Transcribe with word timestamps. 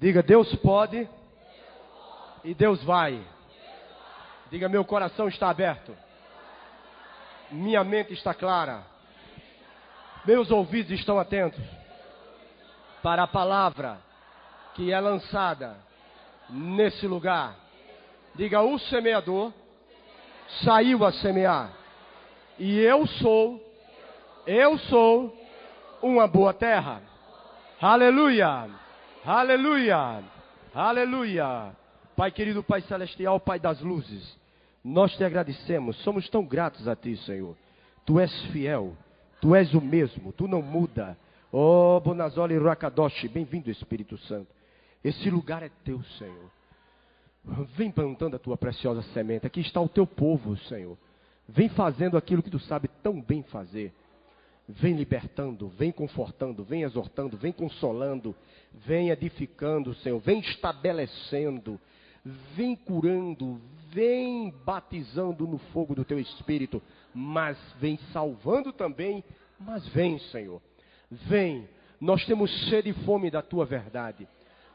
Diga, 0.00 0.22
Deus 0.22 0.54
pode 0.56 1.06
e 2.42 2.54
Deus 2.54 2.82
vai. 2.82 3.22
Diga, 4.50 4.66
meu 4.66 4.82
coração 4.82 5.28
está 5.28 5.50
aberto. 5.50 5.94
Minha 7.50 7.84
mente 7.84 8.14
está 8.14 8.32
clara. 8.32 8.82
Meus 10.24 10.50
ouvidos 10.50 10.92
estão 10.92 11.18
atentos 11.18 11.62
para 13.02 13.24
a 13.24 13.26
palavra 13.26 13.98
que 14.74 14.90
é 14.90 14.98
lançada 14.98 15.76
nesse 16.48 17.06
lugar. 17.06 17.54
Diga: 18.34 18.62
o 18.62 18.78
semeador 18.78 19.52
saiu 20.64 21.04
a 21.04 21.12
semear. 21.12 21.72
E 22.58 22.78
eu 22.78 23.06
sou, 23.06 23.62
eu 24.46 24.78
sou 24.78 25.36
uma 26.00 26.26
boa 26.26 26.54
terra. 26.54 27.02
Aleluia! 27.78 28.80
Aleluia! 29.24 30.24
Aleluia! 30.74 31.76
Pai 32.16 32.30
querido, 32.30 32.62
Pai 32.62 32.80
celestial, 32.82 33.38
Pai 33.38 33.60
das 33.60 33.78
luzes, 33.82 34.38
nós 34.82 35.14
te 35.14 35.22
agradecemos, 35.22 35.96
somos 35.98 36.26
tão 36.30 36.42
gratos 36.42 36.88
a 36.88 36.96
Ti, 36.96 37.16
Senhor. 37.18 37.54
Tu 38.06 38.18
és 38.18 38.32
fiel, 38.46 38.96
Tu 39.38 39.54
és 39.54 39.74
o 39.74 39.80
mesmo, 39.80 40.32
Tu 40.32 40.48
não 40.48 40.62
muda. 40.62 41.18
Oh, 41.52 42.00
Bonazoli 42.02 42.58
Rakadoshi, 42.58 43.28
bem-vindo, 43.28 43.70
Espírito 43.70 44.16
Santo. 44.18 44.48
Esse 45.04 45.28
lugar 45.28 45.62
é 45.62 45.70
Teu, 45.84 46.02
Senhor. 46.18 46.50
Vem 47.76 47.90
plantando 47.90 48.36
a 48.36 48.38
Tua 48.38 48.56
preciosa 48.56 49.02
semente. 49.12 49.46
Aqui 49.46 49.60
está 49.60 49.82
o 49.82 49.88
Teu 49.88 50.06
povo, 50.06 50.56
Senhor. 50.56 50.96
Vem 51.46 51.68
fazendo 51.68 52.16
aquilo 52.16 52.42
que 52.42 52.50
Tu 52.50 52.58
sabe 52.60 52.88
tão 53.02 53.20
bem 53.20 53.42
fazer. 53.42 53.92
Vem 54.72 54.94
libertando, 54.94 55.68
vem 55.68 55.90
confortando, 55.90 56.62
vem 56.62 56.82
exortando, 56.82 57.36
vem 57.36 57.52
consolando, 57.52 58.34
vem 58.72 59.10
edificando, 59.10 59.94
Senhor, 59.94 60.18
vem 60.20 60.40
estabelecendo, 60.40 61.80
vem 62.54 62.76
curando, 62.76 63.60
vem 63.92 64.52
batizando 64.64 65.46
no 65.46 65.58
fogo 65.72 65.94
do 65.94 66.04
teu 66.04 66.18
espírito, 66.18 66.82
mas 67.14 67.58
vem 67.80 67.98
salvando 68.12 68.72
também, 68.72 69.24
mas 69.58 69.86
vem, 69.88 70.18
Senhor. 70.18 70.60
Vem. 71.10 71.68
Nós 72.00 72.24
temos 72.24 72.50
sede 72.68 72.90
e 72.90 73.04
fome 73.04 73.30
da 73.30 73.42
tua 73.42 73.66
verdade. 73.66 74.26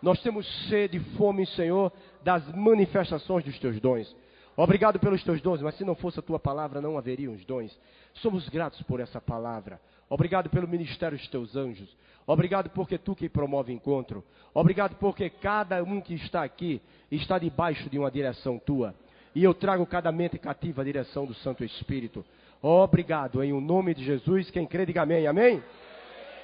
Nós 0.01 0.21
temos 0.21 0.45
sede 0.67 0.97
e 0.97 1.17
fome, 1.17 1.45
Senhor, 1.47 1.91
das 2.23 2.47
manifestações 2.53 3.43
dos 3.43 3.57
teus 3.59 3.79
dons. 3.79 4.15
Obrigado 4.57 4.99
pelos 4.99 5.23
teus 5.23 5.41
dons, 5.41 5.61
mas 5.61 5.75
se 5.75 5.83
não 5.83 5.95
fosse 5.95 6.19
a 6.19 6.21
tua 6.21 6.39
palavra, 6.39 6.79
não 6.79 6.97
haveriam 6.97 7.33
os 7.33 7.43
dons. 7.45 7.77
Somos 8.15 8.47
gratos 8.47 8.81
por 8.83 8.99
essa 8.99 9.19
palavra. 9.19 9.81
Obrigado 10.09 10.49
pelo 10.49 10.67
ministério 10.67 11.17
dos 11.17 11.27
teus 11.27 11.55
anjos. 11.55 11.89
Obrigado 12.25 12.69
porque 12.69 12.97
tu 12.97 13.15
que 13.15 13.27
promove 13.27 13.73
encontro. 13.73 14.23
Obrigado 14.53 14.95
porque 14.95 15.29
cada 15.29 15.83
um 15.83 15.99
que 15.99 16.13
está 16.13 16.43
aqui 16.43 16.81
está 17.11 17.37
debaixo 17.37 17.89
de 17.89 17.99
uma 17.99 18.09
direção 18.09 18.57
tua. 18.57 18.95
E 19.35 19.43
eu 19.43 19.53
trago 19.53 19.85
cada 19.85 20.11
mente 20.11 20.39
cativa 20.39 20.81
à 20.81 20.85
direção 20.85 21.25
do 21.25 21.33
Santo 21.33 21.63
Espírito. 21.63 22.23
Obrigado, 22.61 23.43
em 23.43 23.51
o 23.51 23.59
nome 23.59 23.93
de 23.93 24.03
Jesus. 24.03 24.49
Quem 24.49 24.65
crê, 24.65 24.85
diga 24.85 25.01
amém. 25.01 25.27
Amém? 25.27 25.61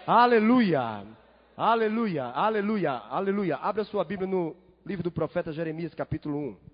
Aleluia. 0.06 1.04
Aleluia. 1.56 2.26
Aleluia. 2.26 2.92
Aleluia. 2.92 3.56
Abra 3.56 3.86
sua 3.86 4.04
Bíblia 4.04 4.28
no 4.28 4.56
livro 4.86 5.04
do 5.04 5.12
profeta 5.12 5.54
Jeremias, 5.54 5.94
capítulo 5.94 6.38
1. 6.38 6.71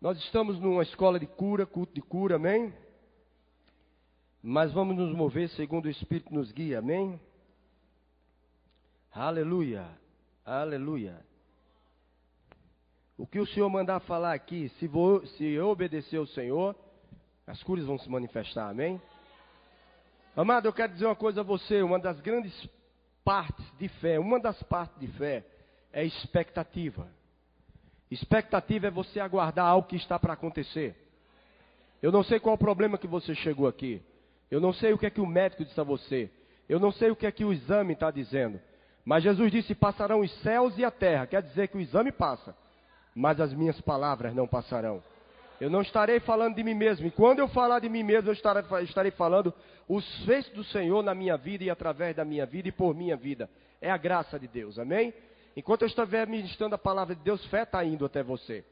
Nós 0.00 0.18
estamos 0.18 0.58
numa 0.60 0.82
escola 0.82 1.18
de 1.18 1.26
cura, 1.26 1.66
culto 1.66 1.94
de 1.94 2.02
cura, 2.02 2.36
amém? 2.36 2.72
mas 4.48 4.72
vamos 4.72 4.96
nos 4.96 5.12
mover 5.12 5.48
segundo 5.48 5.86
o 5.86 5.90
Espírito 5.90 6.32
nos 6.32 6.52
guia, 6.52 6.78
amém? 6.78 7.20
Aleluia, 9.12 9.88
aleluia. 10.44 11.18
O 13.18 13.26
que 13.26 13.40
o 13.40 13.46
Senhor 13.48 13.68
mandar 13.68 13.98
falar 13.98 14.34
aqui, 14.34 14.68
se, 14.78 14.86
vou, 14.86 15.26
se 15.26 15.44
eu 15.44 15.66
obedecer 15.66 16.18
ao 16.18 16.28
Senhor, 16.28 16.76
as 17.44 17.60
curas 17.64 17.86
vão 17.86 17.98
se 17.98 18.08
manifestar, 18.08 18.68
amém? 18.68 19.02
Amado, 20.36 20.68
eu 20.68 20.72
quero 20.72 20.92
dizer 20.92 21.06
uma 21.06 21.16
coisa 21.16 21.40
a 21.40 21.44
você: 21.44 21.82
uma 21.82 21.98
das 21.98 22.20
grandes 22.20 22.54
partes 23.24 23.66
de 23.78 23.88
fé, 23.88 24.16
uma 24.16 24.38
das 24.38 24.62
partes 24.62 24.96
de 25.00 25.08
fé 25.18 25.44
é 25.92 26.04
expectativa. 26.04 27.10
Expectativa 28.10 28.86
é 28.86 28.90
você 28.90 29.18
aguardar 29.18 29.66
algo 29.66 29.88
que 29.88 29.96
está 29.96 30.18
para 30.18 30.34
acontecer. 30.34 30.94
Eu 32.02 32.12
não 32.12 32.22
sei 32.22 32.38
qual 32.38 32.54
o 32.54 32.58
problema 32.58 32.98
que 32.98 33.06
você 33.06 33.34
chegou 33.34 33.66
aqui. 33.66 34.00
Eu 34.50 34.60
não 34.60 34.72
sei 34.72 34.92
o 34.92 34.98
que 34.98 35.06
é 35.06 35.10
que 35.10 35.20
o 35.20 35.26
médico 35.26 35.64
disse 35.64 35.80
a 35.80 35.84
você. 35.84 36.30
Eu 36.68 36.78
não 36.78 36.92
sei 36.92 37.10
o 37.10 37.16
que 37.16 37.26
é 37.26 37.32
que 37.32 37.44
o 37.44 37.52
exame 37.52 37.94
está 37.94 38.10
dizendo. 38.10 38.60
Mas 39.04 39.22
Jesus 39.22 39.50
disse: 39.50 39.74
passarão 39.74 40.20
os 40.20 40.32
céus 40.42 40.76
e 40.78 40.84
a 40.84 40.90
terra. 40.90 41.26
Quer 41.26 41.42
dizer 41.42 41.68
que 41.68 41.76
o 41.76 41.80
exame 41.80 42.12
passa, 42.12 42.56
mas 43.14 43.40
as 43.40 43.52
minhas 43.52 43.80
palavras 43.80 44.34
não 44.34 44.46
passarão. 44.46 45.02
Eu 45.60 45.70
não 45.70 45.80
estarei 45.80 46.20
falando 46.20 46.56
de 46.56 46.62
mim 46.62 46.74
mesmo. 46.74 47.06
E 47.06 47.10
quando 47.10 47.38
eu 47.38 47.48
falar 47.48 47.80
de 47.80 47.88
mim 47.88 48.02
mesmo, 48.02 48.28
eu 48.28 48.34
estarei, 48.34 48.62
estarei 48.82 49.10
falando 49.10 49.54
os 49.88 50.04
feitos 50.24 50.52
do 50.52 50.64
Senhor 50.64 51.02
na 51.02 51.14
minha 51.14 51.36
vida 51.36 51.64
e 51.64 51.70
através 51.70 52.14
da 52.14 52.24
minha 52.24 52.44
vida 52.44 52.68
e 52.68 52.72
por 52.72 52.94
minha 52.94 53.16
vida. 53.16 53.48
É 53.80 53.90
a 53.90 53.96
graça 53.96 54.38
de 54.38 54.46
Deus, 54.46 54.78
amém? 54.78 55.14
Enquanto 55.56 55.82
eu 55.82 55.88
estiver 55.88 56.26
ministrando 56.26 56.74
a 56.74 56.78
palavra 56.78 57.14
de 57.14 57.22
Deus, 57.22 57.44
fé 57.46 57.62
está 57.62 57.82
indo 57.82 58.04
até 58.04 58.22
você. 58.22 58.62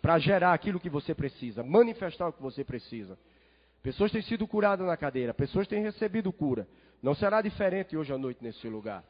Para 0.00 0.18
gerar 0.18 0.54
aquilo 0.54 0.80
que 0.80 0.88
você 0.88 1.14
precisa, 1.14 1.62
manifestar 1.62 2.28
o 2.28 2.32
que 2.32 2.42
você 2.42 2.64
precisa. 2.64 3.18
Pessoas 3.82 4.10
têm 4.10 4.22
sido 4.22 4.46
curadas 4.46 4.86
na 4.86 4.96
cadeira, 4.96 5.34
pessoas 5.34 5.68
têm 5.68 5.82
recebido 5.82 6.32
cura. 6.32 6.66
Não 7.02 7.14
será 7.14 7.42
diferente 7.42 7.96
hoje 7.96 8.12
à 8.12 8.18
noite 8.18 8.42
nesse 8.42 8.66
lugar. 8.68 9.04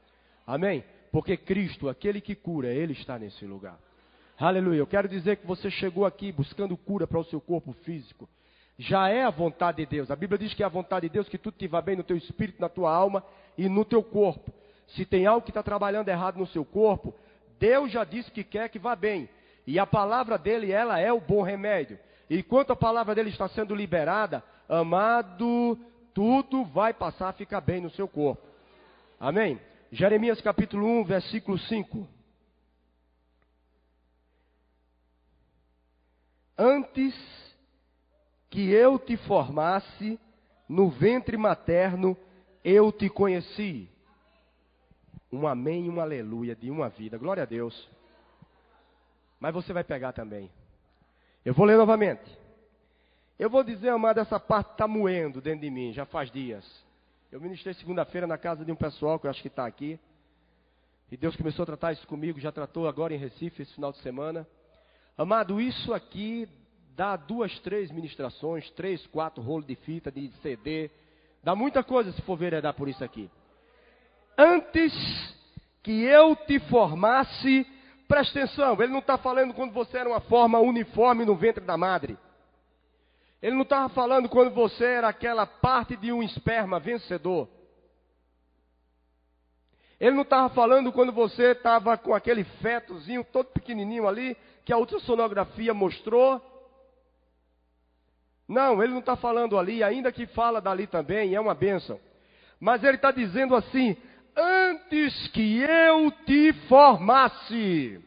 Amém? 0.47 0.85
Porque 1.13 1.37
Cristo, 1.37 1.89
aquele 1.89 2.21
que 2.21 2.35
cura, 2.35 2.69
Ele 2.69 2.93
está 2.93 3.19
nesse 3.19 3.45
lugar. 3.47 3.79
Aleluia. 4.39 4.79
Eu 4.79 4.87
quero 4.87 5.09
dizer 5.09 5.37
que 5.37 5.47
você 5.47 5.71
chegou 5.71 6.05
aqui 6.05 6.33
buscando 6.33 6.77
cura 6.77 7.07
para 7.07 7.19
o 7.19 7.25
seu 7.25 7.41
corpo 7.41 7.73
físico. 7.85 8.29
Já 8.79 9.09
é 9.09 9.23
a 9.23 9.31
vontade 9.31 9.77
de 9.77 9.87
Deus. 9.87 10.11
A 10.11 10.17
Bíblia 10.17 10.39
diz 10.39 10.55
que 10.55 10.63
é 10.63 10.67
a 10.67 10.71
vontade 10.71 11.07
de 11.07 11.13
Deus 11.13 11.29
que 11.29 11.39
tudo 11.39 11.57
te 11.57 11.69
vá 11.69 11.81
bem 11.81 11.95
no 11.95 12.03
teu 12.03 12.17
espírito, 12.17 12.61
na 12.61 12.69
tua 12.69 12.93
alma 12.93 13.23
e 13.57 13.69
no 13.69 13.85
teu 13.85 14.03
corpo. 14.03 14.53
Se 14.95 15.05
tem 15.05 15.27
algo 15.27 15.43
que 15.43 15.51
está 15.51 15.63
trabalhando 15.63 16.09
errado 16.09 16.39
no 16.39 16.47
seu 16.47 16.65
corpo, 16.65 17.15
Deus 17.59 17.91
já 17.91 18.05
disse 18.05 18.31
que 18.31 18.45
quer 18.45 18.69
que 18.69 18.79
vá 18.79 18.95
bem. 18.95 19.29
E 19.67 19.79
a 19.79 19.87
palavra 19.87 20.37
dele, 20.37 20.73
ela 20.73 20.99
é 20.99 21.13
o 21.13 21.21
bom 21.21 21.43
remédio. 21.43 21.99
Enquanto 22.29 22.73
a 22.73 22.77
palavra 22.77 23.15
dele 23.15 23.31
está 23.31 23.49
sendo 23.49 23.75
liberada, 23.75 24.43
amado, 24.69 25.79
tudo 26.13 26.65
vai 26.65 26.93
passar 26.93 27.29
a 27.29 27.33
ficar 27.33 27.61
bem 27.61 27.81
no 27.81 27.91
seu 27.91 28.09
corpo. 28.09 28.43
Amém? 29.21 29.61
Jeremias 29.91 30.41
capítulo 30.41 30.87
1, 31.01 31.05
versículo 31.05 31.59
5. 31.59 32.09
Antes 36.59 37.15
que 38.51 38.71
eu 38.71 38.99
te 38.99 39.17
formasse 39.17 40.19
no 40.69 40.91
ventre 40.91 41.37
materno, 41.37 42.17
eu 42.65 42.91
te 42.91 43.09
conheci. 43.09 43.92
Um 45.33 45.47
amém 45.47 45.87
e 45.87 45.91
um 45.91 46.01
aleluia 46.01 46.55
de 46.55 46.71
uma 46.71 46.91
vida. 46.91 47.17
Glória 47.17 47.43
a 47.43 47.47
Deus. 47.47 47.89
Mas 49.41 49.55
você 49.55 49.73
vai 49.73 49.83
pegar 49.83 50.13
também. 50.13 50.51
Eu 51.45 51.55
vou 51.55 51.65
ler 51.65 51.77
novamente. 51.77 52.23
Eu 53.39 53.49
vou 53.49 53.65
dizer, 53.65 53.89
amado, 53.89 54.21
essa 54.21 54.39
parte 54.39 54.73
está 54.73 54.87
moendo 54.87 55.41
dentro 55.41 55.63
de 55.63 55.71
mim, 55.71 55.93
já 55.93 56.05
faz 56.05 56.31
dias. 56.31 56.65
Eu 57.31 57.41
ministrei 57.41 57.73
segunda-feira 57.75 58.27
na 58.27 58.37
casa 58.37 58.65
de 58.65 58.71
um 58.71 58.77
pessoal 58.77 59.19
que 59.19 59.27
eu 59.27 59.31
acho 59.31 59.41
que 59.41 59.49
está 59.49 59.67
aqui. 59.67 59.99
E 61.11 61.17
Deus 61.17 61.35
começou 61.35 61.63
a 61.63 61.67
tratar 61.67 61.93
isso 61.93 62.07
comigo, 62.07 62.39
já 62.39 62.53
tratou 62.53 62.87
agora 62.87 63.15
em 63.15 63.19
Recife 63.19 63.63
esse 63.63 63.75
final 63.75 63.91
de 63.91 63.99
semana. 63.99 64.47
Amado, 65.17 65.61
isso 65.61 65.93
aqui 65.93 66.49
dá 66.95 67.17
duas, 67.17 67.59
três 67.61 67.91
ministrações, 67.91 68.71
três, 68.73 69.07
quatro 69.07 69.43
rolos 69.43 69.67
de 69.67 69.75
fita, 69.77 70.13
de 70.13 70.31
CD. 70.43 70.91
Dá 71.43 71.55
muita 71.55 71.83
coisa 71.83 72.13
se 72.13 72.23
for 72.23 72.37
veredar 72.37 72.75
por 72.75 72.89
isso 72.89 73.03
aqui. 73.03 73.31
Antes 74.37 74.93
que 75.83 76.03
eu 76.05 76.35
te 76.37 76.59
formasse, 76.61 77.67
presta 78.09 78.41
atenção, 78.41 78.81
ele 78.81 78.93
não 78.93 79.01
está 79.01 79.19
falando 79.19 79.55
quando 79.55 79.73
você 79.73 79.99
era 79.99 80.09
uma 80.09 80.21
forma 80.21 80.59
uniforme 80.59 81.25
no 81.25 81.35
ventre 81.35 81.65
da 81.65 81.77
madre. 81.77 82.17
Ele 83.43 83.57
não 83.57 83.63
estava 83.63 83.89
falando 83.89 84.29
quando 84.29 84.55
você 84.55 84.85
era 84.85 85.09
aquela 85.09 85.45
parte 85.45 85.97
de 85.97 86.13
um 86.13 86.23
esperma 86.23 86.79
vencedor. 86.79 87.49
Ele 89.99 90.17
não 90.17 90.23
estava 90.23 90.49
falando 90.49 90.93
quando 90.93 91.13
você 91.13 91.53
estava 91.53 91.97
com 91.97 92.15
aquele 92.15 92.45
fetozinho 92.45 93.25
todo 93.25 93.47
pequenininho 93.47 94.07
ali, 94.09 94.37
que 94.65 94.73
a 94.73 94.79
ultrassonografia 94.79 95.75
mostrou. 95.75 96.41
Não, 98.49 98.83
ele 98.83 98.93
não 98.93 99.01
está 99.01 99.17
falando 99.17 99.59
ali, 99.59 99.83
ainda 99.83 100.13
que 100.13 100.27
fala 100.27 100.61
dali 100.61 100.87
também, 100.87 101.35
é 101.35 101.41
uma 101.41 101.55
bênção. 101.55 102.01
Mas 102.61 102.83
ele 102.85 102.97
está 102.97 103.11
dizendo 103.11 103.57
assim: 103.57 103.97
antes 104.37 105.29
que 105.29 105.61
eu 105.61 106.11
te 106.27 106.53
formasse. 106.69 108.01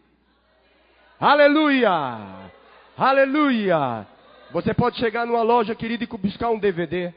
Aleluia! 1.19 2.51
Aleluia! 2.97 4.07
Você 4.51 4.73
pode 4.73 4.97
chegar 4.97 5.25
numa 5.25 5.41
loja, 5.41 5.75
querido, 5.75 6.03
e 6.03 6.17
buscar 6.17 6.49
um 6.49 6.59
DVD. 6.59 7.13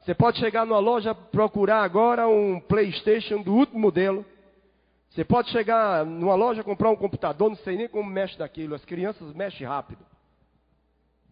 Você 0.00 0.14
pode 0.14 0.38
chegar 0.38 0.66
numa 0.66 0.80
loja 0.80 1.14
procurar 1.14 1.82
agora 1.82 2.26
um 2.26 2.58
PlayStation 2.60 3.40
do 3.40 3.54
último 3.54 3.78
modelo. 3.78 4.24
Você 5.10 5.24
pode 5.24 5.50
chegar 5.50 6.04
numa 6.04 6.34
loja 6.34 6.64
comprar 6.64 6.90
um 6.90 6.96
computador, 6.96 7.50
não 7.50 7.56
sei 7.56 7.76
nem 7.76 7.88
como 7.88 8.10
mexe 8.10 8.36
daquilo. 8.36 8.74
As 8.74 8.84
crianças 8.84 9.32
mexem 9.34 9.66
rápido. 9.66 10.04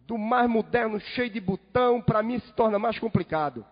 Do 0.07 0.17
mais 0.17 0.49
moderno, 0.49 0.99
cheio 0.99 1.29
de 1.29 1.39
botão, 1.39 2.01
para 2.01 2.23
mim 2.23 2.39
se 2.39 2.53
torna 2.53 2.79
mais 2.79 2.97
complicado. 2.99 3.65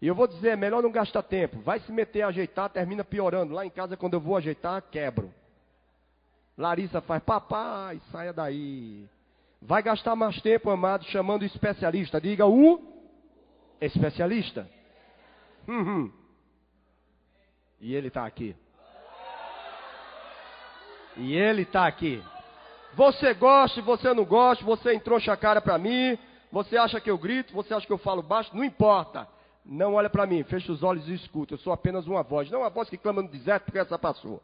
E 0.00 0.06
eu 0.06 0.14
vou 0.14 0.28
dizer, 0.28 0.50
é 0.50 0.56
melhor 0.56 0.82
não 0.82 0.92
gastar 0.92 1.22
tempo. 1.22 1.60
Vai 1.60 1.80
se 1.80 1.90
meter 1.90 2.22
a 2.22 2.28
ajeitar, 2.28 2.70
termina 2.70 3.04
piorando. 3.04 3.52
Lá 3.52 3.66
em 3.66 3.70
casa, 3.70 3.96
quando 3.96 4.14
eu 4.14 4.20
vou 4.20 4.36
ajeitar, 4.36 4.82
quebro. 4.90 5.32
Larissa 6.56 7.00
faz, 7.00 7.22
papai, 7.22 8.00
saia 8.12 8.32
daí. 8.32 9.06
Vai 9.60 9.82
gastar 9.82 10.14
mais 10.14 10.40
tempo, 10.40 10.70
amado, 10.70 11.04
chamando 11.06 11.42
o 11.42 11.46
especialista. 11.46 12.20
Diga 12.20 12.46
o 12.46 12.80
especialista. 13.80 14.68
Uhum. 15.66 16.12
E 17.80 17.94
ele 17.94 18.08
está 18.08 18.24
aqui. 18.24 18.54
E 21.16 21.34
ele 21.34 21.62
está 21.62 21.86
aqui. 21.86 22.22
Você 22.94 23.34
gosta, 23.34 23.82
você 23.82 24.14
não 24.14 24.24
gosta, 24.24 24.64
você 24.64 24.94
entrou 24.94 25.18
a 25.18 25.36
cara 25.36 25.60
para 25.60 25.76
mim, 25.76 26.16
você 26.50 26.76
acha 26.76 27.00
que 27.00 27.10
eu 27.10 27.18
grito, 27.18 27.52
você 27.52 27.74
acha 27.74 27.86
que 27.86 27.92
eu 27.92 27.98
falo 27.98 28.22
baixo, 28.22 28.56
não 28.56 28.64
importa. 28.64 29.28
Não 29.70 29.94
olha 29.94 30.08
para 30.08 30.24
mim, 30.24 30.42
fecha 30.44 30.72
os 30.72 30.82
olhos 30.82 31.06
e 31.08 31.14
escuta. 31.14 31.52
Eu 31.52 31.58
sou 31.58 31.74
apenas 31.74 32.06
uma 32.06 32.22
voz, 32.22 32.50
não 32.50 32.60
uma 32.60 32.70
voz 32.70 32.88
que 32.88 32.96
clama 32.96 33.20
no 33.20 33.28
deserto 33.28 33.64
porque 33.64 33.78
essa 33.78 33.98
passou. 33.98 34.42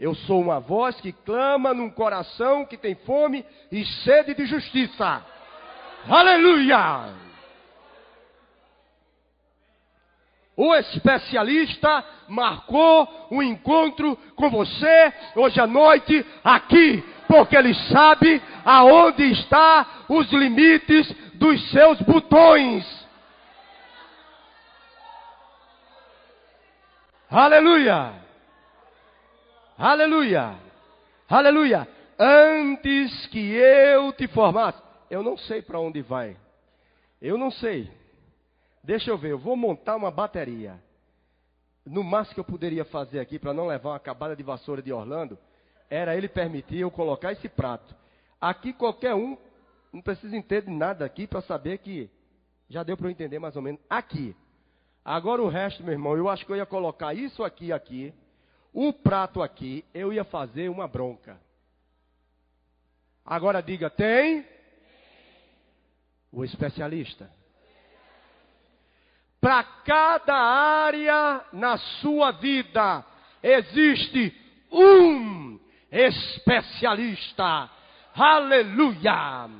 Eu 0.00 0.16
sou 0.16 0.40
uma 0.40 0.58
voz 0.58 1.00
que 1.00 1.12
clama 1.12 1.72
num 1.72 1.88
coração 1.88 2.66
que 2.66 2.76
tem 2.76 2.96
fome 2.96 3.46
e 3.70 3.84
sede 3.84 4.34
de 4.34 4.44
justiça. 4.46 5.24
Aleluia! 6.08 7.14
O 10.56 10.74
especialista 10.74 12.04
marcou 12.26 13.28
um 13.30 13.40
encontro 13.40 14.16
com 14.34 14.50
você 14.50 15.12
hoje 15.36 15.60
à 15.60 15.68
noite 15.68 16.26
aqui, 16.42 17.02
porque 17.28 17.56
ele 17.56 17.74
sabe 17.92 18.42
aonde 18.64 19.22
está 19.30 20.04
os 20.08 20.28
limites 20.32 21.14
dos 21.34 21.70
seus 21.70 22.02
botões. 22.02 23.01
Aleluia! 27.32 28.12
Aleluia! 29.78 30.54
Aleluia! 31.26 31.88
Antes 32.18 33.26
que 33.28 33.54
eu 33.54 34.12
te 34.12 34.28
formasse, 34.28 34.78
eu 35.08 35.22
não 35.22 35.38
sei 35.38 35.62
para 35.62 35.80
onde 35.80 36.02
vai. 36.02 36.36
Eu 37.22 37.38
não 37.38 37.50
sei. 37.50 37.90
Deixa 38.84 39.10
eu 39.10 39.16
ver, 39.16 39.30
eu 39.30 39.38
vou 39.38 39.56
montar 39.56 39.96
uma 39.96 40.10
bateria. 40.10 40.78
No 41.86 42.04
máximo 42.04 42.34
que 42.34 42.40
eu 42.40 42.44
poderia 42.44 42.84
fazer 42.84 43.18
aqui 43.18 43.38
para 43.38 43.54
não 43.54 43.66
levar 43.66 43.88
uma 43.88 43.96
acabada 43.96 44.36
de 44.36 44.42
vassoura 44.42 44.82
de 44.82 44.92
Orlando, 44.92 45.38
era 45.88 46.14
ele 46.14 46.28
permitir 46.28 46.80
eu 46.80 46.90
colocar 46.90 47.32
esse 47.32 47.48
prato. 47.48 47.96
Aqui 48.38 48.74
qualquer 48.74 49.14
um 49.14 49.38
não 49.90 50.02
precisa 50.02 50.36
entender 50.36 50.70
nada 50.70 51.06
aqui 51.06 51.26
para 51.26 51.40
saber 51.40 51.78
que 51.78 52.10
já 52.68 52.82
deu 52.82 52.94
para 52.94 53.06
eu 53.06 53.10
entender 53.10 53.38
mais 53.38 53.56
ou 53.56 53.62
menos 53.62 53.80
aqui. 53.88 54.36
Agora 55.04 55.42
o 55.42 55.48
resto, 55.48 55.82
meu 55.82 55.92
irmão, 55.92 56.16
eu 56.16 56.28
acho 56.28 56.46
que 56.46 56.52
eu 56.52 56.56
ia 56.56 56.66
colocar 56.66 57.12
isso 57.12 57.42
aqui 57.42 57.72
aqui, 57.72 58.14
o 58.72 58.92
prato 58.92 59.42
aqui, 59.42 59.84
eu 59.92 60.12
ia 60.12 60.24
fazer 60.24 60.68
uma 60.68 60.86
bronca. 60.86 61.40
Agora 63.24 63.60
diga, 63.60 63.90
tem? 63.90 64.46
O 66.32 66.44
especialista. 66.44 67.30
Para 69.40 69.64
cada 69.64 70.36
área 70.36 71.44
na 71.52 71.76
sua 71.76 72.30
vida 72.30 73.04
existe 73.42 74.34
um 74.70 75.58
especialista. 75.90 77.68
Aleluia! 78.14 79.50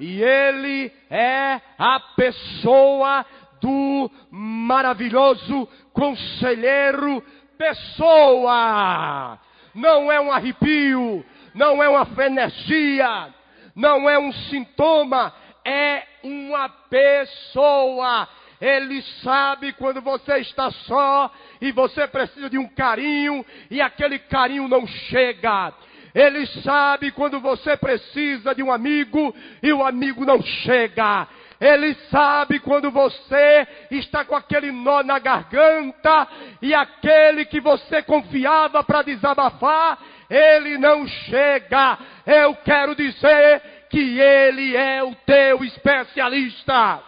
E 0.00 0.22
ele 0.22 0.90
é 1.10 1.60
a 1.78 2.00
pessoa 2.16 3.24
do 3.60 4.10
maravilhoso 4.30 5.68
conselheiro 5.92 7.22
pessoa. 7.58 9.38
Não 9.74 10.10
é 10.10 10.20
um 10.20 10.32
arrepio, 10.32 11.24
não 11.54 11.82
é 11.82 11.88
uma 11.88 12.06
fenecia, 12.06 13.34
não 13.74 14.08
é 14.08 14.18
um 14.18 14.32
sintoma, 14.32 15.32
é 15.64 16.04
uma 16.22 16.68
pessoa 16.68 18.28
ele 18.60 19.00
sabe 19.22 19.72
quando 19.72 20.02
você 20.02 20.36
está 20.38 20.70
só 20.70 21.32
e 21.62 21.72
você 21.72 22.06
precisa 22.06 22.50
de 22.50 22.58
um 22.58 22.68
carinho 22.68 23.44
e 23.70 23.80
aquele 23.80 24.18
carinho 24.18 24.68
não 24.68 24.86
chega. 24.86 25.72
Ele 26.14 26.44
sabe 26.62 27.10
quando 27.12 27.40
você 27.40 27.76
precisa 27.76 28.54
de 28.54 28.62
um 28.62 28.70
amigo 28.70 29.34
e 29.62 29.72
o 29.72 29.82
amigo 29.82 30.26
não 30.26 30.42
chega. 30.42 31.26
Ele 31.60 31.94
sabe 32.10 32.58
quando 32.58 32.90
você 32.90 33.68
está 33.90 34.24
com 34.24 34.34
aquele 34.34 34.72
nó 34.72 35.02
na 35.02 35.18
garganta 35.18 36.26
e 36.62 36.72
aquele 36.72 37.44
que 37.44 37.60
você 37.60 38.02
confiava 38.02 38.82
para 38.82 39.02
desabafar, 39.02 39.98
ele 40.30 40.78
não 40.78 41.06
chega. 41.06 41.98
Eu 42.24 42.54
quero 42.56 42.94
dizer 42.94 43.86
que 43.90 44.18
ele 44.18 44.74
é 44.74 45.02
o 45.02 45.14
teu 45.26 45.62
especialista. 45.62 47.02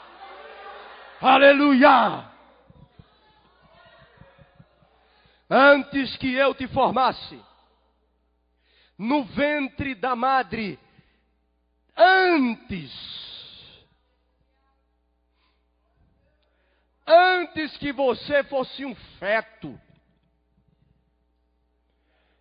Aleluia! 1.18 2.30
Antes 5.48 6.16
que 6.16 6.34
eu 6.34 6.54
te 6.54 6.66
formasse, 6.68 7.40
no 8.98 9.24
ventre 9.24 9.94
da 9.94 10.14
madre, 10.14 10.78
antes, 11.96 13.21
antes 17.06 17.76
que 17.76 17.92
você 17.92 18.44
fosse 18.44 18.84
um 18.84 18.94
feto, 19.18 19.78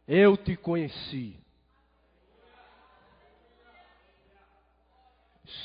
eu 0.08 0.36
te 0.36 0.56
conheci. 0.56 1.40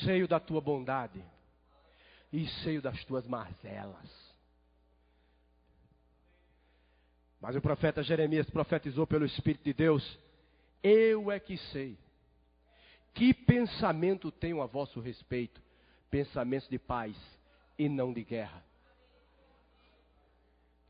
Cheio 0.01 0.27
da 0.27 0.39
tua 0.39 0.59
bondade 0.59 1.23
e 2.31 2.45
cheio 2.45 2.81
das 2.81 3.03
tuas 3.05 3.25
marzelas. 3.25 4.27
Mas 7.39 7.55
o 7.55 7.61
profeta 7.61 8.03
Jeremias 8.03 8.49
profetizou 8.49 9.07
pelo 9.07 9.25
Espírito 9.25 9.63
de 9.63 9.73
Deus: 9.73 10.19
Eu 10.83 11.31
é 11.31 11.39
que 11.39 11.57
sei. 11.57 11.97
Que 13.13 13.33
pensamento 13.33 14.31
tenho 14.31 14.61
a 14.61 14.65
vosso 14.65 14.99
respeito? 14.99 15.61
Pensamentos 16.09 16.69
de 16.69 16.77
paz 16.77 17.15
e 17.77 17.89
não 17.89 18.13
de 18.13 18.23
guerra. 18.23 18.66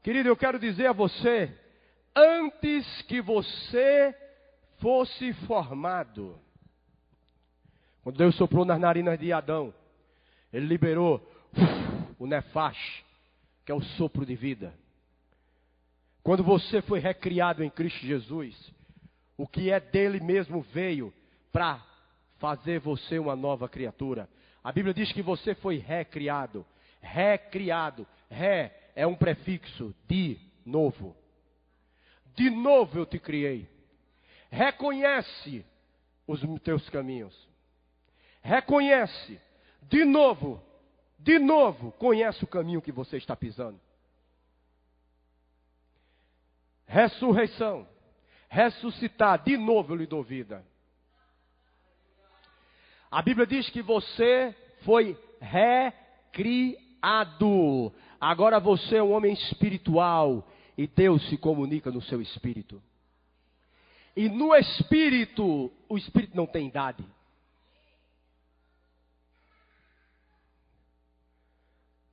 Querido, 0.08 0.30
eu 0.30 0.38
quero 0.38 0.58
dizer 0.58 0.86
a 0.86 0.94
você, 0.94 1.54
antes 2.16 3.02
que 3.02 3.20
você 3.20 4.16
fosse 4.78 5.34
formado, 5.46 6.40
quando 8.02 8.16
Deus 8.16 8.34
soprou 8.36 8.64
nas 8.64 8.80
narinas 8.80 9.20
de 9.20 9.34
Adão, 9.34 9.74
ele 10.54 10.66
liberou 10.66 11.30
o 12.18 12.26
nefash, 12.26 13.04
que 13.66 13.72
é 13.74 13.76
o 13.76 13.82
sopro 13.82 14.26
de 14.26 14.34
vida. 14.34 14.74
Quando 16.24 16.42
você 16.42 16.82
foi 16.84 17.00
recriado 17.00 17.62
em 17.62 17.70
Cristo 17.70 18.00
Jesus, 18.06 18.56
o 19.36 19.46
que 19.46 19.70
é 19.70 19.78
dele 19.82 20.22
mesmo 20.22 20.62
veio 20.62 21.14
para 21.52 21.86
fazer 22.38 22.80
você 22.80 23.20
uma 23.20 23.36
nova 23.36 23.68
criatura. 23.68 24.30
A 24.64 24.72
Bíblia 24.72 24.94
diz 24.94 25.12
que 25.12 25.22
você 25.22 25.54
foi 25.54 25.80
recriado. 25.80 26.66
Recriado. 27.02 28.08
Ré 28.30 28.77
é 28.98 29.06
um 29.06 29.16
prefixo 29.16 29.94
de 30.10 30.40
novo. 30.66 31.16
De 32.36 32.50
novo 32.50 32.98
eu 32.98 33.06
te 33.06 33.20
criei. 33.20 33.70
Reconhece 34.50 35.64
os 36.26 36.42
teus 36.62 36.90
caminhos. 36.90 37.48
Reconhece 38.42 39.40
de 39.84 40.04
novo, 40.04 40.60
de 41.20 41.38
novo, 41.38 41.92
conhece 41.92 42.44
o 42.44 42.48
caminho 42.48 42.82
que 42.82 42.92
você 42.92 43.18
está 43.18 43.36
pisando. 43.36 43.80
Ressurreição, 46.88 47.88
ressuscitar, 48.50 49.44
de 49.44 49.58
novo 49.58 49.94
eu 49.94 49.98
lhe 49.98 50.08
dou 50.08 50.24
vida. 50.24 50.66
A 53.12 53.22
Bíblia 53.22 53.46
diz 53.46 53.70
que 53.70 53.84
você 53.84 54.56
foi 54.84 55.16
recriado. 55.40 56.74
Agora 58.20 58.60
você 58.60 58.98
é 58.98 59.04
um 59.04 59.12
homem 59.12 59.34
espiritual 59.34 60.48
e 60.78 60.88
Deus 60.88 61.28
se 61.30 61.38
comunica 61.38 61.92
no 61.92 62.02
seu 62.02 62.22
espírito. 62.22 62.82
E 64.16 64.28
no 64.30 64.54
espírito, 64.56 65.72
o 65.88 65.98
espírito 65.98 66.36
não 66.36 66.48
tem 66.48 66.68
idade. 66.68 67.06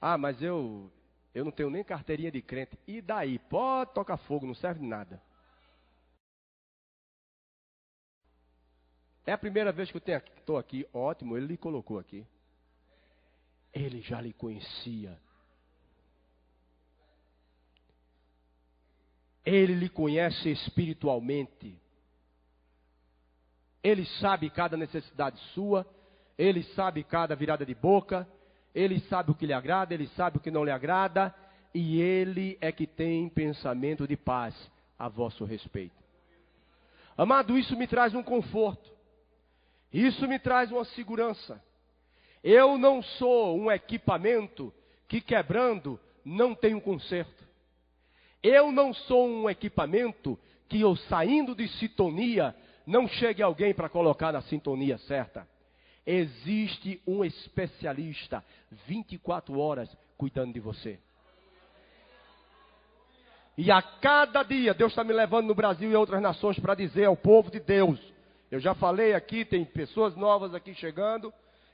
Ah, 0.01 0.19
mas 0.19 0.43
eu 0.43 0.93
eu 1.35 1.45
não 1.45 1.51
tenho 1.51 1.69
nem 1.69 1.83
carteirinha 1.83 2.31
de 2.31 2.41
crente. 2.41 2.79
E 2.87 3.01
daí? 3.01 3.39
Pode 3.39 3.93
tocar 3.93 4.17
fogo, 4.19 4.47
não 4.47 4.55
serve 4.55 4.81
de 4.81 4.87
nada. 4.87 5.21
É 9.27 9.33
a 9.33 9.39
primeira 9.39 9.73
vez 9.73 9.91
que 9.91 9.97
eu 9.97 10.19
estou 10.39 10.59
aqui. 10.59 10.87
Ótimo, 10.93 11.37
ele 11.37 11.47
lhe 11.47 11.57
colocou 11.57 11.99
aqui. 11.99 12.25
Ele 13.73 14.01
já 14.01 14.21
lhe 14.21 14.33
conhecia. 14.33 15.19
Ele 19.45 19.75
lhe 19.75 19.89
conhece 19.89 20.51
espiritualmente. 20.51 21.79
Ele 23.83 24.05
sabe 24.21 24.49
cada 24.51 24.77
necessidade 24.77 25.39
sua. 25.55 25.87
Ele 26.39 26.63
sabe 26.75 27.05
cada 27.05 27.37
virada 27.37 27.65
de 27.65 27.75
boca. 27.75 28.27
Ele 28.75 28.99
sabe 29.03 29.31
o 29.31 29.35
que 29.35 29.47
lhe 29.47 29.53
agrada, 29.53 29.95
ele 29.95 30.09
sabe 30.09 30.39
o 30.39 30.41
que 30.41 30.51
não 30.51 30.65
lhe 30.65 30.71
agrada, 30.71 31.33
e 31.73 32.01
ele 32.01 32.59
é 32.61 32.73
que 32.73 32.87
tem 32.87 33.29
pensamento 33.29 34.07
de 34.07 34.17
paz 34.17 34.55
a 34.99 35.09
vosso 35.09 35.45
respeito. 35.45 35.95
Amado, 37.17 37.57
isso 37.57 37.77
me 37.77 37.87
traz 37.87 38.13
um 38.15 38.23
conforto, 38.23 38.91
isso 39.93 40.27
me 40.27 40.41
traz 40.41 40.73
uma 40.73 40.85
segurança. 40.87 41.63
Eu 42.43 42.77
não 42.77 43.01
sou 43.01 43.57
um 43.57 43.71
equipamento 43.71 44.75
que 45.07 45.21
quebrando 45.21 45.99
não 46.25 46.53
tem 46.53 46.75
um 46.75 46.81
conserto. 46.81 47.45
Eu 48.45 48.71
não 48.71 48.93
sou 48.93 49.27
um 49.27 49.49
equipamento 49.49 50.39
que 50.69 50.83
eu 50.83 50.95
saindo 50.95 51.55
de 51.55 51.67
sintonia 51.67 52.55
não 52.87 53.09
chegue 53.09 53.43
alguém 53.43 53.73
para 53.73 53.89
colocar 53.89 54.33
na 54.33 54.43
sintonia 54.43 54.99
certa. 54.99 55.49
Existe 56.07 57.01
um 57.07 57.25
especialista 57.25 58.45
24 58.87 59.59
horas 59.59 59.89
cuidando 60.19 60.53
de 60.53 60.61
você. 60.61 60.99
E 63.57 63.71
a 63.71 63.81
cada 63.81 64.43
dia 64.43 64.75
Deus 64.75 64.93
está 64.93 65.03
me 65.03 65.15
levando 65.15 65.47
no 65.47 65.55
Brasil 65.55 65.91
e 65.91 65.97
outras 65.97 66.21
nações 66.21 66.59
para 66.59 66.75
dizer 66.75 67.07
ao 67.07 67.17
povo 67.17 67.51
de 67.51 67.61
Deus. 67.61 67.99
Eu 68.51 68.61
já 68.61 68.75
falei 68.75 69.15
aqui, 69.15 69.47
tem 69.47 69.65
pessoas 69.65 70.15
novas 70.17 70.55
aqui 70.55 70.75
chegando. 70.75 71.33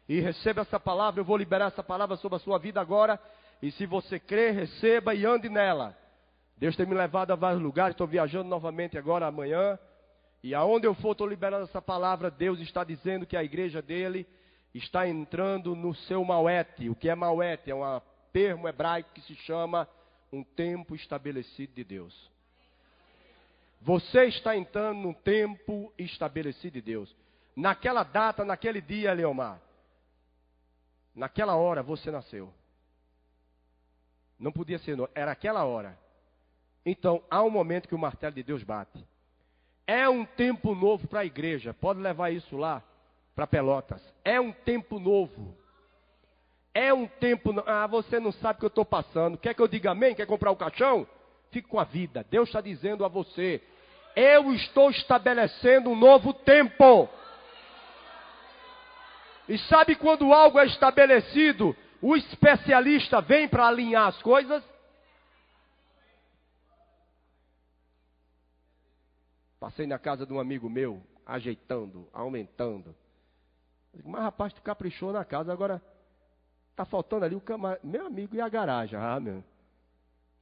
E 0.08 0.20
receba 0.20 0.62
essa 0.62 0.78
palavra, 0.78 1.20
eu 1.20 1.24
vou 1.24 1.36
liberar 1.36 1.66
essa 1.66 1.82
palavra 1.82 2.16
sobre 2.16 2.36
a 2.36 2.40
sua 2.40 2.58
vida 2.58 2.80
agora. 2.80 3.18
E 3.60 3.72
se 3.72 3.86
você 3.86 4.20
crer, 4.20 4.54
receba 4.54 5.14
e 5.14 5.26
ande 5.26 5.48
nela. 5.48 5.96
Deus 6.60 6.76
tem 6.76 6.84
me 6.84 6.94
levado 6.94 7.30
a 7.30 7.34
vários 7.34 7.62
lugares, 7.62 7.94
estou 7.94 8.06
viajando 8.06 8.46
novamente 8.46 8.98
agora 8.98 9.26
amanhã. 9.26 9.78
E 10.42 10.54
aonde 10.54 10.86
eu 10.86 10.94
for, 10.94 11.12
estou 11.12 11.26
liberando 11.26 11.64
essa 11.64 11.80
palavra. 11.80 12.30
Deus 12.30 12.60
está 12.60 12.84
dizendo 12.84 13.24
que 13.24 13.34
a 13.34 13.42
igreja 13.42 13.80
dele 13.80 14.26
está 14.74 15.08
entrando 15.08 15.74
no 15.74 15.94
seu 15.94 16.22
Mauete. 16.22 16.90
O 16.90 16.94
que 16.94 17.08
é 17.08 17.14
Mauete? 17.14 17.70
É 17.70 17.74
um 17.74 17.98
termo 18.30 18.68
hebraico 18.68 19.08
que 19.14 19.22
se 19.22 19.34
chama 19.36 19.88
um 20.30 20.44
tempo 20.44 20.94
estabelecido 20.94 21.72
de 21.72 21.82
Deus. 21.82 22.30
Você 23.80 24.26
está 24.26 24.54
entrando 24.54 24.98
num 24.98 25.14
tempo 25.14 25.90
estabelecido 25.96 26.74
de 26.74 26.82
Deus. 26.82 27.16
Naquela 27.56 28.02
data, 28.02 28.44
naquele 28.44 28.82
dia, 28.82 29.14
Leomar, 29.14 29.58
naquela 31.14 31.56
hora 31.56 31.82
você 31.82 32.10
nasceu. 32.10 32.52
Não 34.38 34.52
podia 34.52 34.78
ser, 34.78 34.98
era 35.14 35.32
aquela 35.32 35.64
hora. 35.64 35.98
Então, 36.84 37.22
há 37.30 37.42
um 37.42 37.50
momento 37.50 37.88
que 37.88 37.94
o 37.94 37.98
martelo 37.98 38.34
de 38.34 38.42
Deus 38.42 38.62
bate. 38.62 39.04
É 39.86 40.08
um 40.08 40.24
tempo 40.24 40.74
novo 40.74 41.06
para 41.08 41.20
a 41.20 41.24
igreja. 41.24 41.74
Pode 41.74 42.00
levar 42.00 42.30
isso 42.30 42.56
lá 42.56 42.82
para 43.34 43.46
Pelotas. 43.46 44.02
É 44.24 44.40
um 44.40 44.52
tempo 44.52 44.98
novo. 44.98 45.56
É 46.72 46.94
um 46.94 47.06
tempo. 47.06 47.52
Ah, 47.66 47.86
você 47.86 48.20
não 48.20 48.32
sabe 48.32 48.56
o 48.56 48.60
que 48.60 48.64
eu 48.66 48.68
estou 48.68 48.84
passando. 48.84 49.36
Quer 49.36 49.54
que 49.54 49.60
eu 49.60 49.68
diga 49.68 49.90
amém? 49.90 50.14
Quer 50.14 50.26
comprar 50.26 50.50
o 50.50 50.56
caixão? 50.56 51.06
Fique 51.50 51.68
com 51.68 51.80
a 51.80 51.84
vida. 51.84 52.24
Deus 52.30 52.48
está 52.48 52.60
dizendo 52.60 53.04
a 53.04 53.08
você: 53.08 53.60
Eu 54.14 54.52
estou 54.52 54.90
estabelecendo 54.90 55.90
um 55.90 55.96
novo 55.96 56.32
tempo. 56.32 57.08
E 59.48 59.58
sabe 59.58 59.96
quando 59.96 60.32
algo 60.32 60.60
é 60.60 60.66
estabelecido, 60.66 61.76
o 62.00 62.14
especialista 62.14 63.20
vem 63.20 63.48
para 63.48 63.66
alinhar 63.66 64.06
as 64.06 64.22
coisas? 64.22 64.62
Passei 69.60 69.86
na 69.86 69.98
casa 69.98 70.24
de 70.24 70.32
um 70.32 70.40
amigo 70.40 70.70
meu, 70.70 71.02
ajeitando, 71.26 72.08
aumentando. 72.14 72.96
Digo, 73.92 74.08
mas 74.08 74.22
rapaz, 74.22 74.54
tu 74.54 74.62
caprichou 74.62 75.12
na 75.12 75.22
casa, 75.22 75.52
agora 75.52 75.82
tá 76.74 76.86
faltando 76.86 77.26
ali 77.26 77.34
o 77.34 77.40
cama... 77.42 77.78
meu 77.84 78.06
amigo 78.06 78.34
e 78.34 78.40
a 78.40 78.48
garagem. 78.48 78.98
Ah, 78.98 79.20
meu. 79.20 79.44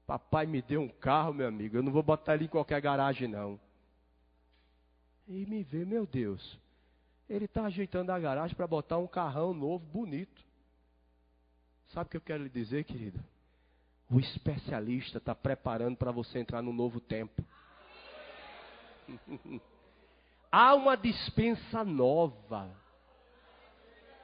Papai 0.06 0.46
me 0.46 0.62
deu 0.62 0.80
um 0.80 0.88
carro, 0.88 1.34
meu 1.34 1.48
amigo. 1.48 1.76
Eu 1.76 1.82
não 1.82 1.90
vou 1.90 2.02
botar 2.02 2.36
ele 2.36 2.44
em 2.44 2.48
qualquer 2.48 2.80
garagem, 2.80 3.26
não. 3.26 3.58
E 5.26 5.44
me 5.46 5.64
vê, 5.64 5.84
meu 5.84 6.06
Deus. 6.06 6.58
Ele 7.28 7.46
está 7.46 7.64
ajeitando 7.64 8.12
a 8.12 8.18
garagem 8.18 8.56
para 8.56 8.66
botar 8.66 8.98
um 8.98 9.06
carrão 9.06 9.52
novo, 9.52 9.84
bonito. 9.84 10.42
Sabe 11.88 12.06
o 12.06 12.10
que 12.10 12.16
eu 12.16 12.22
quero 12.22 12.44
lhe 12.44 12.48
dizer, 12.48 12.84
querido? 12.84 13.22
O 14.08 14.20
especialista 14.20 15.18
está 15.18 15.34
preparando 15.34 15.96
para 15.96 16.12
você 16.12 16.38
entrar 16.38 16.62
no 16.62 16.72
novo 16.72 17.00
tempo. 17.00 17.44
Há 20.50 20.74
uma 20.74 20.96
dispensa 20.96 21.84
nova 21.84 22.70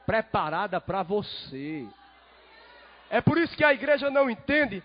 preparada 0.06 0.80
para 0.80 1.02
você. 1.02 1.86
É 3.10 3.20
por 3.20 3.38
isso 3.38 3.56
que 3.56 3.64
a 3.64 3.72
igreja 3.72 4.10
não 4.10 4.28
entende. 4.28 4.82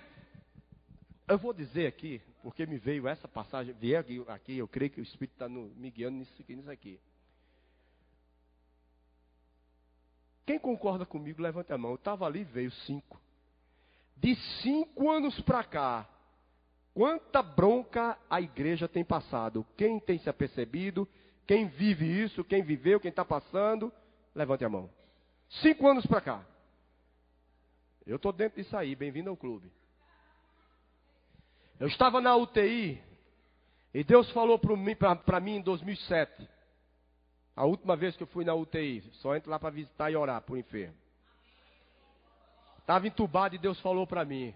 Eu 1.27 1.37
vou 1.37 1.53
dizer 1.53 1.87
aqui, 1.87 2.21
porque 2.41 2.65
me 2.65 2.77
veio 2.77 3.07
essa 3.07 3.27
passagem, 3.27 3.73
veio 3.73 3.99
aqui, 3.99 4.23
aqui 4.27 4.57
eu 4.57 4.67
creio 4.67 4.91
que 4.91 4.99
o 4.99 5.03
Espírito 5.03 5.33
está 5.33 5.47
me 5.47 5.91
guiando 5.91 6.17
nisso, 6.17 6.33
nisso 6.47 6.71
aqui. 6.71 6.99
Quem 10.45 10.57
concorda 10.57 11.05
comigo, 11.05 11.41
levanta 11.41 11.75
a 11.75 11.77
mão. 11.77 11.91
Eu 11.91 11.95
estava 11.95 12.25
ali, 12.25 12.43
veio 12.43 12.71
cinco. 12.71 13.21
De 14.17 14.35
cinco 14.63 15.09
anos 15.09 15.39
para 15.41 15.63
cá, 15.63 16.09
Quanta 16.99 17.41
bronca 17.41 18.17
a 18.29 18.41
igreja 18.41 18.85
tem 18.85 19.05
passado? 19.05 19.65
Quem 19.77 20.01
tem 20.01 20.19
se 20.19 20.29
apercebido? 20.29 21.07
Quem 21.47 21.65
vive 21.65 22.05
isso? 22.05 22.43
Quem 22.43 22.61
viveu? 22.61 22.99
Quem 22.99 23.07
está 23.07 23.23
passando? 23.23 23.89
Levante 24.35 24.65
a 24.65 24.69
mão. 24.69 24.89
Cinco 25.61 25.87
anos 25.87 26.05
para 26.05 26.19
cá. 26.19 26.45
Eu 28.05 28.17
estou 28.17 28.33
dentro 28.33 28.61
disso 28.61 28.75
aí. 28.75 28.97
Bem-vindo 28.97 29.29
ao 29.29 29.37
clube. 29.37 29.71
Eu 31.79 31.87
estava 31.87 32.19
na 32.19 32.35
UTI 32.35 33.01
e 33.93 34.03
Deus 34.03 34.29
falou 34.31 34.59
para 34.59 34.75
mim, 34.75 34.97
mim 35.41 35.55
em 35.55 35.61
2007. 35.61 36.49
A 37.55 37.63
última 37.63 37.95
vez 37.95 38.17
que 38.17 38.23
eu 38.23 38.27
fui 38.27 38.43
na 38.43 38.53
UTI. 38.53 39.09
Só 39.21 39.37
entro 39.37 39.49
lá 39.49 39.57
para 39.57 39.69
visitar 39.69 40.11
e 40.11 40.17
orar 40.17 40.41
por 40.41 40.57
enfermo. 40.57 40.97
Estava 42.79 43.07
entubado 43.07 43.55
e 43.55 43.57
Deus 43.57 43.79
falou 43.79 44.05
para 44.05 44.25
mim 44.25 44.53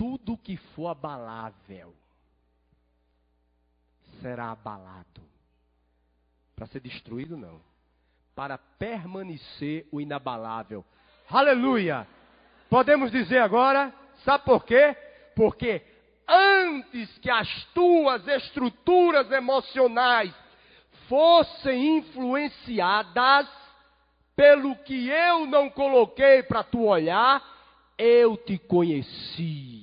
tudo 0.00 0.38
que 0.38 0.56
for 0.56 0.88
abalável 0.88 1.94
será 4.22 4.50
abalado. 4.50 5.20
Para 6.56 6.66
ser 6.68 6.80
destruído, 6.80 7.36
não. 7.36 7.60
Para 8.34 8.56
permanecer 8.56 9.86
o 9.92 10.00
inabalável. 10.00 10.82
Aleluia! 11.28 12.08
Podemos 12.70 13.10
dizer 13.10 13.40
agora, 13.40 13.92
sabe 14.24 14.42
por 14.46 14.64
quê? 14.64 14.96
Porque 15.36 15.84
antes 16.26 17.18
que 17.18 17.28
as 17.28 17.64
tuas 17.74 18.26
estruturas 18.26 19.30
emocionais 19.30 20.34
fossem 21.10 21.98
influenciadas 21.98 23.46
pelo 24.34 24.74
que 24.76 25.10
eu 25.10 25.44
não 25.44 25.68
coloquei 25.68 26.42
para 26.42 26.64
tu 26.64 26.86
olhar, 26.86 27.44
eu 27.98 28.34
te 28.38 28.56
conheci 28.56 29.79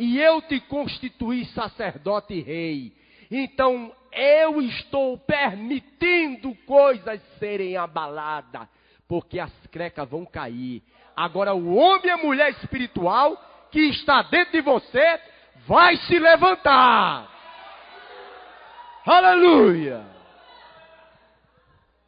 e 0.00 0.18
eu 0.18 0.40
te 0.40 0.58
constituí 0.60 1.44
sacerdote 1.44 2.32
e 2.32 2.40
rei. 2.40 2.96
Então 3.30 3.94
eu 4.10 4.62
estou 4.62 5.18
permitindo 5.18 6.54
coisas 6.66 7.20
serem 7.38 7.76
abaladas, 7.76 8.66
porque 9.06 9.38
as 9.38 9.52
crecas 9.66 10.08
vão 10.08 10.24
cair. 10.24 10.82
Agora 11.14 11.52
o 11.52 11.74
homem 11.74 12.06
e 12.06 12.10
a 12.10 12.16
mulher 12.16 12.50
espiritual 12.52 13.36
que 13.70 13.90
está 13.90 14.22
dentro 14.22 14.52
de 14.52 14.62
você 14.62 15.20
vai 15.66 15.94
se 15.98 16.18
levantar. 16.18 17.28
Aleluia! 19.04 20.02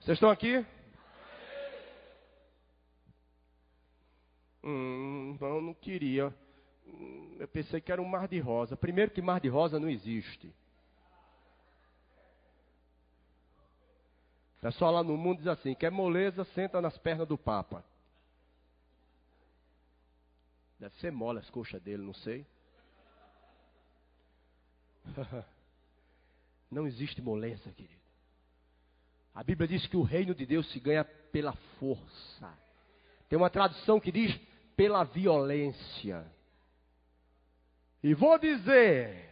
Vocês 0.00 0.16
estão 0.16 0.30
aqui? 0.30 0.64
Hum, 4.64 5.36
não, 5.38 5.60
não 5.60 5.74
queria 5.74 6.32
eu 7.38 7.48
pensei 7.48 7.80
que 7.80 7.90
era 7.90 8.00
um 8.00 8.08
mar 8.08 8.28
de 8.28 8.38
rosa. 8.38 8.76
Primeiro 8.76 9.10
que 9.10 9.20
mar 9.20 9.40
de 9.40 9.48
rosa 9.48 9.80
não 9.80 9.88
existe. 9.90 10.46
O 14.58 14.60
pessoal 14.60 14.92
lá 14.92 15.02
no 15.02 15.16
mundo 15.16 15.38
diz 15.38 15.48
assim: 15.48 15.74
quer 15.74 15.90
moleza, 15.90 16.44
senta 16.44 16.80
nas 16.80 16.96
pernas 16.98 17.26
do 17.26 17.36
Papa. 17.36 17.84
Deve 20.78 20.94
ser 20.96 21.10
mole 21.10 21.38
as 21.40 21.50
coxas 21.50 21.82
dele, 21.82 22.02
não 22.02 22.14
sei. 22.14 22.46
Não 26.70 26.86
existe 26.86 27.20
moleza, 27.20 27.70
querido. 27.72 28.00
A 29.34 29.44
Bíblia 29.44 29.68
diz 29.68 29.86
que 29.86 29.96
o 29.96 30.02
reino 30.02 30.34
de 30.34 30.46
Deus 30.46 30.70
se 30.72 30.80
ganha 30.80 31.04
pela 31.04 31.52
força. 31.78 32.58
Tem 33.28 33.36
uma 33.38 33.50
tradução 33.50 34.00
que 34.00 34.10
diz 34.10 34.34
pela 34.74 35.04
violência. 35.04 36.24
E 38.02 38.14
vou 38.14 38.38
dizer, 38.38 39.30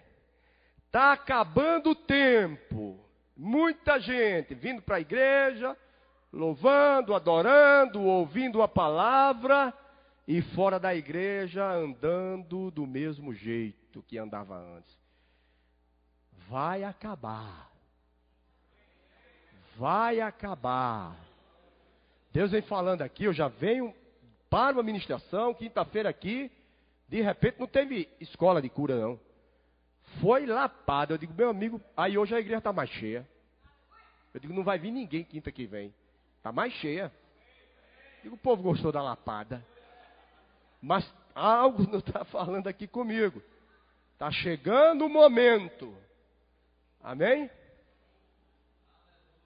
está 0.86 1.12
acabando 1.12 1.90
o 1.90 1.94
tempo. 1.94 2.98
Muita 3.36 3.98
gente 3.98 4.54
vindo 4.54 4.82
para 4.82 4.96
a 4.96 5.00
igreja, 5.00 5.76
louvando, 6.32 7.14
adorando, 7.14 8.00
ouvindo 8.02 8.62
a 8.62 8.68
palavra, 8.68 9.74
e 10.28 10.40
fora 10.42 10.78
da 10.78 10.94
igreja 10.94 11.64
andando 11.64 12.70
do 12.70 12.86
mesmo 12.86 13.34
jeito 13.34 14.02
que 14.02 14.16
andava 14.16 14.56
antes. 14.56 14.96
Vai 16.48 16.84
acabar. 16.84 17.68
Vai 19.76 20.20
acabar. 20.20 21.16
Deus 22.32 22.52
vem 22.52 22.62
falando 22.62 23.02
aqui, 23.02 23.24
eu 23.24 23.32
já 23.32 23.48
venho 23.48 23.92
para 24.48 24.76
uma 24.76 24.82
ministração, 24.82 25.52
quinta-feira 25.52 26.08
aqui, 26.08 26.50
de 27.10 27.20
repente 27.20 27.58
não 27.58 27.66
teve 27.66 28.08
escola 28.20 28.62
de 28.62 28.68
cura 28.68 28.96
não. 28.96 29.18
Foi 30.20 30.46
lapada. 30.46 31.12
Eu 31.12 31.18
digo, 31.18 31.34
meu 31.34 31.50
amigo, 31.50 31.80
aí 31.96 32.16
hoje 32.16 32.32
a 32.32 32.38
igreja 32.38 32.58
está 32.58 32.72
mais 32.72 32.88
cheia. 32.88 33.28
Eu 34.32 34.38
digo, 34.38 34.54
não 34.54 34.62
vai 34.62 34.78
vir 34.78 34.92
ninguém 34.92 35.24
quinta 35.24 35.50
que 35.50 35.66
vem. 35.66 35.92
Está 36.36 36.52
mais 36.52 36.72
cheia. 36.74 37.12
Eu 38.18 38.22
digo, 38.22 38.34
o 38.36 38.38
povo 38.38 38.62
gostou 38.62 38.92
da 38.92 39.02
lapada. 39.02 39.66
Mas 40.80 41.04
algo 41.34 41.82
não 41.90 41.98
está 41.98 42.24
falando 42.24 42.68
aqui 42.68 42.86
comigo. 42.86 43.42
Está 44.12 44.30
chegando 44.30 45.04
o 45.04 45.08
momento. 45.08 45.92
Amém? 47.02 47.50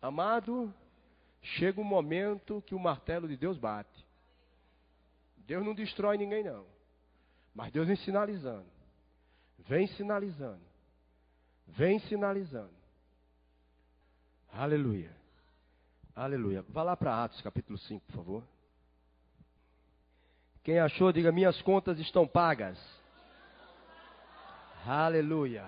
Amado, 0.02 0.72
chega 1.40 1.80
um 1.80 1.84
momento 1.84 2.62
que 2.66 2.74
o 2.74 2.78
martelo 2.78 3.26
de 3.26 3.38
Deus 3.38 3.56
bate. 3.56 4.04
Deus 5.46 5.64
não 5.64 5.74
destrói 5.74 6.18
ninguém, 6.18 6.44
não. 6.44 6.73
Mas 7.54 7.70
Deus 7.70 7.86
vem 7.86 7.96
sinalizando. 7.96 8.66
Vem 9.60 9.86
sinalizando. 9.86 10.60
Vem 11.68 11.98
sinalizando. 12.00 12.74
Aleluia. 14.52 15.10
Aleluia. 16.14 16.64
Vá 16.68 16.82
lá 16.82 16.96
para 16.96 17.24
Atos 17.24 17.40
capítulo 17.40 17.78
5, 17.78 18.04
por 18.06 18.14
favor. 18.14 18.44
Quem 20.62 20.78
achou, 20.78 21.12
diga: 21.12 21.30
Minhas 21.30 21.60
contas 21.62 21.98
estão 21.98 22.26
pagas. 22.26 22.78
Aleluia. 24.86 25.64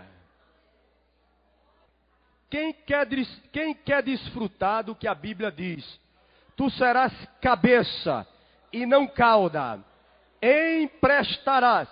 Quem 2.51 2.73
quer, 2.73 3.09
quem 3.53 3.75
quer 3.75 4.03
desfrutar 4.03 4.85
do 4.85 4.95
que 4.95 5.09
a 5.09 5.15
Bíblia 5.15 5.51
diz? 5.51 6.01
Tu 6.57 6.71
serás 6.71 7.13
cabeça 7.41 8.27
e 8.73 8.87
não 8.87 9.07
cauda. 9.07 9.85
Emprestarás. 10.43 11.89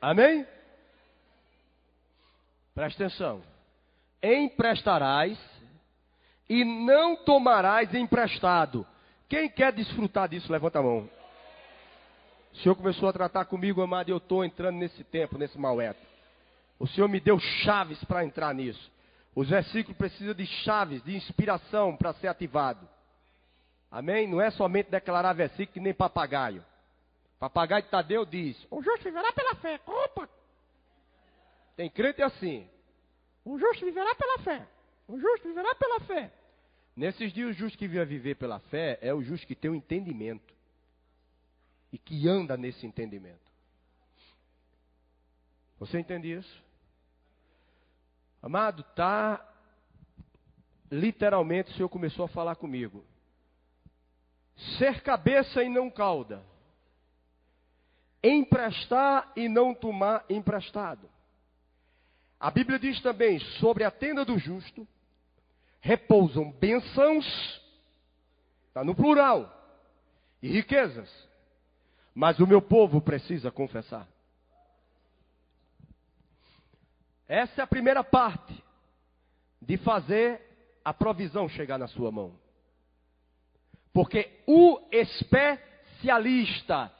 Amém? 0.00 0.46
Presta 2.74 3.04
atenção. 3.04 3.42
Emprestarás 4.22 5.38
e 6.48 6.64
não 6.64 7.16
tomarás 7.16 7.94
emprestado. 7.94 8.86
Quem 9.28 9.48
quer 9.48 9.72
desfrutar 9.72 10.28
disso, 10.28 10.52
levanta 10.52 10.78
a 10.78 10.82
mão. 10.82 11.08
O 12.52 12.56
Senhor 12.58 12.74
começou 12.74 13.08
a 13.08 13.12
tratar 13.12 13.44
comigo, 13.44 13.82
amado, 13.82 14.08
e 14.08 14.12
eu 14.12 14.16
estou 14.16 14.44
entrando 14.44 14.76
nesse 14.76 15.04
tempo, 15.04 15.36
nesse 15.36 15.58
maueto. 15.58 16.00
O 16.78 16.86
Senhor 16.86 17.08
me 17.08 17.20
deu 17.20 17.38
chaves 17.38 18.02
para 18.04 18.24
entrar 18.24 18.54
nisso. 18.54 18.90
Os 19.34 19.50
versículos 19.50 19.96
precisam 19.98 20.34
de 20.34 20.46
chaves, 20.46 21.02
de 21.02 21.14
inspiração 21.14 21.96
para 21.96 22.14
ser 22.14 22.28
ativado. 22.28 22.88
Amém? 23.90 24.26
Não 24.26 24.40
é 24.40 24.50
somente 24.50 24.90
declarar 24.90 25.32
versículo 25.32 25.74
que 25.74 25.80
nem 25.80 25.92
papagaio. 25.92 26.64
Papagaio 27.38 27.82
de 27.82 27.90
Tadeu 27.90 28.24
diz: 28.24 28.56
O 28.70 28.82
justo 28.82 29.04
viverá 29.04 29.32
pela 29.32 29.54
fé. 29.56 29.80
Opa! 29.86 30.28
Tem 31.76 31.90
crente 31.90 32.22
assim. 32.22 32.68
O 33.44 33.58
justo 33.58 33.84
viverá 33.84 34.14
pela 34.14 34.38
fé. 34.38 34.66
O 35.06 35.18
justo 35.18 35.46
viverá 35.46 35.74
pela 35.74 36.00
fé. 36.00 36.32
Nesses 36.96 37.32
dias, 37.32 37.50
o 37.50 37.52
justo 37.52 37.76
que 37.76 37.86
vive 37.86 38.04
viver 38.06 38.36
pela 38.36 38.58
fé 38.58 38.98
é 39.02 39.12
o 39.12 39.22
justo 39.22 39.46
que 39.46 39.54
tem 39.54 39.70
o 39.70 39.74
um 39.74 39.76
entendimento 39.76 40.54
e 41.92 41.98
que 41.98 42.26
anda 42.26 42.56
nesse 42.56 42.86
entendimento. 42.86 43.52
Você 45.78 45.98
entende 45.98 46.32
isso? 46.32 46.64
Amado, 48.42 48.82
tá 48.94 49.46
literalmente 50.90 51.70
o 51.70 51.74
Senhor 51.74 51.88
começou 51.88 52.24
a 52.24 52.28
falar 52.28 52.56
comigo. 52.56 53.04
Ser 54.78 55.02
cabeça 55.02 55.62
e 55.62 55.68
não 55.68 55.90
cauda. 55.90 56.42
Emprestar 58.28 59.30
e 59.36 59.48
não 59.48 59.74
tomar 59.74 60.24
emprestado. 60.28 61.08
A 62.40 62.50
Bíblia 62.50 62.78
diz 62.78 63.00
também 63.00 63.38
sobre 63.60 63.84
a 63.84 63.90
tenda 63.90 64.24
do 64.24 64.38
justo 64.38 64.86
repousam 65.80 66.50
bênçãos, 66.50 67.24
está 68.68 68.82
no 68.82 68.94
plural, 68.94 69.52
e 70.42 70.48
riquezas. 70.48 71.08
Mas 72.12 72.40
o 72.40 72.46
meu 72.46 72.60
povo 72.60 73.00
precisa 73.00 73.52
confessar. 73.52 74.08
Essa 77.28 77.60
é 77.60 77.64
a 77.64 77.68
primeira 77.68 78.02
parte 78.02 78.64
de 79.60 79.76
fazer 79.78 80.40
a 80.84 80.94
provisão 80.94 81.48
chegar 81.48 81.78
na 81.78 81.88
sua 81.88 82.10
mão. 82.10 82.38
Porque 83.92 84.42
o 84.46 84.80
especialista 84.90 86.92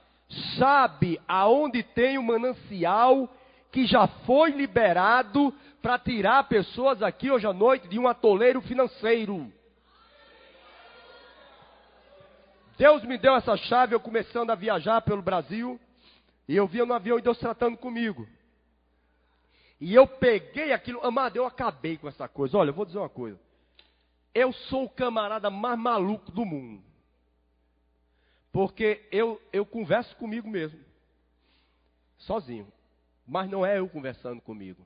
sabe 0.58 1.20
aonde 1.26 1.82
tem 1.82 2.18
o 2.18 2.22
manancial 2.22 3.28
que 3.70 3.86
já 3.86 4.06
foi 4.06 4.50
liberado 4.50 5.52
para 5.82 5.98
tirar 5.98 6.48
pessoas 6.48 7.02
aqui 7.02 7.30
hoje 7.30 7.46
à 7.46 7.52
noite 7.52 7.88
de 7.88 7.98
um 7.98 8.08
atoleiro 8.08 8.60
financeiro. 8.60 9.52
Deus 12.78 13.02
me 13.04 13.16
deu 13.16 13.34
essa 13.34 13.56
chave, 13.56 13.94
eu 13.94 14.00
começando 14.00 14.50
a 14.50 14.54
viajar 14.54 15.00
pelo 15.02 15.22
Brasil, 15.22 15.80
e 16.48 16.54
eu 16.54 16.66
via 16.66 16.84
no 16.84 16.92
avião 16.92 17.18
e 17.18 17.22
Deus 17.22 17.38
tratando 17.38 17.76
comigo. 17.76 18.26
E 19.80 19.94
eu 19.94 20.06
peguei 20.06 20.72
aquilo, 20.72 21.04
amado, 21.04 21.36
eu 21.36 21.46
acabei 21.46 21.96
com 21.96 22.08
essa 22.08 22.28
coisa. 22.28 22.56
Olha, 22.56 22.70
eu 22.70 22.74
vou 22.74 22.86
dizer 22.86 22.98
uma 22.98 23.08
coisa. 23.08 23.38
Eu 24.34 24.52
sou 24.52 24.84
o 24.84 24.90
camarada 24.90 25.50
mais 25.50 25.78
maluco 25.78 26.30
do 26.30 26.44
mundo. 26.44 26.85
Porque 28.56 29.06
eu, 29.12 29.38
eu 29.52 29.66
converso 29.66 30.16
comigo 30.16 30.48
mesmo. 30.48 30.82
Sozinho. 32.16 32.72
Mas 33.26 33.50
não 33.50 33.66
é 33.66 33.78
eu 33.78 33.86
conversando 33.86 34.40
comigo. 34.40 34.82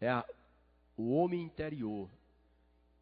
É 0.00 0.08
a, 0.08 0.24
o 0.96 1.12
homem 1.16 1.42
interior, 1.42 2.08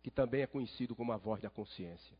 que 0.02 0.10
também 0.10 0.40
é 0.40 0.46
conhecido 0.46 0.96
como 0.96 1.12
a 1.12 1.18
voz 1.18 1.42
da 1.42 1.50
consciência. 1.50 2.16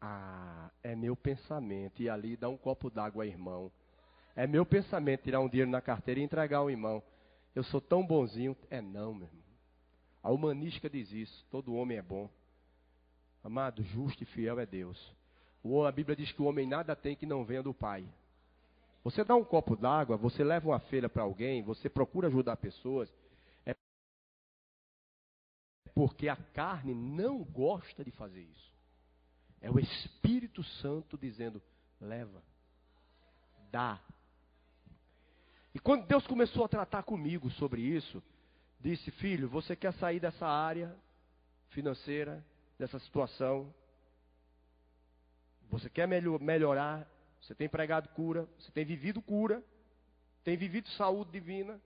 Ah, 0.00 0.68
é 0.82 0.96
meu 0.96 1.14
pensamento. 1.14 2.02
E 2.02 2.10
ali 2.10 2.36
dá 2.36 2.48
um 2.48 2.56
copo 2.56 2.90
d'água 2.90 3.22
ao 3.22 3.28
irmão. 3.28 3.70
É 4.34 4.44
meu 4.44 4.66
pensamento 4.66 5.22
tirar 5.22 5.38
um 5.38 5.48
dinheiro 5.48 5.70
na 5.70 5.80
carteira 5.80 6.18
e 6.18 6.24
entregar 6.24 6.58
ao 6.58 6.68
irmão. 6.68 7.00
Eu 7.54 7.62
sou 7.62 7.80
tão 7.80 8.04
bonzinho. 8.04 8.56
É 8.68 8.80
não, 8.80 9.14
meu 9.14 9.28
irmão. 9.28 9.44
A 10.20 10.32
humanística 10.32 10.90
diz 10.90 11.12
isso. 11.12 11.46
Todo 11.48 11.76
homem 11.76 11.96
é 11.96 12.02
bom. 12.02 12.28
Amado, 13.42 13.82
justo 13.82 14.22
e 14.22 14.26
fiel 14.26 14.58
é 14.58 14.66
Deus. 14.66 14.98
A 15.86 15.92
Bíblia 15.92 16.16
diz 16.16 16.32
que 16.32 16.42
o 16.42 16.46
homem 16.46 16.66
nada 16.66 16.94
tem 16.96 17.16
que 17.16 17.26
não 17.26 17.44
venha 17.44 17.62
do 17.62 17.74
Pai. 17.74 18.08
Você 19.04 19.24
dá 19.24 19.34
um 19.34 19.44
copo 19.44 19.76
d'água, 19.76 20.16
você 20.16 20.42
leva 20.42 20.68
uma 20.68 20.80
feira 20.80 21.08
para 21.08 21.22
alguém, 21.22 21.62
você 21.62 21.88
procura 21.88 22.28
ajudar 22.28 22.56
pessoas. 22.56 23.12
É 23.64 23.74
porque 25.94 26.28
a 26.28 26.36
carne 26.36 26.94
não 26.94 27.42
gosta 27.42 28.04
de 28.04 28.10
fazer 28.10 28.42
isso. 28.42 28.72
É 29.60 29.70
o 29.70 29.78
Espírito 29.78 30.62
Santo 30.62 31.16
dizendo: 31.16 31.62
leva, 32.00 32.42
dá. 33.70 34.00
E 35.74 35.78
quando 35.78 36.06
Deus 36.06 36.26
começou 36.26 36.64
a 36.64 36.68
tratar 36.68 37.02
comigo 37.02 37.50
sobre 37.52 37.80
isso, 37.80 38.22
disse: 38.80 39.10
Filho, 39.12 39.48
você 39.48 39.76
quer 39.76 39.92
sair 39.94 40.20
dessa 40.20 40.46
área 40.46 40.94
financeira, 41.70 42.44
dessa 42.78 42.98
situação? 43.00 43.74
Você 45.70 45.90
quer 45.90 46.06
melhorar? 46.06 47.06
Você 47.40 47.54
tem 47.54 47.68
pregado 47.68 48.08
cura? 48.10 48.48
Você 48.58 48.70
tem 48.72 48.84
vivido 48.84 49.20
cura? 49.20 49.62
Tem 50.44 50.56
vivido 50.56 50.88
saúde 50.90 51.30
divina? 51.30 51.80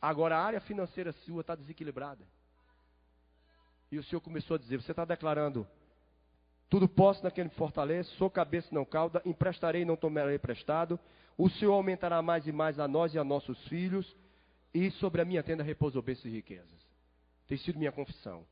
Agora 0.00 0.36
a 0.36 0.42
área 0.42 0.60
financeira 0.60 1.12
sua 1.12 1.40
está 1.40 1.54
desequilibrada. 1.54 2.24
E 3.90 3.98
o 3.98 4.04
Senhor 4.04 4.20
começou 4.20 4.54
a 4.56 4.58
dizer: 4.58 4.80
Você 4.80 4.92
está 4.92 5.04
declarando 5.04 5.66
Tudo 6.68 6.88
posso 6.88 7.22
naquele 7.22 7.48
que 7.48 7.56
fortalece, 7.56 8.10
sou 8.16 8.30
cabeça 8.30 8.68
não 8.72 8.84
cauda, 8.84 9.22
emprestarei 9.24 9.82
e 9.82 9.84
não 9.84 9.96
tomarei 9.96 10.36
emprestado. 10.36 10.98
O 11.36 11.48
Senhor 11.48 11.72
aumentará 11.72 12.22
mais 12.22 12.46
e 12.46 12.52
mais 12.52 12.78
a 12.78 12.88
nós 12.88 13.14
e 13.14 13.18
a 13.18 13.24
nossos 13.24 13.58
filhos, 13.68 14.16
e 14.72 14.90
sobre 14.92 15.20
a 15.20 15.24
minha 15.24 15.42
tenda 15.42 15.62
repousou 15.62 16.02
bênçãos 16.02 16.26
e 16.26 16.36
riquezas. 16.36 16.86
Tem 17.46 17.58
sido 17.58 17.78
minha 17.78 17.92
confissão. 17.92 18.46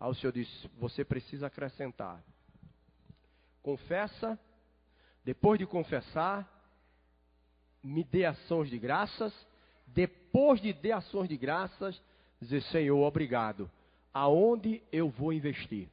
Aí 0.00 0.10
o 0.10 0.14
Senhor 0.14 0.32
disse: 0.32 0.68
Você 0.78 1.04
precisa 1.04 1.46
acrescentar. 1.46 2.22
Confessa, 3.62 4.38
depois 5.24 5.58
de 5.58 5.66
confessar, 5.66 6.48
me 7.82 8.04
dê 8.04 8.24
ações 8.24 8.70
de 8.70 8.78
graças. 8.78 9.34
Depois 9.86 10.60
de 10.60 10.72
dar 10.72 10.98
ações 10.98 11.28
de 11.28 11.36
graças, 11.36 12.00
dizer: 12.40 12.62
Senhor, 12.64 12.98
obrigado. 12.98 13.70
Aonde 14.12 14.82
eu 14.92 15.08
vou 15.08 15.32
investir? 15.32 15.88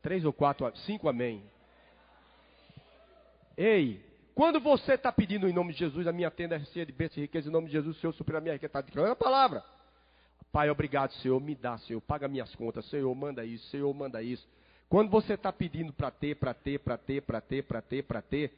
Três 0.00 0.24
ou 0.24 0.32
quatro, 0.32 0.70
cinco, 0.78 1.08
amém. 1.08 1.42
Ei, 3.56 4.04
quando 4.34 4.60
você 4.60 4.94
está 4.94 5.10
pedindo 5.10 5.48
em 5.48 5.52
nome 5.52 5.72
de 5.72 5.80
Jesus, 5.80 6.06
a 6.06 6.12
minha 6.12 6.30
tenda 6.30 6.54
é 6.54 6.64
cheia 6.66 6.86
de 6.86 6.92
bênçãos 6.92 7.18
e 7.18 7.20
riqueza, 7.22 7.48
em 7.48 7.52
nome 7.52 7.66
de 7.66 7.72
Jesus, 7.72 7.96
o 7.96 8.00
Senhor 8.00 8.12
suprir 8.12 8.36
a 8.36 8.40
minha 8.40 8.54
riqueza, 8.54 8.68
está 8.68 8.80
declarando 8.80 9.12
a 9.12 9.16
palavra. 9.16 9.64
Pai, 10.50 10.70
obrigado, 10.70 11.12
Senhor, 11.14 11.40
me 11.40 11.54
dá, 11.54 11.76
Senhor, 11.78 12.00
paga 12.00 12.26
minhas 12.26 12.54
contas, 12.54 12.84
Senhor, 12.86 13.14
manda 13.14 13.44
isso, 13.44 13.66
Senhor, 13.68 13.92
manda 13.92 14.22
isso. 14.22 14.46
Quando 14.88 15.10
você 15.10 15.34
está 15.34 15.52
pedindo 15.52 15.92
para 15.92 16.10
ter, 16.10 16.36
para 16.36 16.54
ter, 16.54 16.78
para 16.80 16.96
ter, 16.96 17.22
para 17.22 17.40
ter, 17.40 17.62
para 17.62 17.82
ter, 17.82 18.02
para 18.02 18.22
ter, 18.22 18.52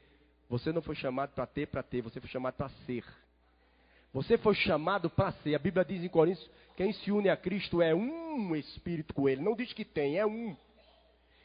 você 0.48 0.72
não 0.72 0.81
foi 0.81 0.94
chamado 0.94 1.31
para 1.31 1.46
ter, 1.46 1.66
para 1.66 1.83
ter, 1.83 2.03
você 2.03 2.20
foi 2.20 2.31
chamado 2.31 2.55
para 2.55 2.68
ser. 2.87 3.05
Você 4.12 4.38
foi 4.38 4.55
chamado 4.55 5.11
para 5.11 5.33
ser. 5.33 5.55
A 5.55 5.59
Bíblia 5.59 5.85
diz 5.85 6.03
em 6.03 6.09
Coríntios: 6.09 6.48
quem 6.76 6.92
se 6.92 7.12
une 7.12 7.29
a 7.29 7.37
Cristo 7.37 7.83
é 7.83 7.94
um 7.94 8.55
espírito 8.57 9.12
com 9.12 9.29
Ele. 9.29 9.42
Não 9.42 9.55
diz 9.55 9.72
que 9.72 9.85
tem, 9.85 10.18
é 10.18 10.26
um. 10.26 10.57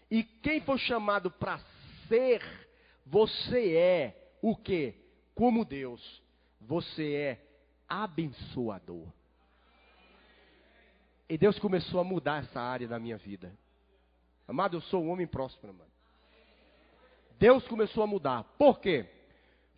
E 0.10 0.24
quem 0.24 0.62
foi 0.62 0.78
chamado 0.80 1.30
para 1.32 1.60
ser, 2.08 2.42
você 3.06 3.76
é 3.76 4.30
o 4.42 4.56
que? 4.56 4.94
Como 5.34 5.66
Deus. 5.66 6.22
Você 6.62 7.14
é 7.14 7.46
abençoador. 7.88 9.08
E 11.30 11.38
Deus 11.38 11.58
começou 11.58 12.00
a 12.00 12.04
mudar 12.04 12.44
essa 12.44 12.62
área 12.62 12.88
da 12.88 13.00
minha 13.00 13.18
vida. 13.18 13.52
Amado, 14.48 14.78
eu 14.78 14.82
sou 14.82 15.04
um 15.04 15.10
homem 15.10 15.26
próspero, 15.26 15.74
amado. 15.74 15.90
Deus 17.40 17.68
começou 17.68 18.04
a 18.04 18.08
mudar. 18.08 18.44
Por 18.58 18.80
quê? 18.80 19.06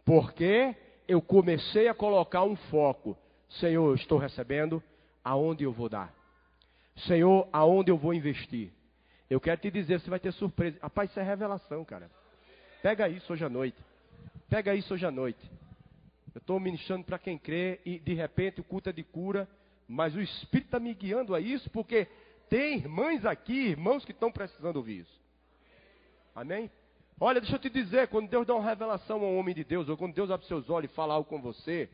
Porque 0.05 0.75
eu 1.07 1.21
comecei 1.21 1.87
a 1.87 1.93
colocar 1.93 2.43
um 2.43 2.55
foco. 2.55 3.17
Senhor, 3.49 3.89
eu 3.89 3.95
estou 3.95 4.17
recebendo, 4.17 4.83
aonde 5.23 5.63
eu 5.63 5.71
vou 5.71 5.87
dar? 5.87 6.13
Senhor, 6.97 7.47
aonde 7.51 7.91
eu 7.91 7.97
vou 7.97 8.13
investir? 8.13 8.71
Eu 9.29 9.39
quero 9.39 9.59
te 9.59 9.71
dizer, 9.71 9.99
você 9.99 10.09
vai 10.09 10.19
ter 10.19 10.33
surpresa. 10.33 10.77
Rapaz, 10.81 11.09
isso 11.09 11.19
é 11.19 11.23
revelação, 11.23 11.83
cara. 11.85 12.09
Pega 12.81 13.07
isso 13.07 13.31
hoje 13.31 13.45
à 13.45 13.49
noite. 13.49 13.77
Pega 14.49 14.75
isso 14.75 14.93
hoje 14.93 15.05
à 15.05 15.11
noite. 15.11 15.39
Eu 16.33 16.39
estou 16.39 16.59
ministrando 16.59 17.03
para 17.03 17.17
quem 17.17 17.37
crê 17.37 17.79
e 17.85 17.99
de 17.99 18.13
repente 18.13 18.61
o 18.61 18.63
culto 18.63 18.89
é 18.89 18.93
de 18.93 19.03
cura, 19.03 19.47
mas 19.87 20.13
o 20.15 20.21
Espírito 20.21 20.67
está 20.67 20.79
me 20.79 20.93
guiando 20.93 21.33
a 21.33 21.39
isso 21.39 21.69
porque 21.69 22.07
tem 22.49 22.75
irmãs 22.77 23.25
aqui, 23.25 23.69
irmãos 23.69 24.03
que 24.03 24.11
estão 24.11 24.31
precisando 24.31 24.77
ouvir 24.77 24.99
isso. 25.01 25.21
Amém? 26.35 26.69
Olha, 27.19 27.41
deixa 27.41 27.55
eu 27.55 27.59
te 27.59 27.69
dizer, 27.69 28.09
quando 28.09 28.29
Deus 28.29 28.45
dá 28.45 28.53
uma 28.53 28.67
revelação 28.67 29.17
a 29.17 29.25
um 29.25 29.37
homem 29.39 29.55
de 29.55 29.63
Deus, 29.63 29.89
ou 29.89 29.97
quando 29.97 30.13
Deus 30.13 30.29
abre 30.29 30.45
seus 30.45 30.69
olhos 30.69 30.91
e 30.91 30.93
fala 30.93 31.15
algo 31.15 31.27
com 31.27 31.41
você, 31.41 31.89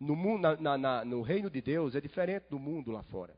no, 0.00 0.16
mundo, 0.16 0.56
na, 0.60 0.78
na, 0.78 1.04
no 1.04 1.22
reino 1.22 1.50
de 1.50 1.60
Deus 1.60 1.94
é 1.94 2.00
diferente 2.00 2.46
do 2.48 2.58
mundo 2.58 2.90
lá 2.90 3.02
fora. 3.04 3.34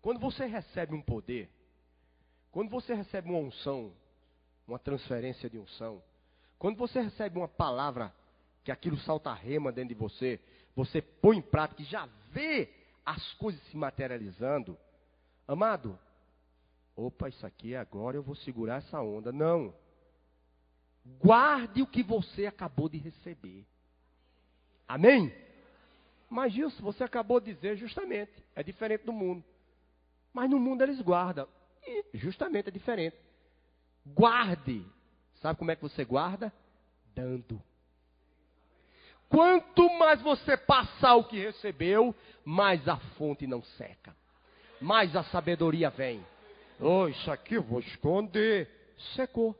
Quando 0.00 0.18
você 0.20 0.46
recebe 0.46 0.94
um 0.94 1.00
poder, 1.00 1.48
quando 2.50 2.70
você 2.70 2.92
recebe 2.92 3.30
uma 3.30 3.38
unção, 3.38 3.92
uma 4.66 4.78
transferência 4.78 5.48
de 5.48 5.58
unção, 5.58 6.02
quando 6.58 6.76
você 6.76 7.00
recebe 7.00 7.38
uma 7.38 7.48
palavra 7.48 8.12
que 8.62 8.72
aquilo 8.72 8.98
salta 8.98 9.30
a 9.30 9.34
rema 9.34 9.70
dentro 9.70 9.94
de 9.94 10.00
você, 10.00 10.40
você 10.74 11.00
põe 11.00 11.38
em 11.38 11.42
prática 11.42 11.82
e 11.82 11.84
já 11.84 12.06
vê 12.32 12.68
as 13.04 13.32
coisas 13.34 13.62
se 13.68 13.76
materializando. 13.76 14.76
Amado, 15.46 15.98
opa, 16.96 17.28
isso 17.28 17.46
aqui 17.46 17.74
agora 17.74 18.16
eu 18.16 18.22
vou 18.22 18.34
segurar 18.36 18.76
essa 18.76 19.00
onda. 19.00 19.30
Não. 19.30 19.74
Guarde 21.20 21.82
o 21.82 21.86
que 21.86 22.02
você 22.02 22.46
acabou 22.46 22.88
de 22.88 22.98
receber. 22.98 23.66
Amém? 24.88 25.32
Mas 26.30 26.54
isso 26.56 26.82
você 26.82 27.04
acabou 27.04 27.40
de 27.40 27.54
dizer 27.54 27.76
justamente. 27.76 28.32
É 28.56 28.62
diferente 28.62 29.04
do 29.04 29.12
mundo. 29.12 29.44
Mas 30.32 30.50
no 30.50 30.58
mundo 30.58 30.82
eles 30.82 31.00
guardam. 31.00 31.46
E 31.86 32.18
justamente 32.18 32.68
é 32.68 32.72
diferente. 32.72 33.16
Guarde. 34.06 34.84
Sabe 35.40 35.58
como 35.58 35.70
é 35.70 35.76
que 35.76 35.82
você 35.82 36.04
guarda? 36.04 36.52
Dando. 37.14 37.62
Quanto 39.34 39.92
mais 39.98 40.22
você 40.22 40.56
passar 40.56 41.16
o 41.16 41.24
que 41.24 41.40
recebeu, 41.40 42.14
mais 42.44 42.86
a 42.86 42.96
fonte 43.18 43.48
não 43.48 43.64
seca. 43.64 44.14
Mais 44.80 45.16
a 45.16 45.24
sabedoria 45.24 45.90
vem. 45.90 46.24
Oh, 46.78 47.08
isso 47.08 47.28
aqui 47.32 47.54
eu 47.54 47.62
vou 47.64 47.80
esconder. 47.80 48.70
Secou. 49.16 49.56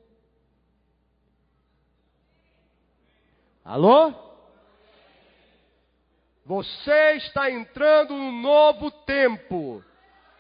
Alô? 3.65 4.15
Você 6.47 7.15
está 7.17 7.51
entrando 7.51 8.15
num 8.15 8.31
novo 8.31 8.93
tempo. 8.93 9.83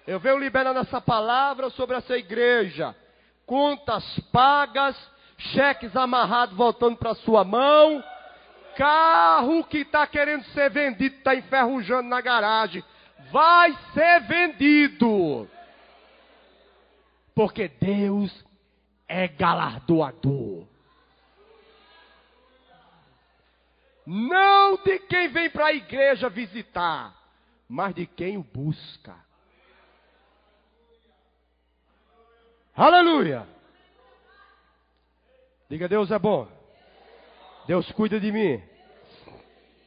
Eu 0.06 0.20
venho 0.20 0.38
liberando 0.38 0.78
essa 0.78 1.00
palavra 1.00 1.70
sobre 1.70 1.96
essa 1.96 2.16
igreja. 2.16 2.94
Contas 3.44 4.04
pagas, 4.30 4.96
cheques 5.38 5.96
amarrados 5.96 6.56
voltando 6.56 6.96
para 6.96 7.16
sua 7.16 7.42
mão, 7.42 8.00
carro 8.76 9.64
que 9.64 9.78
está 9.78 10.06
querendo 10.06 10.44
ser 10.46 10.70
vendido, 10.70 11.16
está 11.16 11.34
enferrujando 11.34 12.08
na 12.08 12.20
garagem. 12.20 12.82
Vai 13.30 13.76
ser 13.92 14.20
vendido. 14.20 15.48
Porque 17.34 17.68
Deus 17.68 18.44
é 19.08 19.26
galardoador. 19.28 20.66
Não 24.06 24.76
de 24.76 24.98
quem 25.00 25.28
vem 25.28 25.48
para 25.48 25.66
a 25.66 25.72
igreja 25.72 26.28
visitar, 26.28 27.14
mas 27.68 27.94
de 27.94 28.06
quem 28.06 28.36
o 28.36 28.42
busca. 28.42 29.16
Aleluia! 32.76 33.46
Diga, 35.70 35.88
Deus 35.88 36.10
é 36.10 36.18
bom. 36.18 36.53
Deus 37.66 37.90
cuida 37.92 38.20
de 38.20 38.30
mim. 38.30 38.62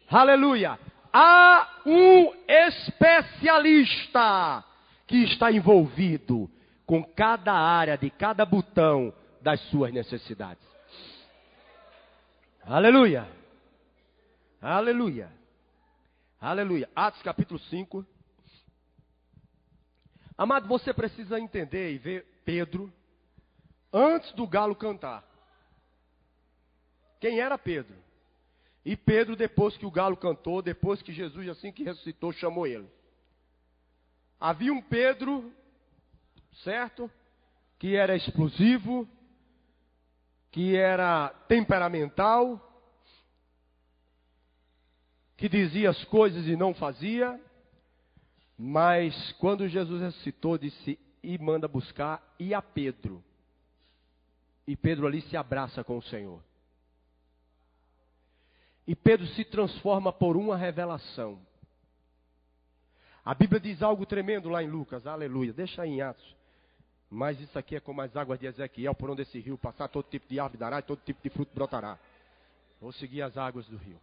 Aleluia! 0.09 0.79
Há 1.13 1.81
um 1.85 2.33
especialista 2.47 3.83
que 5.05 5.23
está 5.23 5.51
envolvido 5.51 6.49
com 6.85 7.03
cada 7.03 7.53
área 7.53 7.97
de 7.97 8.09
cada 8.09 8.45
botão 8.45 9.13
das 9.41 9.59
suas 9.69 9.93
necessidades. 9.93 10.65
Aleluia! 12.65 13.27
Aleluia! 14.61 15.29
Aleluia! 16.41 16.89
Atos 16.95 17.21
capítulo 17.21 17.59
5. 17.59 18.03
Amado, 20.35 20.67
você 20.67 20.93
precisa 20.93 21.39
entender 21.39 21.91
e 21.93 21.97
ver 21.97 22.25
Pedro 22.43 22.91
antes 23.93 24.31
do 24.33 24.47
galo 24.47 24.75
cantar. 24.75 25.26
Quem 27.19 27.39
era 27.39 27.57
Pedro? 27.57 27.95
E 28.85 28.95
Pedro, 28.95 29.35
depois 29.35 29.75
que 29.75 29.85
o 29.85 29.91
galo 29.91 30.15
cantou, 30.15 30.61
depois 30.61 31.01
que 31.01 31.11
Jesus, 31.11 31.49
assim 31.49 31.71
que 31.71 31.83
ressuscitou, 31.83 32.31
chamou 32.31 32.65
ele. 32.65 32.87
Havia 34.39 34.71
um 34.71 34.81
Pedro, 34.81 35.51
certo? 36.63 37.11
Que 37.77 37.95
era 37.95 38.15
explosivo, 38.15 39.07
que 40.51 40.75
era 40.75 41.29
temperamental, 41.47 42.63
que 45.35 45.49
dizia 45.49 45.89
as 45.89 46.03
coisas 46.05 46.47
e 46.47 46.55
não 46.55 46.73
fazia, 46.73 47.39
mas 48.57 49.31
quando 49.33 49.67
Jesus 49.67 50.01
ressuscitou, 50.01 50.57
disse: 50.57 50.97
e 51.21 51.37
manda 51.37 51.67
buscar, 51.67 52.23
e 52.39 52.53
a 52.53 52.61
Pedro. 52.61 53.23
E 54.65 54.75
Pedro 54.75 55.05
ali 55.07 55.21
se 55.23 55.35
abraça 55.35 55.83
com 55.83 55.97
o 55.97 56.03
Senhor. 56.03 56.46
E 58.87 58.95
Pedro 58.95 59.27
se 59.27 59.43
transforma 59.43 60.13
por 60.13 60.37
uma 60.37 60.55
revelação. 60.55 61.39
A 63.25 63.35
Bíblia 63.35 63.59
diz 63.59 63.83
algo 63.83 64.05
tremendo 64.05 64.47
lá 64.47 64.63
em 64.63 64.69
Lucas, 64.69 65.05
aleluia. 65.05 65.51
Deixa 65.51 65.81
aí 65.81 65.89
em 65.89 66.01
Atos. 66.01 66.35
Mas 67.09 67.39
isso 67.41 67.59
aqui 67.59 67.75
é 67.75 67.79
como 67.81 68.01
as 68.01 68.15
águas 68.15 68.39
de 68.39 68.45
Ezequiel, 68.45 68.95
por 68.95 69.09
onde 69.09 69.23
esse 69.23 69.39
rio 69.39 69.57
passar, 69.57 69.89
todo 69.89 70.09
tipo 70.09 70.27
de 70.29 70.39
árvore 70.39 70.57
dará, 70.57 70.79
e 70.79 70.83
todo 70.83 71.01
tipo 71.03 71.21
de 71.21 71.29
fruto 71.29 71.53
brotará. 71.53 71.99
Vou 72.79 72.93
seguir 72.93 73.21
as 73.21 73.35
águas 73.37 73.67
do 73.67 73.75
rio. 73.75 73.99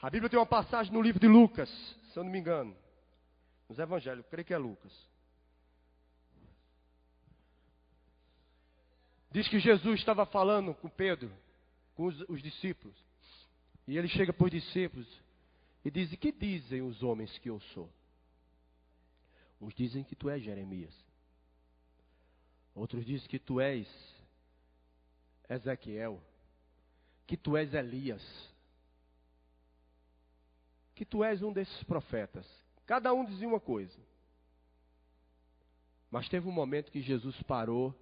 A 0.00 0.08
Bíblia 0.08 0.30
tem 0.30 0.38
uma 0.38 0.46
passagem 0.46 0.92
no 0.92 1.02
livro 1.02 1.20
de 1.20 1.28
Lucas, 1.28 1.68
se 2.12 2.18
eu 2.18 2.24
não 2.24 2.30
me 2.30 2.38
engano. 2.38 2.74
Nos 3.68 3.78
Evangelhos, 3.78 4.24
creio 4.30 4.46
que 4.46 4.54
é 4.54 4.58
Lucas. 4.58 4.92
Diz 9.30 9.46
que 9.48 9.58
Jesus 9.58 10.00
estava 10.00 10.24
falando 10.24 10.72
com 10.74 10.88
Pedro, 10.88 11.30
com 11.94 12.06
os, 12.06 12.20
os 12.28 12.42
discípulos. 12.42 12.96
E 13.88 13.96
ele 13.96 14.06
chega 14.06 14.34
para 14.34 14.44
os 14.44 14.50
discípulos 14.50 15.08
e 15.82 15.90
diz: 15.90 16.14
Que 16.16 16.30
dizem 16.30 16.82
os 16.82 17.02
homens 17.02 17.36
que 17.38 17.48
eu 17.48 17.58
sou? 17.72 17.90
Uns 19.58 19.74
dizem 19.74 20.04
que 20.04 20.14
tu 20.14 20.28
és 20.28 20.42
Jeremias. 20.42 20.94
Outros 22.74 23.04
dizem 23.06 23.26
que 23.26 23.38
tu 23.38 23.58
és 23.58 23.88
Ezequiel. 25.48 26.22
Que 27.26 27.34
tu 27.34 27.56
és 27.56 27.72
Elias. 27.72 28.22
Que 30.94 31.06
tu 31.06 31.24
és 31.24 31.42
um 31.42 31.50
desses 31.50 31.82
profetas. 31.84 32.46
Cada 32.84 33.12
um 33.14 33.24
dizia 33.24 33.48
uma 33.48 33.58
coisa. 33.58 33.98
Mas 36.10 36.28
teve 36.28 36.46
um 36.46 36.52
momento 36.52 36.92
que 36.92 37.00
Jesus 37.00 37.42
parou 37.44 37.98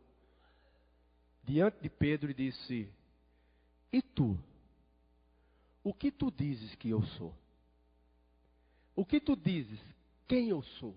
diante 1.45 1.81
de 1.81 1.89
Pedro 1.89 2.29
e 2.29 2.35
disse: 2.35 2.93
E 3.93 4.03
tu? 4.03 4.37
O 5.87 5.95
que 5.95 6.11
tu 6.11 6.33
dizes 6.33 6.75
que 6.75 6.91
eu 6.91 7.01
sou? 7.01 7.33
O 8.97 9.05
que 9.05 9.21
tu 9.21 9.37
dizes 9.37 9.79
quem 10.27 10.49
eu 10.49 10.61
sou? 10.61 10.97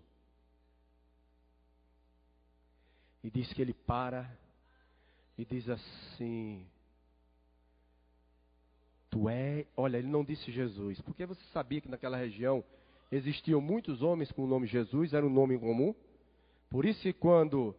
E 3.23 3.29
diz 3.29 3.53
que 3.53 3.61
ele 3.61 3.75
para 3.75 4.35
e 5.37 5.45
diz 5.45 5.69
assim: 5.69 6.65
Tu 9.11 9.29
é. 9.29 9.67
Olha, 9.77 9.97
ele 9.97 10.07
não 10.07 10.25
disse 10.25 10.51
Jesus, 10.51 10.99
porque 11.01 11.23
você 11.23 11.43
sabia 11.53 11.81
que 11.81 11.87
naquela 11.87 12.17
região 12.17 12.63
existiam 13.11 13.61
muitos 13.61 14.01
homens 14.01 14.31
com 14.31 14.43
o 14.43 14.47
nome 14.47 14.65
Jesus, 14.65 15.13
era 15.13 15.23
um 15.23 15.29
nome 15.29 15.55
comum. 15.59 15.93
Por 16.67 16.83
isso 16.83 16.99
que 16.99 17.13
quando 17.13 17.75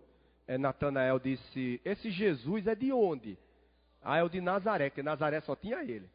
é, 0.47 0.57
Natanael 0.57 1.19
disse: 1.19 1.81
Esse 1.85 2.09
Jesus 2.09 2.69
é 2.69 2.77
de 2.77 2.93
onde? 2.93 3.37
Ah, 4.01 4.19
é 4.19 4.23
o 4.23 4.29
de 4.29 4.41
Nazaré, 4.41 4.91
que 4.91 5.03
Nazaré 5.03 5.41
só 5.41 5.57
tinha 5.57 5.83
ele. 5.83 6.09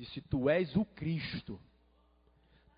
Disse: 0.00 0.22
Tu 0.22 0.48
és 0.48 0.74
o 0.76 0.84
Cristo. 0.86 1.60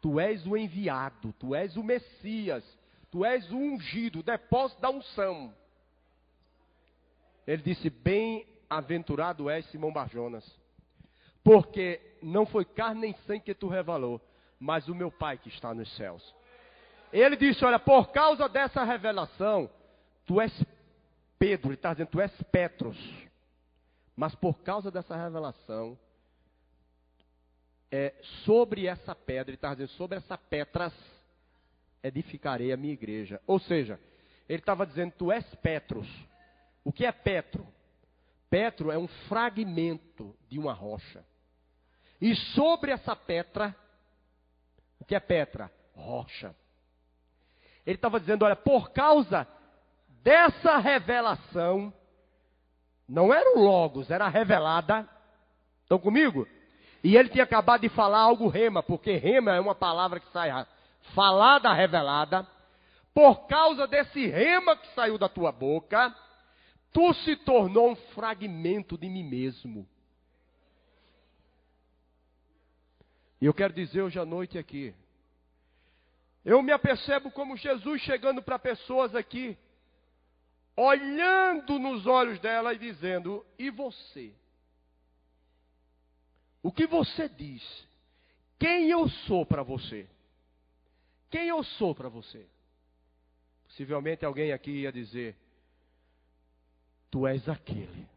Tu 0.01 0.19
és 0.19 0.45
o 0.45 0.57
enviado, 0.57 1.33
tu 1.39 1.55
és 1.55 1.77
o 1.77 1.85
Messias, 1.85 2.65
tu 3.13 3.25
és 3.25 3.49
o 3.53 3.57
ungido, 3.57 4.19
o 4.19 4.23
depósito 4.25 4.81
da 4.81 4.91
unção. 4.91 5.55
Ele 7.47 7.63
disse: 7.63 7.89
Bem-aventurado 7.89 9.49
és 9.49 9.65
Simão 9.67 9.93
Barjonas, 9.93 10.45
porque 11.45 12.01
não 12.21 12.45
foi 12.45 12.65
carne 12.65 13.03
nem 13.03 13.15
sangue 13.19 13.45
que 13.45 13.55
tu 13.55 13.69
revelou, 13.69 14.21
mas 14.59 14.89
o 14.89 14.95
meu 14.95 15.13
Pai 15.13 15.39
que 15.39 15.49
está 15.49 15.73
nos 15.73 15.95
céus. 15.95 16.35
Ele 17.13 17.37
disse: 17.37 17.65
Olha, 17.65 17.79
por 17.79 18.11
causa 18.11 18.49
dessa 18.49 18.83
revelação, 18.83 19.71
tu 20.27 20.41
és 20.41 20.53
Pedro, 21.39 21.69
ele 21.69 21.75
está 21.75 21.93
dizendo, 21.93 22.09
tu 22.09 22.21
és 22.21 22.43
Petros. 22.51 22.99
Mas 24.17 24.35
por 24.35 24.59
causa 24.65 24.91
dessa 24.91 25.15
revelação, 25.15 25.97
é, 27.93 28.15
sobre 28.47 28.87
essa 28.87 29.15
pedra, 29.15 29.51
ele 29.51 29.57
está 29.57 29.75
dizendo, 29.75 29.91
sobre 29.91 30.17
essa 30.17 30.39
Petras, 30.39 30.95
edificarei 32.03 32.73
a 32.73 32.77
minha 32.77 32.95
igreja. 32.95 33.39
Ou 33.47 33.61
seja, 33.61 34.01
ele 34.49 34.61
estava 34.61 34.87
dizendo, 34.87 35.13
tu 35.19 35.31
és 35.31 35.45
Petros. 35.57 36.09
O 36.83 36.91
que 36.91 37.05
é 37.05 37.13
Petro? 37.13 37.69
Petro 38.49 38.91
é 38.91 38.97
um 38.97 39.07
fragmento 39.29 40.35
de 40.49 40.59
uma 40.59 40.73
rocha. 40.73 41.23
E 42.19 42.35
sobre 42.55 42.93
essa 42.93 43.15
Petra, 43.15 43.77
o 44.99 45.05
que 45.05 45.15
é 45.15 45.21
Petra? 45.21 45.71
Rocha. 45.95 46.57
Ele 47.85 47.97
estava 47.97 48.19
dizendo, 48.19 48.45
olha, 48.45 48.57
por 48.57 48.91
causa 48.91 49.47
dessa 50.23 50.79
revelação, 50.79 51.93
não 53.07 53.35
era 53.35 53.59
o 53.59 53.63
Logos, 53.63 54.11
era 54.11 54.29
revelada. 54.29 55.07
Estão 55.83 55.99
comigo? 55.99 56.49
E 57.03 57.17
ele 57.17 57.29
tinha 57.29 57.45
acabado 57.45 57.81
de 57.81 57.89
falar 57.89 58.21
algo 58.21 58.47
rema, 58.49 58.83
porque 58.83 59.17
rema 59.17 59.57
é 59.57 59.61
uma 59.61 59.75
palavra 59.75 60.21
que 60.21 60.31
sai 60.33 60.51
falada, 61.15 61.73
revelada. 61.73 62.47
Por 63.13 63.47
causa 63.47 63.87
desse 63.87 64.27
rema 64.27 64.77
que 64.77 64.87
saiu 64.95 65.19
da 65.19 65.29
tua 65.29 65.51
boca, 65.51 66.15
tu 66.93 67.13
se 67.15 67.37
tornou 67.37 67.91
um 67.91 67.97
fragmento 68.15 68.97
de 68.97 69.09
mim 69.09 69.25
mesmo. 69.25 69.87
E 73.41 73.47
eu 73.47 73.53
quero 73.53 73.75
dizer 73.75 74.03
hoje 74.03 74.19
à 74.21 74.25
noite 74.25 74.57
aqui. 74.57 74.95
Eu 76.45 76.63
me 76.63 76.73
apercebo 76.73 77.31
como 77.31 77.57
Jesus 77.57 78.01
chegando 78.03 78.41
para 78.41 78.59
pessoas 78.59 79.15
aqui, 79.15 79.59
olhando 80.77 81.79
nos 81.79 82.07
olhos 82.07 82.39
dela 82.39 82.73
e 82.73 82.79
dizendo: 82.79 83.45
E 83.59 83.71
você? 83.71 84.33
O 86.63 86.71
que 86.71 86.87
você 86.87 87.29
diz? 87.29 87.63
Quem 88.59 88.89
eu 88.89 89.09
sou 89.09 89.45
para 89.45 89.63
você? 89.65 90.09
Quem 91.29 91.49
eu 91.49 91.65
sou 91.65 91.95
para 91.95 92.09
você? 92.09 92.47
Possivelmente 93.65 94.25
alguém 94.25 94.53
aqui 94.53 94.71
ia 94.71 94.93
dizer: 94.93 95.37
Tu 97.11 97.27
és 97.27 97.49
aquele 97.49 98.09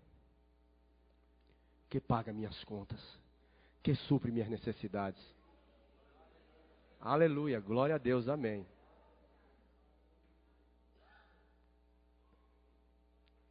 que 1.89 1.99
paga 1.99 2.31
minhas 2.31 2.63
contas, 2.65 2.99
que 3.81 3.95
supre 3.95 4.31
minhas 4.31 4.49
necessidades. 4.49 5.23
Aleluia, 6.99 7.59
glória 7.59 7.95
a 7.95 7.99
Deus, 7.99 8.27
amém. 8.27 8.67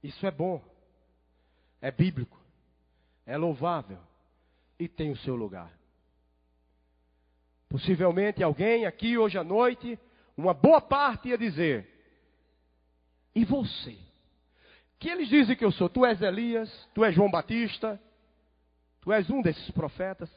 Isso 0.02 0.24
é 0.26 0.30
bom, 0.30 0.62
é 1.80 1.90
bíblico, 1.90 2.38
é 3.24 3.36
louvável 3.36 3.98
e 4.78 4.88
tem 4.88 5.10
o 5.10 5.16
seu 5.18 5.36
lugar. 5.36 5.72
Possivelmente 7.68 8.42
alguém 8.42 8.86
aqui 8.86 9.18
hoje 9.18 9.36
à 9.38 9.44
noite, 9.44 9.98
uma 10.36 10.54
boa 10.54 10.80
parte 10.80 11.28
ia 11.28 11.38
dizer: 11.38 11.88
E 13.34 13.44
você? 13.44 13.96
Que 14.98 15.08
eles 15.08 15.28
dizem 15.28 15.56
que 15.56 15.64
eu 15.64 15.72
sou? 15.72 15.88
Tu 15.88 16.04
és 16.04 16.22
Elias, 16.22 16.70
tu 16.94 17.04
és 17.04 17.14
João 17.14 17.30
Batista, 17.30 18.00
tu 19.00 19.12
és 19.12 19.28
um 19.28 19.42
desses 19.42 19.70
profetas. 19.72 20.30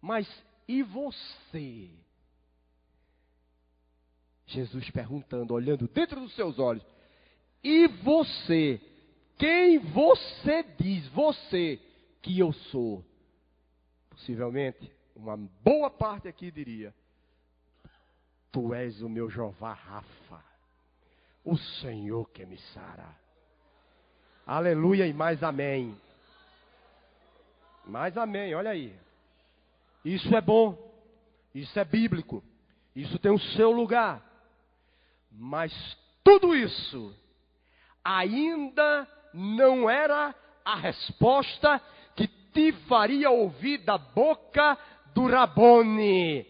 Mas 0.00 0.28
e 0.68 0.82
você? 0.82 1.90
Jesus 4.46 4.90
perguntando, 4.90 5.54
olhando 5.54 5.88
dentro 5.88 6.20
dos 6.20 6.34
seus 6.34 6.58
olhos: 6.58 6.84
E 7.62 7.86
você? 7.86 8.80
Quem 9.38 9.78
você 9.78 10.62
diz, 10.78 11.06
você, 11.08 11.80
que 12.22 12.38
eu 12.38 12.52
sou? 12.52 13.04
Possivelmente, 14.10 14.92
uma 15.14 15.36
boa 15.36 15.90
parte 15.90 16.28
aqui 16.28 16.50
diria: 16.50 16.94
Tu 18.52 18.74
és 18.74 19.00
o 19.02 19.08
meu 19.08 19.30
Jeová 19.30 19.72
Rafa, 19.72 20.44
o 21.44 21.56
Senhor 21.56 22.28
que 22.30 22.44
me 22.44 22.58
sara. 22.74 23.14
Aleluia 24.46 25.06
e 25.06 25.12
mais 25.12 25.42
amém. 25.42 25.96
Mais 27.86 28.16
amém, 28.16 28.54
olha 28.54 28.70
aí. 28.70 28.98
Isso 30.04 30.34
é 30.34 30.40
bom, 30.40 30.76
isso 31.54 31.78
é 31.78 31.84
bíblico, 31.84 32.42
isso 32.94 33.18
tem 33.18 33.30
o 33.30 33.38
seu 33.38 33.70
lugar. 33.70 34.26
Mas 35.30 35.72
tudo 36.24 36.54
isso 36.54 37.14
ainda 38.04 39.06
não 39.32 39.88
era 39.88 40.34
a 40.64 40.76
resposta 40.76 41.80
te 42.52 42.72
faria 42.86 43.30
ouvir 43.30 43.78
da 43.78 43.98
boca 43.98 44.78
do 45.14 45.26
Rabone. 45.26 46.46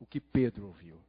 O 0.00 0.06
que 0.06 0.20
Pedro 0.20 0.66
ouviu. 0.66 1.00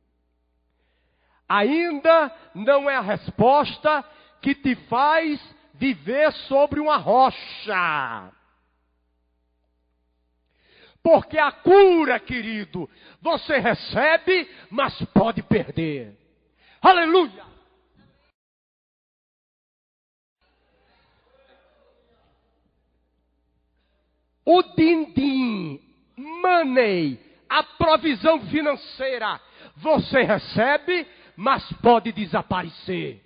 Ainda 1.48 2.36
não 2.54 2.90
é 2.90 2.96
a 2.96 3.02
resposta 3.02 4.04
que 4.42 4.56
te 4.56 4.76
faz 4.88 5.40
viver 5.74 6.32
sobre 6.48 6.80
uma 6.80 6.98
rocha. 6.98 8.32
Porque 11.04 11.38
a 11.38 11.52
cura, 11.52 12.20
querido, 12.20 12.90
você 13.22 13.60
recebe, 13.60 14.50
mas 14.72 15.00
pode 15.14 15.44
perder. 15.44 16.18
Aleluia! 16.82 17.55
O 24.46 24.62
din-din, 24.62 25.82
money, 26.16 27.20
a 27.50 27.64
provisão 27.64 28.40
financeira, 28.48 29.42
você 29.78 30.22
recebe, 30.22 31.08
mas 31.36 31.68
pode 31.82 32.12
desaparecer. 32.12 33.22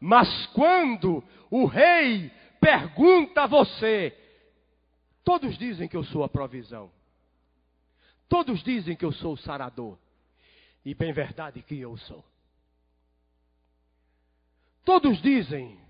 Mas 0.00 0.46
quando 0.48 1.22
o 1.50 1.64
rei 1.64 2.30
pergunta 2.60 3.42
a 3.42 3.46
você, 3.46 4.16
todos 5.24 5.56
dizem 5.56 5.88
que 5.88 5.96
eu 5.96 6.04
sou 6.04 6.22
a 6.24 6.28
provisão, 6.28 6.90
todos 8.28 8.62
dizem 8.62 8.96
que 8.96 9.04
eu 9.04 9.12
sou 9.12 9.34
o 9.34 9.38
sarador. 9.38 9.98
e 10.84 10.94
bem 10.94 11.12
verdade 11.12 11.62
que 11.62 11.80
eu 11.80 11.96
sou. 11.96 12.24
Todos 14.84 15.20
dizem, 15.20 15.80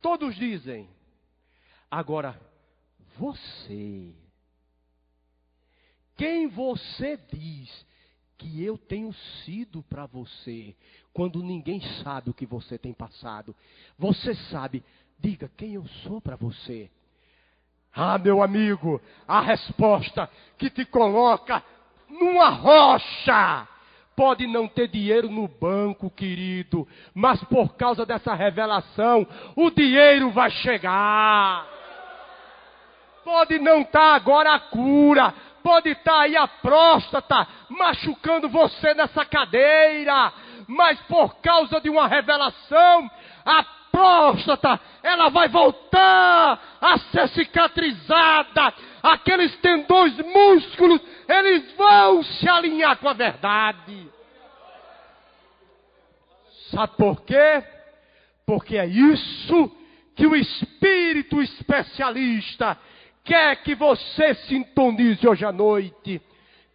todos 0.00 0.34
dizem, 0.34 0.88
agora 1.90 2.40
você, 3.18 4.14
quem 6.16 6.46
você 6.48 7.18
diz 7.32 7.86
que 8.40 8.64
eu 8.64 8.78
tenho 8.78 9.12
sido 9.44 9.82
para 9.82 10.06
você, 10.06 10.74
quando 11.12 11.42
ninguém 11.42 11.80
sabe 12.02 12.30
o 12.30 12.34
que 12.34 12.46
você 12.46 12.78
tem 12.78 12.94
passado. 12.94 13.54
Você 13.98 14.34
sabe, 14.34 14.82
diga 15.18 15.50
quem 15.58 15.74
eu 15.74 15.86
sou 16.02 16.22
para 16.22 16.36
você. 16.36 16.90
Ah, 17.94 18.16
meu 18.16 18.42
amigo, 18.42 19.00
a 19.28 19.42
resposta 19.42 20.30
que 20.56 20.70
te 20.70 20.86
coloca 20.86 21.62
numa 22.08 22.48
rocha. 22.48 23.68
Pode 24.16 24.46
não 24.46 24.68
ter 24.68 24.88
dinheiro 24.88 25.30
no 25.30 25.46
banco, 25.46 26.10
querido, 26.10 26.86
mas 27.14 27.42
por 27.44 27.74
causa 27.74 28.06
dessa 28.06 28.34
revelação, 28.34 29.26
o 29.56 29.70
dinheiro 29.70 30.30
vai 30.30 30.50
chegar. 30.50 31.79
Pode 33.30 33.60
não 33.60 33.82
estar 33.82 34.00
tá 34.00 34.14
agora 34.16 34.54
a 34.54 34.58
cura, 34.58 35.32
pode 35.62 35.90
estar 35.90 36.14
tá 36.14 36.20
aí 36.22 36.36
a 36.36 36.48
próstata 36.48 37.46
machucando 37.68 38.48
você 38.48 38.92
nessa 38.92 39.24
cadeira, 39.24 40.32
mas 40.66 40.98
por 41.02 41.36
causa 41.36 41.80
de 41.80 41.88
uma 41.88 42.08
revelação, 42.08 43.08
a 43.46 43.62
próstata, 43.92 44.80
ela 45.00 45.28
vai 45.28 45.46
voltar 45.48 46.60
a 46.80 46.98
ser 46.98 47.28
cicatrizada. 47.28 48.74
Aqueles 49.00 49.56
tendões, 49.58 50.18
músculos, 50.18 51.00
eles 51.28 51.72
vão 51.76 52.24
se 52.24 52.48
alinhar 52.48 52.96
com 52.96 53.08
a 53.08 53.12
verdade. 53.12 54.10
Sabe 56.72 56.96
por 56.96 57.22
quê? 57.22 57.62
Porque 58.44 58.76
é 58.76 58.86
isso 58.86 59.70
que 60.16 60.26
o 60.26 60.34
Espírito 60.34 61.40
especialista 61.40 62.76
quer 63.30 63.62
que 63.62 63.76
você 63.76 64.34
sintonize 64.48 65.24
hoje 65.24 65.44
à 65.44 65.52
noite. 65.52 66.20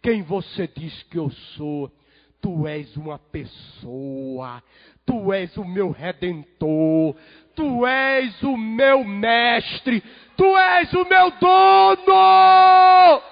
Quem 0.02 0.22
você 0.22 0.66
diz 0.66 1.02
que 1.02 1.18
eu 1.18 1.30
sou? 1.30 1.92
Tu 2.40 2.66
és 2.66 2.96
uma 2.96 3.18
pessoa, 3.18 4.62
tu 5.04 5.30
és 5.34 5.54
o 5.58 5.64
meu 5.66 5.90
redentor, 5.90 7.14
tu 7.54 7.86
és 7.86 8.42
o 8.42 8.56
meu 8.56 9.04
mestre, 9.04 10.02
tu 10.34 10.56
és 10.56 10.90
o 10.94 11.04
meu 11.04 11.30
dono. 11.32 13.22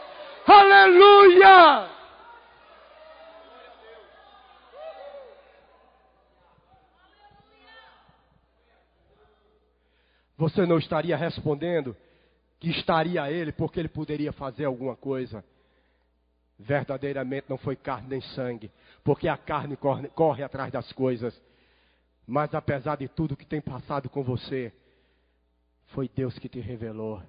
Aleluia! 0.46 1.88
Você 10.36 10.66
não 10.66 10.78
estaria 10.78 11.16
respondendo 11.16 11.96
que 12.64 12.70
estaria 12.70 13.30
ele 13.30 13.52
porque 13.52 13.78
ele 13.78 13.90
poderia 13.90 14.32
fazer 14.32 14.64
alguma 14.64 14.96
coisa. 14.96 15.44
Verdadeiramente 16.58 17.44
não 17.46 17.58
foi 17.58 17.76
carne 17.76 18.08
nem 18.08 18.22
sangue, 18.22 18.70
porque 19.02 19.28
a 19.28 19.36
carne 19.36 19.76
corre, 19.76 20.08
corre 20.08 20.42
atrás 20.42 20.72
das 20.72 20.90
coisas. 20.92 21.38
Mas 22.26 22.54
apesar 22.54 22.96
de 22.96 23.06
tudo 23.06 23.36
que 23.36 23.44
tem 23.44 23.60
passado 23.60 24.08
com 24.08 24.22
você, 24.22 24.72
foi 25.88 26.08
Deus 26.08 26.38
que 26.38 26.48
te 26.48 26.58
revelou. 26.58 27.22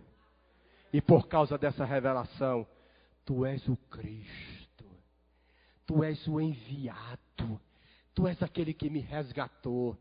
E 0.94 1.02
por 1.02 1.28
causa 1.28 1.58
dessa 1.58 1.84
revelação, 1.84 2.66
tu 3.26 3.46
és 3.46 3.68
o 3.68 3.76
Cristo. 3.76 4.86
Tu 5.86 6.02
és 6.02 6.26
o 6.28 6.40
enviado. 6.40 7.60
Tu 8.14 8.26
és 8.26 8.42
aquele 8.42 8.74
que 8.74 8.90
me 8.90 9.02
resgatou. 9.02 9.98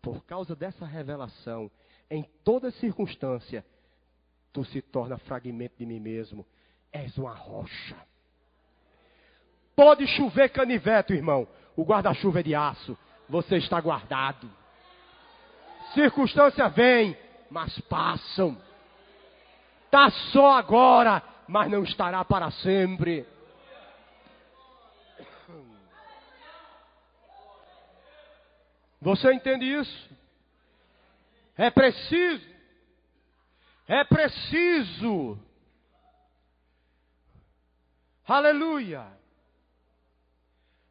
Por 0.00 0.24
causa 0.24 0.56
dessa 0.56 0.86
revelação, 0.86 1.70
em 2.10 2.22
toda 2.42 2.70
circunstância, 2.70 3.62
tu 4.52 4.64
se 4.64 4.82
torna 4.82 5.18
fragmento 5.18 5.76
de 5.78 5.86
mim 5.86 6.00
mesmo. 6.00 6.46
És 6.92 7.16
uma 7.18 7.34
rocha. 7.34 7.96
Pode 9.76 10.06
chover 10.08 10.48
canivete, 10.48 11.12
irmão. 11.12 11.46
O 11.76 11.84
guarda-chuva 11.84 12.40
é 12.40 12.42
de 12.42 12.54
aço. 12.54 12.98
Você 13.28 13.56
está 13.56 13.80
guardado. 13.80 14.50
Circunstância 15.94 16.68
vem, 16.68 17.16
mas 17.50 17.78
passam. 17.82 18.60
Está 19.84 20.10
só 20.32 20.52
agora, 20.52 21.22
mas 21.46 21.70
não 21.70 21.82
estará 21.84 22.24
para 22.24 22.50
sempre. 22.50 23.26
Você 29.00 29.32
entende 29.32 29.64
isso? 29.64 30.10
É 31.56 31.70
preciso 31.70 32.57
é 33.88 34.04
preciso. 34.04 35.40
Aleluia. 38.26 39.10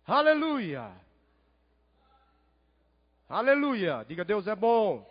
Aleluia. 0.05 0.91
Aleluia. 3.29 4.03
Diga 4.03 4.25
Deus 4.25 4.47
é 4.47 4.55
bom. 4.55 5.07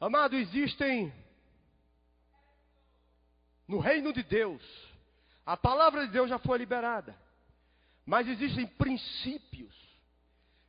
Amado, 0.00 0.34
existem 0.34 1.12
no 3.68 3.78
reino 3.78 4.12
de 4.12 4.22
Deus, 4.22 4.62
a 5.44 5.56
palavra 5.56 6.06
de 6.06 6.12
Deus 6.12 6.30
já 6.30 6.38
foi 6.38 6.56
liberada. 6.56 7.14
Mas 8.06 8.26
existem 8.26 8.66
princípios 8.66 9.76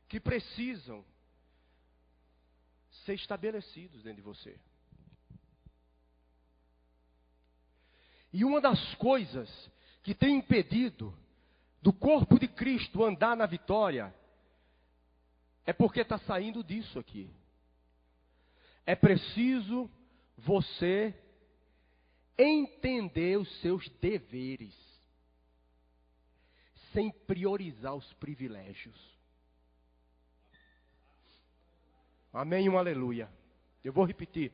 que 0.06 0.20
precisam 0.20 1.02
ser 3.04 3.14
estabelecidos 3.14 4.02
dentro 4.02 4.16
de 4.16 4.22
você. 4.22 4.60
E 8.32 8.44
uma 8.44 8.60
das 8.60 8.94
coisas 8.94 9.48
que 10.02 10.14
tem 10.14 10.38
impedido 10.38 11.16
do 11.80 11.92
corpo 11.92 12.38
de 12.38 12.48
Cristo 12.48 13.04
andar 13.04 13.36
na 13.36 13.46
vitória 13.46 14.14
é 15.66 15.72
porque 15.72 16.00
está 16.00 16.18
saindo 16.18 16.64
disso 16.64 16.98
aqui. 16.98 17.30
É 18.86 18.96
preciso 18.96 19.90
você 20.36 21.14
entender 22.36 23.38
os 23.38 23.60
seus 23.60 23.88
deveres, 24.00 24.74
sem 26.92 27.10
priorizar 27.10 27.94
os 27.94 28.12
privilégios. 28.14 29.12
Amém 32.32 32.64
e 32.64 32.68
um 32.68 32.78
aleluia. 32.78 33.30
Eu 33.84 33.92
vou 33.92 34.04
repetir. 34.04 34.52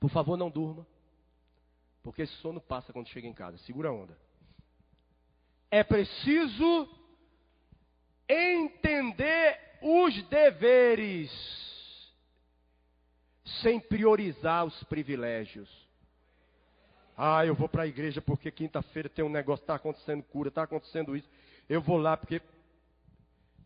Por 0.00 0.10
favor, 0.10 0.36
não 0.36 0.50
durma. 0.50 0.86
Porque 2.02 2.22
esse 2.22 2.32
sono 2.34 2.60
passa 2.60 2.92
quando 2.92 3.08
chega 3.08 3.26
em 3.26 3.34
casa. 3.34 3.58
Segura 3.58 3.90
a 3.90 3.92
onda. 3.92 4.16
É 5.70 5.84
preciso 5.84 6.88
entender 8.28 9.58
os 9.82 10.22
deveres 10.24 11.30
sem 13.62 13.80
priorizar 13.80 14.64
os 14.64 14.82
privilégios. 14.84 15.68
Ah, 17.16 17.44
eu 17.44 17.54
vou 17.54 17.68
para 17.68 17.82
a 17.82 17.86
igreja 17.86 18.20
porque 18.22 18.50
quinta-feira 18.50 19.08
tem 19.08 19.24
um 19.24 19.28
negócio, 19.28 19.62
está 19.62 19.74
acontecendo 19.74 20.22
cura, 20.22 20.48
está 20.48 20.62
acontecendo 20.62 21.16
isso. 21.16 21.28
Eu 21.68 21.82
vou 21.82 21.98
lá 21.98 22.16
porque 22.16 22.40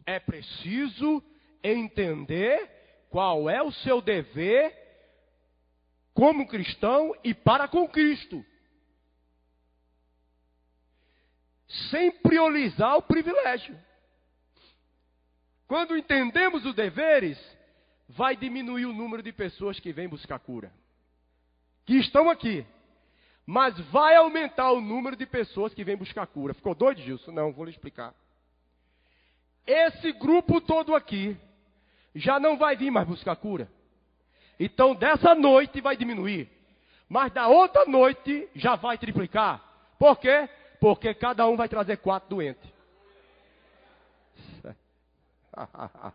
é 0.05 0.19
preciso 0.19 1.23
entender 1.63 3.07
qual 3.11 3.49
é 3.49 3.63
o 3.63 3.73
seu 3.73 4.03
dever 4.03 4.84
como 6.15 6.47
cristão 6.47 7.15
e 7.25 7.35
para 7.35 7.67
com 7.67 7.89
Cristo. 7.89 8.45
Sem 11.91 12.13
priorizar 12.13 12.97
o 12.97 13.03
privilégio. 13.03 13.77
Quando 15.67 15.97
entendemos 15.97 16.65
os 16.65 16.75
deveres, 16.75 17.39
vai 18.09 18.37
diminuir 18.37 18.87
o 18.87 18.93
número 18.93 19.23
de 19.23 19.33
pessoas 19.33 19.81
que 19.81 19.93
vêm 19.93 20.09
buscar 20.09 20.39
cura. 20.39 20.73
Que 21.85 21.97
estão 21.97 22.31
aqui. 22.31 22.65
Mas 23.45 23.79
vai 23.91 24.15
aumentar 24.15 24.71
o 24.71 24.81
número 24.81 25.17
de 25.17 25.27
pessoas 25.27 25.75
que 25.75 25.85
vêm 25.85 25.97
buscar 25.97 26.27
cura. 26.29 26.55
Ficou 26.55 26.75
doido, 26.75 27.01
Gilson? 27.01 27.33
Não, 27.33 27.53
vou 27.53 27.65
lhe 27.65 27.73
explicar. 27.73 28.15
Esse 29.67 30.13
grupo 30.13 30.61
todo 30.61 30.95
aqui 30.95 31.37
já 32.15 32.39
não 32.39 32.57
vai 32.57 32.77
vir 32.77 32.91
mais 32.91 33.07
buscar 33.07 33.35
cura. 33.37 33.69
Então 34.59 34.95
dessa 34.95 35.35
noite 35.35 35.81
vai 35.81 35.97
diminuir. 35.97 36.51
Mas 37.09 37.33
da 37.33 37.49
outra 37.49 37.85
noite 37.85 38.49
já 38.55 38.77
vai 38.77 38.99
triplicar. 38.99 39.63
Por 39.99 40.19
quê? 40.19 40.49
Porque 40.81 41.15
cada 41.15 41.47
um 41.47 41.57
vai 41.57 41.69
trazer 41.69 41.99
quatro 41.99 42.31
doentes. 42.31 42.73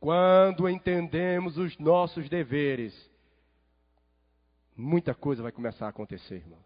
Quando 0.00 0.68
entendemos 0.68 1.58
os 1.58 1.76
nossos 1.78 2.28
deveres, 2.28 2.94
muita 4.76 5.14
coisa 5.14 5.42
vai 5.42 5.50
começar 5.50 5.86
a 5.86 5.90
acontecer, 5.90 6.36
irmão. 6.36 6.62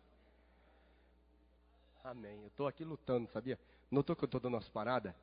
Amém. 2.05 2.43
Eu 2.43 2.49
estou 2.49 2.67
aqui 2.67 2.85
lutando, 2.85 3.31
sabia? 3.31 3.59
Notou 3.91 4.15
que 4.17 4.25
eu 4.25 4.27
estou 4.27 4.41
dando 4.41 4.55
umas 4.55 4.69
paradas? 4.69 5.15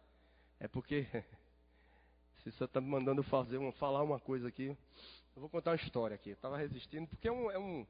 É 0.60 0.68
porque 0.68 1.06
se 2.44 2.52
você 2.52 2.64
está 2.64 2.82
me 2.82 2.88
mandando 2.88 3.22
fazer 3.24 3.60
falar 3.74 4.02
uma 4.02 4.20
coisa 4.20 4.48
aqui, 4.48 4.76
eu 5.40 5.42
vou 5.42 5.50
contar 5.50 5.72
uma 5.72 5.78
história 5.78 6.16
aqui. 6.16 6.32
Estava 6.32 6.58
resistindo, 6.58 7.08
porque 7.08 7.30
é 7.30 7.32
um, 7.32 7.50
é 7.50 7.58
um. 7.58 7.88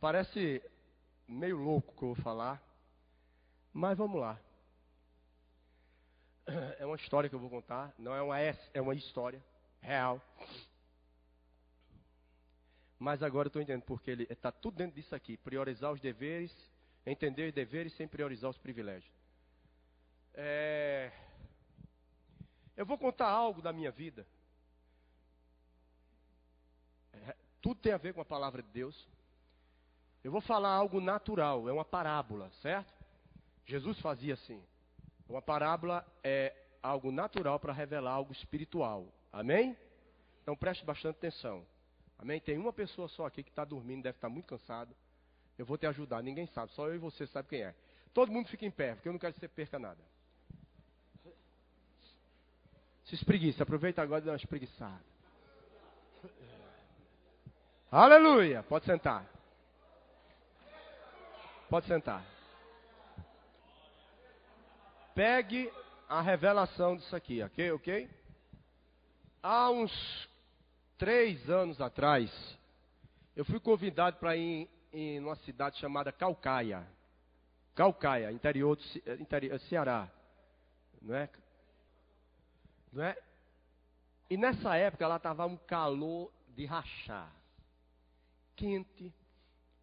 Parece 0.00 0.62
meio 1.26 1.56
louco 1.56 1.92
que 1.96 2.04
eu 2.04 2.14
vou 2.14 2.22
falar. 2.22 2.62
Mas 3.72 3.98
vamos 3.98 4.20
lá. 4.20 4.38
É 6.78 6.86
uma 6.86 6.94
história 6.94 7.28
que 7.28 7.34
eu 7.34 7.40
vou 7.40 7.50
contar. 7.50 7.92
Não 7.98 8.14
é 8.14 8.22
uma, 8.22 8.38
é 8.40 8.80
uma 8.80 8.94
história 8.94 9.42
real. 9.80 10.22
Mas 12.96 13.24
agora 13.24 13.46
eu 13.46 13.48
estou 13.48 13.62
entendendo 13.62 13.82
porque 13.82 14.12
ele 14.12 14.26
está 14.30 14.52
tudo 14.52 14.76
dentro 14.76 14.94
disso 14.94 15.16
aqui. 15.16 15.36
Priorizar 15.36 15.92
os 15.92 16.00
deveres, 16.00 16.52
entender 17.04 17.48
os 17.48 17.54
deveres 17.54 17.92
sem 17.94 18.06
priorizar 18.06 18.50
os 18.50 18.58
privilégios. 18.58 19.12
É... 20.34 21.10
Eu 22.76 22.86
vou 22.86 22.98
contar 22.98 23.28
algo 23.28 23.60
da 23.60 23.72
minha 23.72 23.90
vida. 23.90 24.24
Tudo 27.62 27.80
tem 27.80 27.92
a 27.92 27.96
ver 27.96 28.12
com 28.12 28.20
a 28.20 28.24
palavra 28.24 28.60
de 28.60 28.68
Deus. 28.70 29.08
Eu 30.22 30.32
vou 30.32 30.40
falar 30.40 30.70
algo 30.70 31.00
natural, 31.00 31.68
é 31.68 31.72
uma 31.72 31.84
parábola, 31.84 32.50
certo? 32.60 32.92
Jesus 33.64 33.98
fazia 34.00 34.34
assim. 34.34 34.60
Uma 35.28 35.40
parábola 35.40 36.04
é 36.22 36.54
algo 36.82 37.12
natural 37.12 37.58
para 37.60 37.72
revelar 37.72 38.10
algo 38.10 38.32
espiritual. 38.32 39.06
Amém? 39.32 39.76
Então 40.42 40.56
preste 40.56 40.84
bastante 40.84 41.16
atenção. 41.16 41.64
Amém? 42.18 42.40
Tem 42.40 42.58
uma 42.58 42.72
pessoa 42.72 43.08
só 43.08 43.26
aqui 43.26 43.42
que 43.42 43.50
está 43.50 43.64
dormindo, 43.64 44.02
deve 44.02 44.16
estar 44.16 44.28
tá 44.28 44.32
muito 44.32 44.46
cansado. 44.46 44.94
Eu 45.56 45.64
vou 45.64 45.78
te 45.78 45.86
ajudar, 45.86 46.22
ninguém 46.22 46.46
sabe, 46.48 46.72
só 46.72 46.88
eu 46.88 46.96
e 46.96 46.98
você 46.98 47.26
sabe 47.28 47.48
quem 47.48 47.62
é. 47.62 47.74
Todo 48.12 48.32
mundo 48.32 48.48
fica 48.48 48.66
em 48.66 48.70
pé, 48.70 48.94
porque 48.94 49.08
eu 49.08 49.12
não 49.12 49.20
quero 49.20 49.32
que 49.32 49.40
você 49.40 49.48
perca 49.48 49.78
nada. 49.78 50.00
Se 53.04 53.14
espreguiça, 53.14 53.62
aproveita 53.62 54.02
agora 54.02 54.22
e 54.22 54.26
dá 54.26 54.32
uma 54.32 54.36
espreguiçada. 54.36 55.11
Aleluia! 57.94 58.62
Pode 58.62 58.86
sentar. 58.86 59.26
Pode 61.68 61.86
sentar. 61.86 62.24
Pegue 65.14 65.70
a 66.08 66.22
revelação 66.22 66.96
disso 66.96 67.14
aqui, 67.14 67.42
ok? 67.42 67.72
Ok? 67.72 68.10
Há 69.42 69.70
uns 69.70 69.92
três 70.96 71.50
anos 71.50 71.82
atrás, 71.82 72.30
eu 73.36 73.44
fui 73.44 73.60
convidado 73.60 74.16
para 74.16 74.34
ir 74.38 74.70
em 74.90 75.20
uma 75.20 75.36
cidade 75.36 75.76
chamada 75.76 76.10
Calcaia. 76.10 76.88
Calcaia, 77.74 78.32
interior 78.32 78.74
do 78.74 79.12
interior, 79.20 79.60
Ceará. 79.68 80.08
Não 81.02 81.14
é? 81.14 81.28
Não 82.90 83.04
é? 83.04 83.18
E 84.30 84.36
nessa 84.38 84.76
época 84.76 85.04
ela 85.04 85.16
estava 85.16 85.44
um 85.44 85.58
calor 85.58 86.32
de 86.48 86.64
rachar. 86.64 87.41
Quente. 88.62 89.12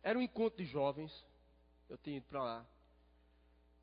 Era 0.02 0.18
um 0.18 0.22
encontro 0.22 0.64
de 0.64 0.72
jovens. 0.72 1.12
Eu 1.90 1.98
tinha 1.98 2.16
ido 2.16 2.26
para 2.28 2.42
lá. 2.42 2.66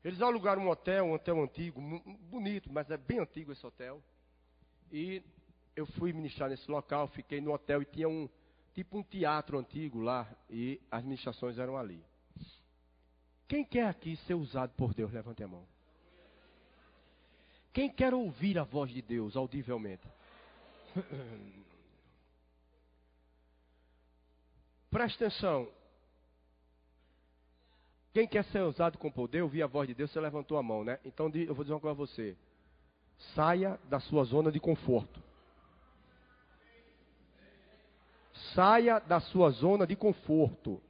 Eles 0.03 0.23
alugaram 0.23 0.63
um 0.63 0.69
hotel, 0.69 1.05
um 1.05 1.13
hotel 1.13 1.39
antigo, 1.39 1.79
bonito, 2.31 2.71
mas 2.73 2.89
é 2.89 2.97
bem 2.97 3.19
antigo 3.19 3.51
esse 3.51 3.63
hotel. 3.63 4.01
E 4.91 5.21
eu 5.75 5.85
fui 5.85 6.11
ministrar 6.13 6.49
nesse 6.49 6.69
local, 6.71 7.07
fiquei 7.09 7.39
no 7.39 7.53
hotel 7.53 7.83
e 7.83 7.85
tinha 7.85 8.09
um 8.09 8.27
tipo 8.73 8.97
um 8.97 9.03
teatro 9.03 9.59
antigo 9.59 9.99
lá 9.99 10.27
e 10.49 10.81
as 10.89 11.03
ministrações 11.03 11.59
eram 11.59 11.77
ali. 11.77 12.03
Quem 13.47 13.63
quer 13.63 13.87
aqui 13.87 14.15
ser 14.25 14.33
usado 14.33 14.73
por 14.75 14.95
Deus? 14.95 15.11
Levante 15.11 15.43
a 15.43 15.47
mão. 15.47 15.67
Quem 17.71 17.87
quer 17.87 18.15
ouvir 18.15 18.57
a 18.57 18.63
voz 18.63 18.91
de 18.91 19.03
Deus 19.03 19.35
audivelmente? 19.35 20.07
Preste 24.89 25.23
atenção. 25.23 25.67
Quem 28.13 28.27
quer 28.27 28.43
ser 28.45 28.61
usado 28.61 28.97
com 28.97 29.11
poder, 29.11 29.43
ouvir 29.43 29.61
a 29.61 29.67
voz 29.67 29.87
de 29.87 29.93
Deus, 29.93 30.11
você 30.11 30.19
levantou 30.19 30.57
a 30.57 30.63
mão, 30.63 30.83
né? 30.83 30.99
Então 31.05 31.29
eu 31.33 31.53
vou 31.53 31.63
dizer 31.63 31.73
uma 31.73 31.79
coisa 31.79 31.93
a 31.93 32.05
você. 32.05 32.35
Saia 33.35 33.79
da 33.89 33.99
sua 33.99 34.23
zona 34.23 34.51
de 34.51 34.59
conforto. 34.59 35.21
Saia 38.53 38.99
da 38.99 39.19
sua 39.19 39.49
zona 39.51 39.85
de 39.85 39.95
conforto. 39.95 40.81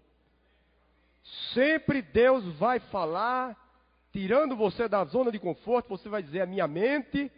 Sempre 1.54 2.02
Deus 2.02 2.46
vai 2.58 2.80
falar 2.80 3.58
tirando 4.12 4.56
você 4.56 4.88
da 4.88 5.04
zona 5.06 5.32
de 5.32 5.40
conforto, 5.40 5.90
você 5.90 6.10
vai 6.10 6.24
dizer: 6.24 6.42
a 6.42 6.48
minha 6.48 6.68
mente 6.68 7.32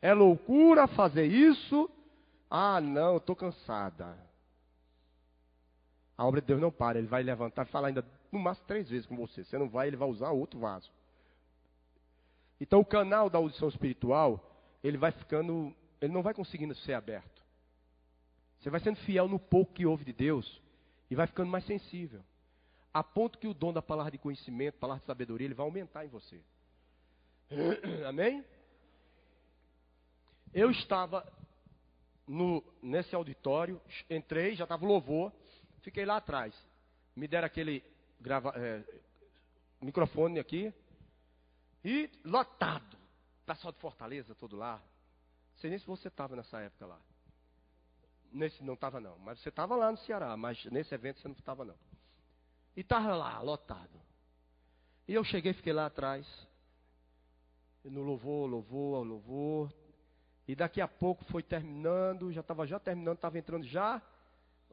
é 0.00 0.12
loucura 0.12 0.86
fazer 0.86 1.26
isso. 1.26 1.90
Ah, 2.50 2.80
não, 2.80 3.18
estou 3.18 3.36
cansada. 3.36 4.16
A 6.16 6.26
obra 6.26 6.40
de 6.40 6.46
Deus 6.46 6.60
não 6.60 6.70
para, 6.70 6.98
ele 6.98 7.08
vai 7.08 7.22
levantar 7.22 7.66
e 7.66 7.70
falar 7.70 7.88
ainda 7.88 8.04
no 8.30 8.38
máximo 8.38 8.66
três 8.66 8.88
vezes 8.88 9.06
com 9.06 9.16
você. 9.16 9.44
Você 9.44 9.58
não 9.58 9.68
vai, 9.68 9.88
ele 9.88 9.96
vai 9.96 10.08
usar 10.08 10.30
outro 10.30 10.60
vaso. 10.60 10.90
Então 12.60 12.80
o 12.80 12.84
canal 12.84 13.28
da 13.28 13.38
audição 13.38 13.68
espiritual, 13.68 14.40
ele 14.82 14.96
vai 14.96 15.10
ficando, 15.10 15.74
ele 16.00 16.12
não 16.12 16.22
vai 16.22 16.32
conseguindo 16.32 16.74
ser 16.74 16.94
aberto. 16.94 17.42
Você 18.60 18.70
vai 18.70 18.80
sendo 18.80 18.96
fiel 18.98 19.28
no 19.28 19.38
pouco 19.38 19.74
que 19.74 19.84
ouve 19.84 20.04
de 20.04 20.12
Deus 20.12 20.62
e 21.10 21.14
vai 21.14 21.26
ficando 21.26 21.50
mais 21.50 21.66
sensível 21.66 22.22
a 22.94 23.02
ponto 23.02 23.40
que 23.40 23.48
o 23.48 23.52
dom 23.52 23.72
da 23.72 23.82
palavra 23.82 24.12
de 24.12 24.18
conhecimento, 24.18 24.78
palavra 24.78 25.00
de 25.00 25.06
sabedoria, 25.06 25.48
ele 25.48 25.54
vai 25.54 25.66
aumentar 25.66 26.04
em 26.04 26.08
você. 26.08 26.40
Amém? 28.06 28.44
Eu 30.54 30.70
estava 30.70 31.26
no, 32.24 32.62
nesse 32.80 33.12
auditório, 33.12 33.80
entrei, 34.08 34.54
já 34.54 34.62
estava 34.62 34.86
louvor, 34.86 35.32
fiquei 35.84 36.04
lá 36.04 36.16
atrás. 36.16 36.54
Me 37.14 37.28
deram 37.28 37.46
aquele 37.46 37.84
grava, 38.18 38.52
é, 38.56 38.82
microfone 39.80 40.40
aqui 40.40 40.72
e 41.84 42.10
lotado. 42.24 42.96
Pessoal 43.46 43.72
de 43.72 43.78
Fortaleza 43.78 44.34
todo 44.34 44.56
lá. 44.56 44.78
Não 44.78 45.60
sei 45.60 45.70
nem 45.70 45.78
se 45.78 45.86
você 45.86 46.08
estava 46.08 46.34
nessa 46.34 46.58
época 46.60 46.86
lá. 46.86 47.00
Nesse 48.32 48.64
não 48.64 48.74
estava 48.74 48.98
não, 48.98 49.16
mas 49.18 49.38
você 49.38 49.50
estava 49.50 49.76
lá 49.76 49.92
no 49.92 49.98
Ceará, 49.98 50.36
mas 50.36 50.64
nesse 50.64 50.92
evento 50.92 51.20
você 51.20 51.28
não 51.28 51.36
estava 51.36 51.64
não. 51.64 51.76
E 52.74 52.80
estava 52.80 53.14
lá, 53.14 53.40
lotado. 53.40 54.00
E 55.06 55.14
eu 55.14 55.22
cheguei, 55.22 55.52
fiquei 55.52 55.72
lá 55.72 55.86
atrás. 55.86 56.26
No 57.84 58.02
louvor, 58.02 58.48
louvor, 58.48 59.06
louvor. 59.06 59.72
E 60.48 60.56
daqui 60.56 60.80
a 60.80 60.88
pouco 60.88 61.24
foi 61.26 61.42
terminando, 61.42 62.32
já 62.32 62.40
estava 62.40 62.66
já 62.66 62.80
terminando, 62.80 63.16
estava 63.16 63.38
entrando 63.38 63.64
já 63.64 64.02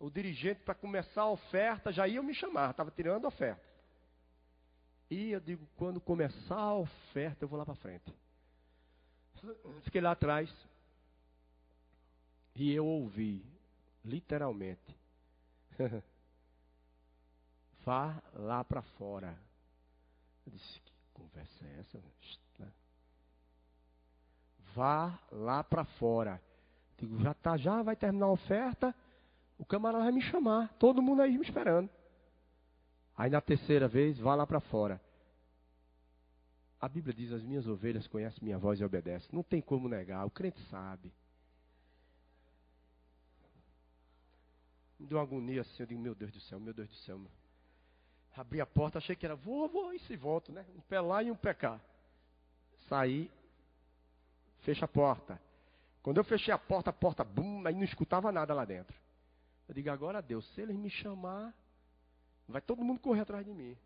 o 0.01 0.09
dirigente 0.09 0.61
para 0.63 0.73
começar 0.73 1.21
a 1.21 1.29
oferta, 1.29 1.91
já 1.91 2.07
ia 2.07 2.21
me 2.23 2.33
chamar, 2.33 2.71
estava 2.71 2.89
tirando 2.89 3.25
a 3.25 3.27
oferta. 3.27 3.61
E 5.09 5.31
eu 5.31 5.39
digo, 5.39 5.67
quando 5.77 6.01
começar 6.01 6.55
a 6.55 6.73
oferta, 6.73 7.43
eu 7.43 7.47
vou 7.47 7.59
lá 7.59 7.65
para 7.65 7.75
frente. 7.75 8.11
Fiquei 9.83 10.01
lá 10.01 10.11
atrás. 10.11 10.51
E 12.55 12.73
eu 12.73 12.85
ouvi, 12.85 13.45
literalmente. 14.03 14.97
Vá 17.85 18.21
lá 18.33 18.63
para 18.63 18.81
fora. 18.81 19.37
Eu 20.45 20.51
disse, 20.51 20.79
que 20.81 20.93
conversa 21.13 21.65
é 21.65 21.79
essa? 21.79 21.99
Vá 24.73 25.19
lá 25.31 25.63
para 25.63 25.83
fora. 25.83 26.41
Digo, 26.97 27.19
já 27.21 27.33
tá, 27.33 27.57
já 27.57 27.81
vai 27.81 27.95
terminar 27.95 28.27
a 28.27 28.31
oferta. 28.31 28.95
O 29.61 29.65
camarada 29.65 30.05
vai 30.05 30.11
me 30.11 30.23
chamar. 30.23 30.73
Todo 30.79 31.03
mundo 31.03 31.21
aí 31.21 31.37
me 31.37 31.45
esperando. 31.45 31.87
Aí 33.15 33.29
na 33.29 33.39
terceira 33.39 33.87
vez, 33.87 34.17
vá 34.17 34.33
lá 34.33 34.47
para 34.47 34.59
fora. 34.59 34.99
A 36.79 36.89
Bíblia 36.89 37.13
diz: 37.13 37.31
As 37.31 37.43
minhas 37.43 37.67
ovelhas 37.67 38.07
conhecem 38.07 38.43
minha 38.43 38.57
voz 38.57 38.79
e 38.79 38.83
obedecem. 38.83 39.29
Não 39.31 39.43
tem 39.43 39.61
como 39.61 39.87
negar, 39.87 40.25
o 40.25 40.31
crente 40.31 40.59
sabe. 40.71 41.13
Me 44.99 45.05
deu 45.05 45.19
uma 45.19 45.23
agonia 45.23 45.61
assim, 45.61 45.83
eu 45.83 45.85
digo: 45.85 46.01
Meu 46.01 46.15
Deus 46.15 46.31
do 46.31 46.39
céu, 46.39 46.59
meu 46.59 46.73
Deus 46.73 46.89
do 46.89 46.95
céu. 46.95 47.19
Meu. 47.19 47.29
Abri 48.35 48.61
a 48.61 48.65
porta, 48.65 48.97
achei 48.97 49.15
que 49.15 49.27
era 49.27 49.35
vou, 49.35 49.69
vou 49.69 49.93
e 49.93 49.99
se 49.99 50.15
volto, 50.15 50.51
né? 50.51 50.65
Um 50.75 50.81
pé 50.81 50.99
lá 50.99 51.21
e 51.21 51.29
um 51.29 51.35
pé 51.35 51.53
cá. 51.53 51.79
Saí, 52.89 53.29
fecha 54.61 54.85
a 54.85 54.87
porta. 54.87 55.39
Quando 56.01 56.17
eu 56.17 56.23
fechei 56.23 56.51
a 56.51 56.57
porta, 56.57 56.89
a 56.89 56.93
porta, 56.93 57.23
bum, 57.23 57.61
aí 57.67 57.75
não 57.75 57.83
escutava 57.83 58.31
nada 58.31 58.55
lá 58.55 58.65
dentro. 58.65 58.99
Eu 59.71 59.75
digo, 59.75 59.89
agora 59.89 60.21
Deus, 60.21 60.45
se 60.53 60.59
eles 60.59 60.75
me 60.75 60.89
chamar, 60.89 61.55
vai 62.45 62.59
todo 62.59 62.83
mundo 62.83 62.99
correr 62.99 63.21
atrás 63.21 63.45
de 63.45 63.53
mim. 63.53 63.77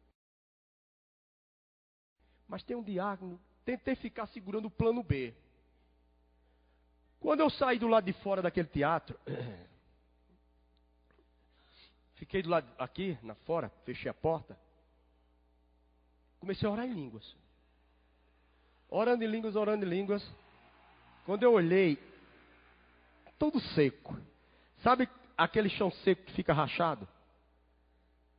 Mas 2.48 2.64
tem 2.64 2.76
um 2.76 2.82
diácono, 2.82 3.40
tentei 3.64 3.96
ficar 3.96 4.26
segurando 4.30 4.66
o 4.66 4.72
plano 4.72 5.04
B. 5.04 5.32
Quando 7.20 7.42
eu 7.42 7.52
saí 7.52 7.78
do 7.78 7.88
lado 7.88 8.04
de 8.04 8.14
fora 8.14 8.42
daquele 8.42 8.68
teatro, 8.68 9.16
Fiquei 12.16 12.42
do 12.42 12.50
lado 12.50 12.68
aqui, 12.80 13.16
na 13.22 13.36
fora, 13.36 13.70
fechei 13.84 14.10
a 14.10 14.14
porta. 14.14 14.58
Comecei 16.40 16.68
a 16.68 16.72
orar 16.72 16.88
em 16.88 16.94
línguas. 16.94 17.36
Orando 18.90 19.24
em 19.24 19.28
línguas, 19.28 19.56
orando 19.56 19.86
em 19.86 19.90
línguas. 19.90 20.28
Quando 21.28 21.44
eu 21.44 21.54
olhei, 21.54 22.00
todo 23.38 23.60
seco. 23.60 24.18
Sabe 24.82 25.08
aquele 25.38 25.70
chão 25.70 25.92
seco 25.92 26.24
que 26.24 26.34
fica 26.34 26.54
rachado? 26.54 27.08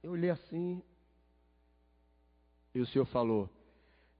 Eu 0.03 0.13
olhei 0.13 0.31
assim. 0.31 0.83
E 2.75 2.81
o 2.81 2.87
Senhor 2.87 3.07
falou: 3.07 3.51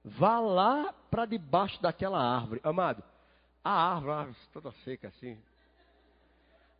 Vá 0.03 0.39
lá 0.39 0.93
para 1.11 1.25
debaixo 1.25 1.81
daquela 1.81 2.19
árvore. 2.19 2.61
Amado, 2.63 3.03
a 3.63 3.71
árvore, 3.71 4.11
a 4.11 4.15
árvore 4.17 4.37
toda 4.53 4.71
seca 4.83 5.07
assim. 5.09 5.37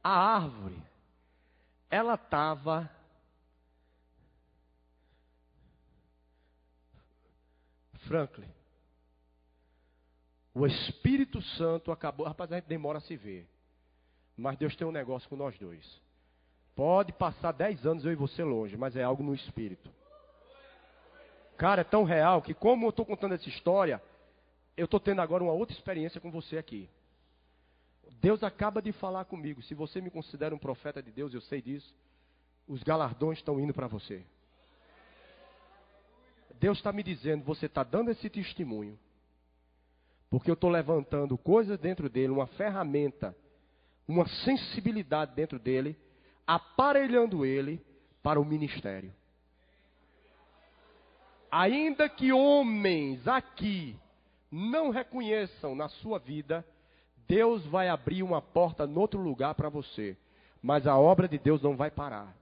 A 0.03 0.35
árvore, 0.35 0.81
ela 1.89 2.15
estava 2.15 2.89
Franklin. 8.07 8.49
O 10.53 10.65
Espírito 10.65 11.41
Santo 11.41 11.91
acabou. 11.91 12.25
Rapaz, 12.25 12.51
a 12.51 12.55
gente 12.55 12.67
demora 12.67 12.97
a 12.97 13.01
se 13.01 13.15
ver. 13.15 13.47
Mas 14.37 14.57
Deus 14.57 14.75
tem 14.75 14.87
um 14.87 14.91
negócio 14.91 15.27
com 15.27 15.35
nós 15.35 15.57
dois. 15.57 15.83
Pode 16.75 17.11
passar 17.11 17.51
dez 17.51 17.85
anos 17.87 18.05
eu 18.05 18.11
e 18.11 18.15
você 18.15 18.43
longe, 18.43 18.77
mas 18.77 18.95
é 18.95 19.01
algo 19.01 19.23
no 19.23 19.33
Espírito. 19.33 19.89
Cara, 21.57 21.81
é 21.81 21.83
tão 21.83 22.03
real 22.03 22.39
que, 22.41 22.53
como 22.53 22.85
eu 22.85 22.91
estou 22.91 23.03
contando 23.03 23.33
essa 23.33 23.49
história, 23.49 23.99
eu 24.77 24.85
estou 24.85 24.99
tendo 24.99 25.21
agora 25.21 25.43
uma 25.43 25.53
outra 25.53 25.75
experiência 25.75 26.21
com 26.21 26.29
você 26.29 26.55
aqui. 26.55 26.87
Deus 28.21 28.43
acaba 28.43 28.79
de 28.79 28.91
falar 28.91 29.25
comigo. 29.25 29.61
Se 29.63 29.73
você 29.73 29.99
me 29.99 30.11
considera 30.11 30.53
um 30.53 30.59
profeta 30.59 31.01
de 31.01 31.11
Deus, 31.11 31.33
eu 31.33 31.41
sei 31.41 31.63
disso. 31.63 31.95
Os 32.67 32.83
galardões 32.83 33.39
estão 33.39 33.59
indo 33.59 33.73
para 33.73 33.87
você. 33.87 34.23
Deus 36.59 36.77
está 36.77 36.91
me 36.91 37.01
dizendo, 37.01 37.43
você 37.43 37.65
está 37.65 37.83
dando 37.83 38.11
esse 38.11 38.29
testemunho. 38.29 38.99
Porque 40.29 40.49
eu 40.49 40.55
estou 40.55 40.69
levantando 40.69 41.37
coisas 41.37 41.79
dentro 41.79 42.07
dele, 42.09 42.33
uma 42.33 42.47
ferramenta, 42.47 43.35
uma 44.07 44.27
sensibilidade 44.27 45.35
dentro 45.35 45.59
dele, 45.59 45.97
aparelhando 46.45 47.45
ele 47.45 47.83
para 48.23 48.39
o 48.39 48.45
ministério. 48.45 49.13
Ainda 51.51 52.07
que 52.07 52.31
homens 52.31 53.27
aqui 53.27 53.97
não 54.51 54.89
reconheçam 54.89 55.75
na 55.75 55.89
sua 55.89 56.19
vida, 56.19 56.65
Deus 57.27 57.65
vai 57.65 57.89
abrir 57.89 58.23
uma 58.23 58.41
porta 58.41 58.85
em 58.85 58.97
outro 58.97 59.19
lugar 59.19 59.55
para 59.55 59.69
você. 59.69 60.17
Mas 60.61 60.87
a 60.87 60.97
obra 60.97 61.27
de 61.27 61.37
Deus 61.37 61.61
não 61.61 61.75
vai 61.75 61.91
parar. 61.91 62.35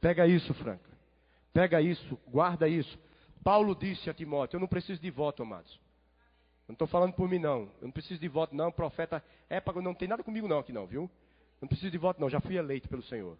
Pega 0.00 0.26
isso, 0.26 0.54
Franca. 0.54 0.88
Pega 1.52 1.80
isso, 1.80 2.18
guarda 2.28 2.68
isso. 2.68 2.98
Paulo 3.42 3.74
disse 3.74 4.08
a 4.08 4.14
Timóteo: 4.14 4.56
Eu 4.56 4.60
não 4.60 4.68
preciso 4.68 5.00
de 5.00 5.10
voto, 5.10 5.42
amados. 5.42 5.78
Não 6.68 6.74
estou 6.74 6.86
falando 6.86 7.14
por 7.14 7.26
mim, 7.26 7.38
não. 7.38 7.62
Eu 7.80 7.84
não 7.84 7.90
preciso 7.90 8.20
de 8.20 8.28
voto, 8.28 8.54
não. 8.54 8.70
Profeta 8.70 9.24
é 9.48 9.58
para 9.58 9.80
não 9.80 9.94
tem 9.94 10.06
nada 10.06 10.22
comigo, 10.22 10.46
não, 10.46 10.58
aqui 10.58 10.70
não, 10.70 10.86
viu? 10.86 11.10
Não 11.62 11.66
preciso 11.66 11.90
de 11.90 11.96
voto, 11.96 12.20
não. 12.20 12.28
Já 12.28 12.40
fui 12.40 12.56
eleito 12.56 12.88
pelo 12.88 13.02
Senhor. 13.02 13.38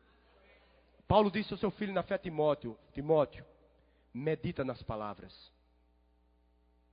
Paulo 1.06 1.30
disse 1.30 1.52
ao 1.52 1.58
seu 1.58 1.70
filho 1.70 1.92
na 1.92 2.02
fé, 2.02 2.16
Timóteo: 2.16 2.76
Timóteo, 2.94 3.44
medita 4.14 4.64
nas 4.64 4.82
palavras 4.82 5.52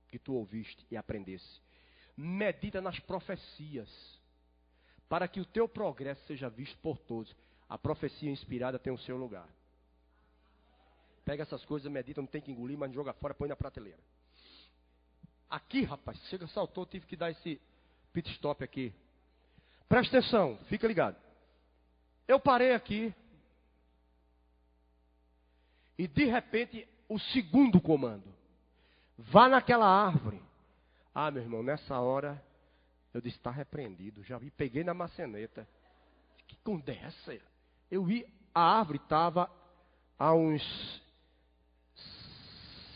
que 0.08 0.18
tu 0.18 0.34
ouviste 0.34 0.86
e 0.90 0.96
aprendesse. 0.96 1.60
Medita 2.14 2.80
nas 2.82 2.98
profecias, 3.00 3.88
para 5.08 5.26
que 5.26 5.40
o 5.40 5.44
teu 5.44 5.66
progresso 5.66 6.24
seja 6.26 6.50
visto 6.50 6.78
por 6.78 6.98
todos. 6.98 7.34
A 7.68 7.76
profecia 7.76 8.30
inspirada 8.30 8.78
tem 8.78 8.92
o 8.92 8.98
seu 8.98 9.16
lugar. 9.16 9.48
Pega 11.24 11.42
essas 11.42 11.64
coisas, 11.64 11.90
medita, 11.90 12.20
não 12.20 12.28
tem 12.28 12.40
que 12.40 12.52
engolir, 12.52 12.78
mas 12.78 12.92
joga 12.92 13.12
fora, 13.14 13.34
põe 13.34 13.48
na 13.48 13.56
prateleira. 13.56 13.98
Aqui, 15.48 15.84
rapaz, 15.84 16.18
chega, 16.28 16.46
saltou, 16.48 16.84
tive 16.86 17.06
que 17.06 17.16
dar 17.16 17.30
esse 17.30 17.60
pit 18.12 18.30
stop 18.32 18.62
aqui. 18.64 18.92
Presta 19.88 20.18
atenção, 20.18 20.58
fica 20.68 20.86
ligado. 20.86 21.16
Eu 22.26 22.40
parei 22.40 22.72
aqui. 22.72 23.14
E 25.96 26.08
de 26.08 26.24
repente, 26.24 26.86
o 27.08 27.18
segundo 27.18 27.80
comando. 27.80 28.34
Vá 29.16 29.48
naquela 29.48 29.86
árvore. 29.86 30.42
Ah, 31.14 31.30
meu 31.30 31.42
irmão, 31.42 31.62
nessa 31.62 31.98
hora, 31.98 32.42
eu 33.14 33.20
disse, 33.20 33.38
está 33.38 33.50
repreendido. 33.50 34.22
Já 34.24 34.36
vi, 34.36 34.50
peguei 34.50 34.84
na 34.84 34.92
maçaneta. 34.92 35.66
Que 36.46 36.56
conversa. 36.56 37.32
É 37.32 37.40
eu 37.90 38.04
vi, 38.04 38.26
a 38.54 38.78
árvore 38.78 38.98
estava 38.98 39.50
a 40.18 40.34
uns 40.34 41.02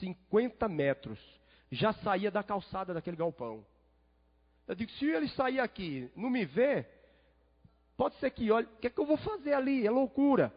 50 0.00 0.68
metros, 0.68 1.18
já 1.70 1.92
saía 1.92 2.30
da 2.30 2.42
calçada 2.42 2.92
daquele 2.92 3.16
galpão. 3.16 3.64
Eu 4.66 4.74
digo, 4.74 4.90
se 4.92 5.06
ele 5.06 5.28
sair 5.28 5.60
aqui, 5.60 6.10
não 6.14 6.30
me 6.30 6.44
vê, 6.44 6.86
pode 7.96 8.16
ser 8.16 8.30
que 8.30 8.50
olhe, 8.50 8.66
o 8.66 8.76
que 8.80 8.86
é 8.86 8.90
que 8.90 8.98
eu 8.98 9.06
vou 9.06 9.16
fazer 9.16 9.52
ali? 9.52 9.86
É 9.86 9.90
loucura. 9.90 10.52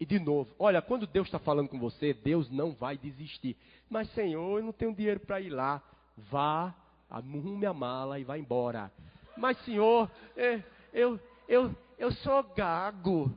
E 0.00 0.06
de 0.06 0.18
novo, 0.18 0.54
olha, 0.58 0.80
quando 0.80 1.06
Deus 1.06 1.26
está 1.26 1.38
falando 1.38 1.68
com 1.68 1.78
você, 1.78 2.14
Deus 2.14 2.48
não 2.50 2.72
vai 2.72 2.96
desistir. 2.96 3.56
Mas, 3.90 4.08
Senhor, 4.12 4.58
eu 4.58 4.64
não 4.64 4.72
tenho 4.72 4.94
dinheiro 4.94 5.20
para 5.20 5.40
ir 5.40 5.50
lá. 5.50 5.82
Vá, 6.16 6.74
arrume 7.10 7.66
a 7.66 7.72
mala 7.72 8.18
e 8.18 8.24
vá 8.24 8.38
embora. 8.38 8.92
Mas, 9.36 9.58
Senhor, 9.64 10.10
é, 10.36 10.62
eu, 10.92 11.18
eu, 11.48 11.74
eu 11.98 12.12
sou 12.12 12.42
gago. 12.54 13.34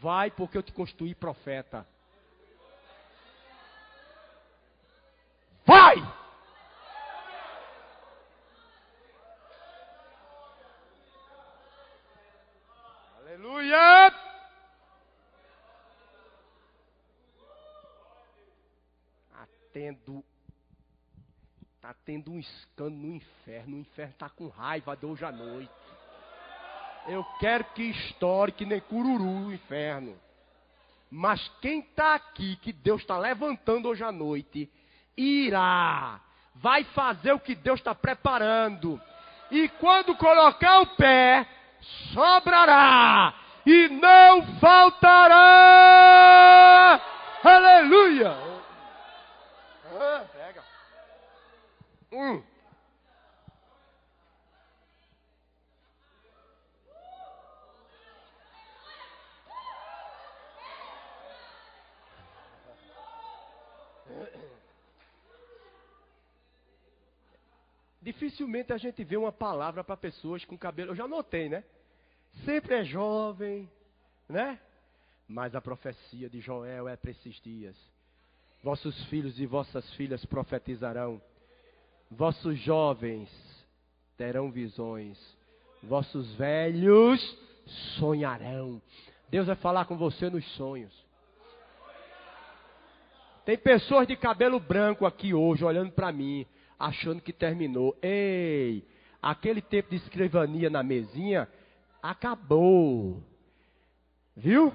Vai, 0.00 0.30
porque 0.30 0.56
eu 0.56 0.62
te 0.62 0.72
construí 0.72 1.14
profeta. 1.14 1.86
Vai! 5.66 5.96
Aleluia! 13.18 14.08
Está 19.28 19.48
tendo, 19.72 20.24
tá 21.80 21.94
tendo 22.10 22.32
um 22.32 22.40
escândalo 22.40 22.96
no 22.96 23.14
inferno. 23.14 23.76
O 23.76 23.80
inferno 23.80 24.10
está 24.10 24.28
com 24.28 24.48
raiva 24.48 24.96
de 24.96 25.06
hoje 25.06 25.24
à 25.24 25.30
noite. 25.30 25.70
Eu 27.06 27.22
quero 27.38 27.62
que 27.66 27.84
estoure 27.84 28.50
que 28.50 28.66
nem 28.66 28.80
cururu 28.80 29.46
o 29.46 29.54
inferno. 29.54 30.18
Mas 31.08 31.48
quem 31.60 31.78
está 31.78 32.16
aqui, 32.16 32.56
que 32.56 32.72
Deus 32.72 33.02
está 33.02 33.16
levantando 33.16 33.88
hoje 33.88 34.02
à 34.02 34.10
noite, 34.10 34.68
irá, 35.16 36.20
vai 36.56 36.82
fazer 36.82 37.32
o 37.32 37.38
que 37.38 37.54
Deus 37.54 37.78
está 37.78 37.94
preparando. 37.94 39.00
E 39.48 39.68
quando 39.68 40.16
colocar 40.16 40.80
o 40.80 40.86
pé, 40.96 41.46
sobrará 42.12 43.32
e 43.64 43.88
não 43.88 44.58
faltará. 44.58 45.40
Aleluia! 47.44 48.36
Ah, 49.96 50.24
pega. 50.32 50.64
Hum. 52.12 52.42
Dificilmente 68.02 68.72
a 68.72 68.78
gente 68.78 69.04
vê 69.04 69.16
uma 69.16 69.30
palavra 69.30 69.84
para 69.84 69.96
pessoas 69.96 70.44
com 70.44 70.58
cabelo. 70.58 70.90
Eu 70.90 70.96
já 70.96 71.06
notei, 71.06 71.48
né? 71.48 71.62
Sempre 72.44 72.76
é 72.76 72.84
jovem, 72.84 73.70
né? 74.28 74.58
Mas 75.28 75.54
a 75.54 75.60
profecia 75.60 76.28
de 76.28 76.40
Joel 76.40 76.88
é 76.88 76.96
para 76.96 77.10
esses 77.10 77.40
dias. 77.40 77.76
Vossos 78.62 79.04
filhos 79.04 79.38
e 79.38 79.46
vossas 79.46 79.88
filhas 79.94 80.24
profetizarão. 80.24 81.22
Vossos 82.10 82.58
jovens 82.58 83.30
terão 84.16 84.50
visões. 84.50 85.18
Vossos 85.82 86.34
velhos 86.34 87.20
sonharão. 87.98 88.82
Deus 89.28 89.46
vai 89.46 89.56
falar 89.56 89.84
com 89.84 89.96
você 89.96 90.28
nos 90.28 90.44
sonhos. 90.56 90.92
Tem 93.44 93.56
pessoas 93.56 94.06
de 94.06 94.16
cabelo 94.16 94.60
branco 94.60 95.06
aqui 95.06 95.32
hoje 95.32 95.64
olhando 95.64 95.92
para 95.92 96.12
mim 96.12 96.46
achando 96.80 97.20
que 97.20 97.32
terminou. 97.32 97.94
Ei, 98.00 98.82
aquele 99.20 99.60
tempo 99.60 99.90
de 99.90 99.96
escrivania 99.96 100.70
na 100.70 100.82
mesinha 100.82 101.46
acabou. 102.02 103.22
Viu? 104.34 104.72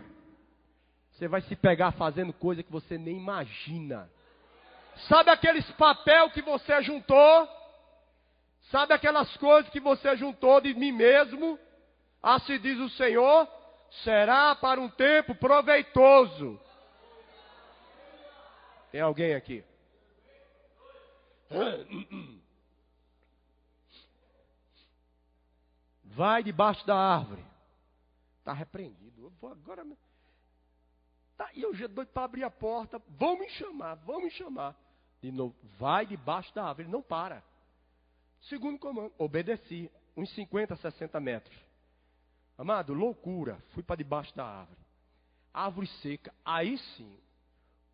Você 1.12 1.28
vai 1.28 1.42
se 1.42 1.56
pegar 1.56 1.94
fazendo 1.94 2.32
coisa 2.32 2.62
que 2.62 2.72
você 2.72 2.98
nem 2.98 3.18
imagina. 3.18 4.08
Sabe 5.08 5.30
aqueles 5.30 5.70
papel 5.72 6.30
que 6.32 6.42
você 6.42 6.82
juntou? 6.82 7.50
Sabe 8.72 8.94
aquelas 8.94 9.36
coisas 9.38 9.70
que 9.72 9.80
você 9.80 10.16
juntou 10.16 10.60
de 10.62 10.74
mim 10.74 10.92
mesmo? 10.92 11.60
Assim 12.22 12.60
diz 12.60 12.80
o 12.80 12.90
Senhor: 12.90 13.48
será 14.04 14.56
para 14.56 14.80
um 14.80 14.90
tempo 14.90 15.36
proveitoso. 15.36 16.60
Tem 18.92 19.02
alguém 19.02 19.36
aqui? 19.36 19.64
Vai 26.04 26.42
debaixo 26.42 26.86
da 26.88 26.96
árvore. 26.96 27.46
Está 28.40 28.54
repreendido. 28.54 29.22
Eu 29.22 29.30
vou 29.42 29.52
agora. 29.52 29.86
Tá, 31.38 31.50
eu 31.54 31.76
já 31.76 31.88
doido 31.88 32.08
para 32.10 32.24
abrir 32.24 32.44
a 32.44 32.50
porta. 32.50 33.02
Vão 33.10 33.38
me 33.38 33.50
chamar, 33.50 33.96
vão 33.96 34.22
me 34.22 34.32
chamar. 34.32 34.76
De 35.26 35.32
novo, 35.32 35.56
vai 35.80 36.06
debaixo 36.06 36.54
da 36.54 36.66
árvore. 36.66 36.84
Ele 36.84 36.92
não 36.92 37.02
para. 37.02 37.44
Segundo 38.42 38.78
comando, 38.78 39.12
obedeci. 39.18 39.90
Uns 40.16 40.30
50, 40.36 40.76
60 40.76 41.20
metros. 41.20 41.58
Amado, 42.56 42.94
loucura. 42.94 43.58
Fui 43.74 43.82
para 43.82 43.96
debaixo 43.96 44.36
da 44.36 44.46
árvore. 44.46 44.80
Árvore 45.52 45.88
seca. 45.88 46.32
Aí 46.46 46.78
sim, 46.78 47.18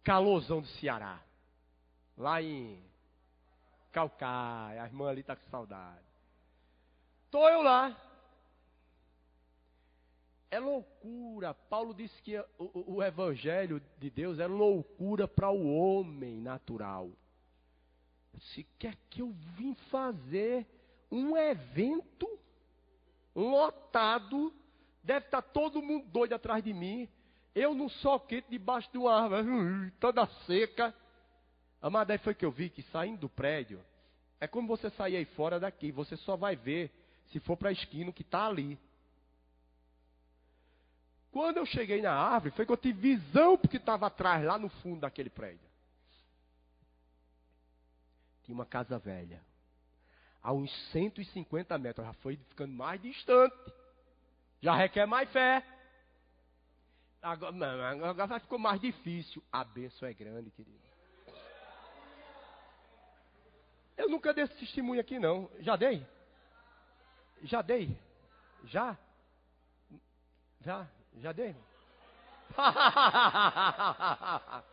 calorzão 0.03 0.59
do 0.59 0.67
Ceará. 0.67 1.21
Lá 2.17 2.41
em 2.41 2.83
Calcaia. 3.93 4.83
A 4.83 4.85
irmã 4.85 5.07
ali 5.07 5.21
está 5.21 5.33
com 5.33 5.49
saudade. 5.49 6.03
Estou 7.27 7.47
eu 7.47 7.61
lá. 7.61 7.95
É 10.51 10.59
loucura. 10.59 11.53
Paulo 11.53 11.93
disse 11.93 12.21
que 12.21 12.37
o, 12.59 12.95
o 12.97 13.03
evangelho 13.03 13.81
de 13.97 14.09
Deus 14.09 14.37
é 14.37 14.45
loucura 14.45 15.25
para 15.25 15.49
o 15.49 15.73
homem 15.73 16.41
natural. 16.41 17.09
Se 18.53 18.65
quer 18.77 18.97
que 19.09 19.21
eu 19.21 19.31
vim 19.55 19.73
fazer 19.89 20.67
um 21.09 21.37
evento 21.37 22.27
lotado, 23.33 24.53
deve 25.01 25.25
estar 25.25 25.41
todo 25.41 25.81
mundo 25.81 26.07
doido 26.09 26.33
atrás 26.33 26.61
de 26.61 26.73
mim. 26.73 27.07
Eu 27.55 27.73
num 27.73 27.89
soquete 27.89 28.49
debaixo 28.49 28.91
de 28.91 28.97
uma 28.97 29.13
árvore, 29.13 29.91
toda 29.99 30.25
seca. 30.45 30.93
Amada, 31.81 32.13
aí 32.13 32.19
foi 32.19 32.35
que 32.35 32.45
eu 32.45 32.51
vi 32.51 32.69
que 32.69 32.81
saindo 32.83 33.21
do 33.21 33.29
prédio, 33.29 33.83
é 34.39 34.47
como 34.47 34.67
você 34.67 34.89
sair 34.91 35.15
aí 35.15 35.25
fora 35.25 35.59
daqui, 35.59 35.91
você 35.91 36.17
só 36.17 36.35
vai 36.35 36.55
ver 36.55 36.91
se 37.27 37.39
for 37.39 37.55
para 37.55 37.69
a 37.69 37.73
esquina 37.73 38.11
que 38.11 38.21
está 38.21 38.47
ali. 38.47 38.77
Quando 41.31 41.57
eu 41.57 41.65
cheguei 41.65 42.01
na 42.01 42.13
árvore, 42.13 42.53
foi 42.53 42.65
que 42.65 42.71
eu 42.71 42.77
tive 42.77 43.15
visão 43.15 43.57
porque 43.57 43.77
estava 43.77 44.07
atrás, 44.07 44.43
lá 44.43 44.59
no 44.59 44.67
fundo 44.67 45.01
daquele 45.01 45.29
prédio. 45.29 45.69
Tinha 48.43 48.53
uma 48.53 48.65
casa 48.65 48.99
velha. 48.99 49.41
A 50.43 50.51
uns 50.51 50.71
150 50.91 51.77
metros, 51.77 52.05
já 52.05 52.13
foi 52.13 52.35
ficando 52.49 52.73
mais 52.73 53.01
distante. 53.01 53.55
Já 54.61 54.75
requer 54.75 55.05
mais 55.05 55.29
fé. 55.31 55.65
Agora, 57.21 58.09
agora 58.09 58.39
ficou 58.39 58.59
mais 58.59 58.81
difícil. 58.81 59.41
A 59.51 59.63
bênção 59.63 60.07
é 60.07 60.13
grande, 60.13 60.51
querido. 60.51 60.81
Eu 63.95 64.09
nunca 64.09 64.33
dei 64.33 64.43
esse 64.43 64.55
testemunho 64.55 64.99
aqui, 64.99 65.19
não. 65.19 65.49
Já 65.59 65.75
dei? 65.75 66.05
Já 67.43 67.61
dei? 67.61 67.97
Já? 68.65 68.97
Já? 70.61 70.87
Já 71.19 71.31
dei? 71.31 71.55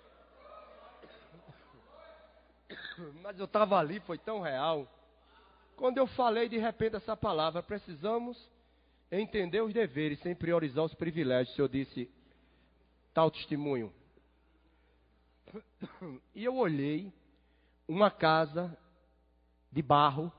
Mas 3.22 3.38
eu 3.38 3.44
estava 3.44 3.78
ali, 3.78 4.00
foi 4.00 4.18
tão 4.18 4.40
real. 4.40 4.88
Quando 5.76 5.98
eu 5.98 6.08
falei 6.08 6.48
de 6.48 6.58
repente 6.58 6.96
essa 6.96 7.16
palavra, 7.16 7.62
precisamos 7.62 8.36
entender 9.10 9.62
os 9.62 9.72
deveres 9.72 10.20
sem 10.20 10.34
priorizar 10.34 10.84
os 10.84 10.92
privilégios. 10.94 11.54
Senhor 11.54 11.68
disse 11.68 12.10
tal 13.14 13.30
testemunho. 13.30 13.92
E 16.34 16.44
eu 16.44 16.56
olhei 16.56 17.12
uma 17.86 18.10
casa 18.10 18.76
de 19.70 19.82
barro, 19.82 20.32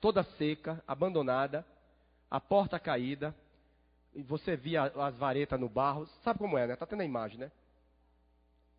toda 0.00 0.22
seca, 0.22 0.82
abandonada, 0.86 1.66
a 2.30 2.40
porta 2.40 2.78
caída, 2.78 3.34
e 4.14 4.22
você 4.22 4.56
via 4.56 4.84
as 4.84 5.16
varetas 5.16 5.58
no 5.58 5.68
barro. 5.68 6.06
Sabe 6.22 6.38
como 6.38 6.58
é, 6.58 6.66
né? 6.66 6.74
Está 6.74 6.86
tendo 6.86 7.02
a 7.02 7.04
imagem, 7.04 7.38
né? 7.38 7.50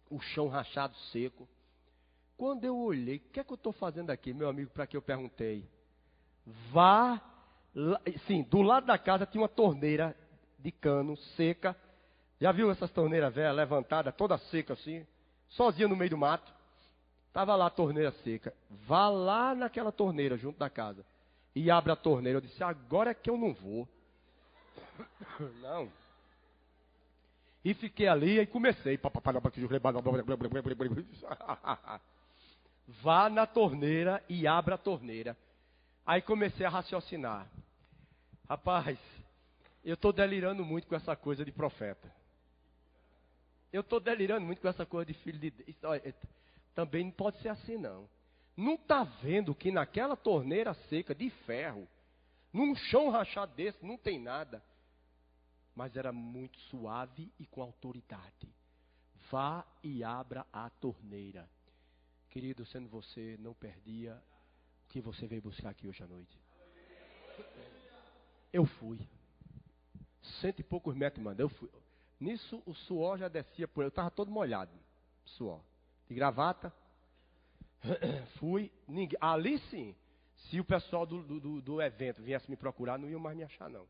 O 0.10 0.20
chão 0.20 0.48
rachado 0.48 0.96
seco. 1.12 1.48
Quando 2.38 2.66
eu 2.66 2.78
olhei, 2.78 3.18
o 3.18 3.20
que 3.20 3.40
é 3.40 3.44
que 3.44 3.52
eu 3.52 3.56
estou 3.56 3.72
fazendo 3.72 4.10
aqui, 4.10 4.34
meu 4.34 4.50
amigo, 4.50 4.72
para 4.72 4.88
que 4.88 4.98
eu 4.98 5.02
perguntei? 5.02 5.70
Vá. 6.72 7.22
Sim, 8.28 8.44
do 8.44 8.62
lado 8.62 8.86
da 8.88 8.98
casa 8.98 9.26
tinha 9.26 9.42
uma 9.42 9.48
torneira 9.48 10.16
de 10.60 10.72
cano 10.72 11.16
seca. 11.36 11.76
Já 12.40 12.52
viu 12.52 12.72
essas 12.72 12.92
torneiras 12.92 13.34
velhas 13.34 13.56
levantadas, 13.56 14.16
toda 14.16 14.38
seca 14.38 14.74
assim? 14.74 15.06
Sozinha 15.50 15.88
no 15.88 15.96
meio 15.96 16.10
do 16.10 16.18
mato. 16.18 16.52
Estava 17.28 17.56
lá 17.56 17.68
a 17.68 17.70
torneira 17.70 18.12
seca. 18.24 18.54
Vá 18.70 19.08
lá 19.08 19.56
naquela 19.56 19.92
torneira 19.92 20.36
junto 20.36 20.60
da 20.60 20.70
casa. 20.70 21.06
E 21.56 21.70
abre 21.72 21.92
a 21.92 21.96
torneira. 21.96 22.38
Eu 22.38 22.42
disse, 22.42 22.62
agora 22.64 23.12
é 23.12 23.14
que 23.14 23.30
eu 23.30 23.38
não 23.38 23.54
vou. 23.54 23.88
Não. 25.62 25.91
E 27.64 27.74
fiquei 27.76 28.08
ali 28.08 28.39
e 28.39 28.45
comecei. 28.47 28.99
Vá 33.02 33.30
na 33.30 33.45
torneira 33.45 34.24
e 34.28 34.47
abra 34.47 34.76
a 34.76 34.78
torneira. 34.78 35.38
Aí 36.06 36.22
comecei 36.22 36.66
a 36.66 36.70
raciocinar. 36.70 37.47
Rapaz, 38.49 38.97
eu 39.86 39.93
estou 39.93 40.12
delirando 40.12 40.66
muito 40.66 40.88
com 40.88 40.95
essa 40.95 41.16
coisa 41.16 41.45
de 41.45 41.52
profeta. 41.52 42.12
Eu 43.72 43.82
estou 43.82 43.99
delirando 43.99 44.45
muito 44.45 44.62
com 44.62 44.68
essa 44.68 44.86
coisa 44.86 45.06
de 45.06 45.14
filho 45.20 45.39
de 45.39 45.52
Deus. 45.52 45.76
Também 46.76 47.06
não 47.06 47.12
pode 47.12 47.39
ser 47.41 47.49
assim, 47.49 47.78
não. 47.78 48.10
Não 48.58 48.74
está 48.74 49.04
vendo 49.04 49.56
que 49.56 49.72
naquela 49.72 50.16
torneira 50.16 50.74
seca 50.89 51.16
de 51.16 51.30
ferro, 51.45 51.88
num 52.52 52.76
chão 52.76 53.10
rachado 53.10 53.54
desse, 53.56 53.86
não 53.86 53.97
tem 53.97 54.20
nada. 54.20 54.62
Mas 55.76 55.95
era 55.95 56.11
muito 56.11 56.59
suave 56.61 57.32
e 57.39 57.45
com 57.45 57.61
autoridade. 57.61 58.53
Vá 59.30 59.65
e 59.84 60.03
abra 60.03 60.45
a 60.51 60.69
torneira. 60.69 61.49
Querido, 62.30 62.65
sendo 62.65 62.89
você, 62.89 63.38
não 63.39 63.53
perdia 63.53 64.22
o 64.86 64.89
que 64.89 65.01
você 65.01 65.28
veio 65.28 65.41
buscar 65.41 65.69
aqui 65.69 65.88
hoje 65.88 66.03
à 66.03 66.07
noite. 66.07 66.38
Eu 68.51 68.65
fui. 68.65 68.99
Cento 70.41 70.59
e 70.59 70.63
poucos 70.63 70.95
metros, 70.95 71.24
mano. 71.24 71.39
Eu 71.39 71.49
fui. 71.49 71.69
Nisso 72.19 72.61
o 72.65 72.74
suor 72.74 73.17
já 73.17 73.28
descia 73.28 73.67
por. 73.67 73.84
Eu 73.84 73.88
estava 73.88 74.11
todo 74.11 74.30
molhado. 74.30 74.72
Suor. 75.26 75.61
De 76.07 76.13
gravata. 76.13 76.74
Fui. 78.38 78.72
Ninguém, 78.88 79.17
ali 79.19 79.57
sim. 79.69 79.95
Se 80.36 80.59
o 80.59 80.65
pessoal 80.65 81.05
do, 81.05 81.24
do, 81.39 81.61
do 81.61 81.82
evento 81.82 82.22
viesse 82.22 82.49
me 82.49 82.55
procurar, 82.55 82.99
não 82.99 83.09
iam 83.09 83.19
mais 83.19 83.36
me 83.36 83.43
achar, 83.43 83.69
não. 83.69 83.88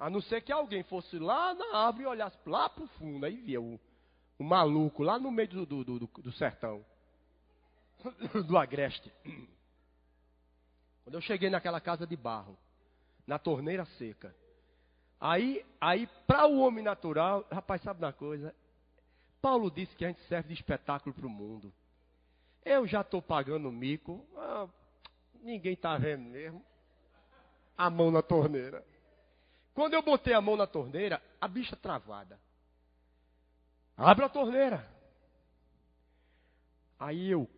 A 0.00 0.08
não 0.08 0.22
ser 0.22 0.40
que 0.40 0.50
alguém 0.50 0.82
fosse 0.84 1.18
lá 1.18 1.52
na 1.52 1.76
árvore 1.76 2.04
e 2.04 2.06
olhasse 2.06 2.38
lá 2.46 2.70
para 2.70 2.82
o 2.82 2.88
fundo, 2.88 3.26
aí 3.26 3.36
via 3.36 3.60
o, 3.60 3.78
o 4.38 4.42
maluco 4.42 5.02
lá 5.02 5.18
no 5.18 5.30
meio 5.30 5.48
do, 5.48 5.66
do, 5.66 5.84
do, 5.84 6.06
do 6.06 6.32
sertão. 6.32 6.82
do 8.48 8.56
agreste. 8.56 9.12
Quando 11.04 11.16
eu 11.16 11.20
cheguei 11.20 11.50
naquela 11.50 11.82
casa 11.82 12.06
de 12.06 12.16
barro, 12.16 12.56
na 13.26 13.38
torneira 13.38 13.84
seca, 13.98 14.34
aí, 15.20 15.62
aí 15.78 16.08
para 16.26 16.46
o 16.46 16.60
homem 16.60 16.82
natural, 16.82 17.46
rapaz, 17.52 17.82
sabe 17.82 18.02
uma 18.02 18.12
coisa? 18.12 18.54
Paulo 19.42 19.70
disse 19.70 19.94
que 19.96 20.06
a 20.06 20.08
gente 20.08 20.22
serve 20.28 20.48
de 20.48 20.54
espetáculo 20.54 21.14
para 21.14 21.26
o 21.26 21.30
mundo. 21.30 21.70
Eu 22.64 22.86
já 22.86 23.02
estou 23.02 23.20
pagando 23.20 23.70
mico, 23.70 24.26
ah, 24.34 24.66
ninguém 25.42 25.74
está 25.74 25.98
vendo 25.98 26.24
mesmo. 26.24 26.64
A 27.76 27.90
mão 27.90 28.10
na 28.10 28.22
torneira. 28.22 28.82
Quando 29.80 29.94
eu 29.94 30.02
botei 30.02 30.34
a 30.34 30.42
mão 30.42 30.58
na 30.58 30.66
torneira, 30.66 31.22
a 31.40 31.48
bicha 31.48 31.74
travada. 31.74 32.38
Abre 33.96 34.26
a 34.26 34.28
torneira. 34.28 34.86
Aí 36.98 37.30
eu 37.30 37.48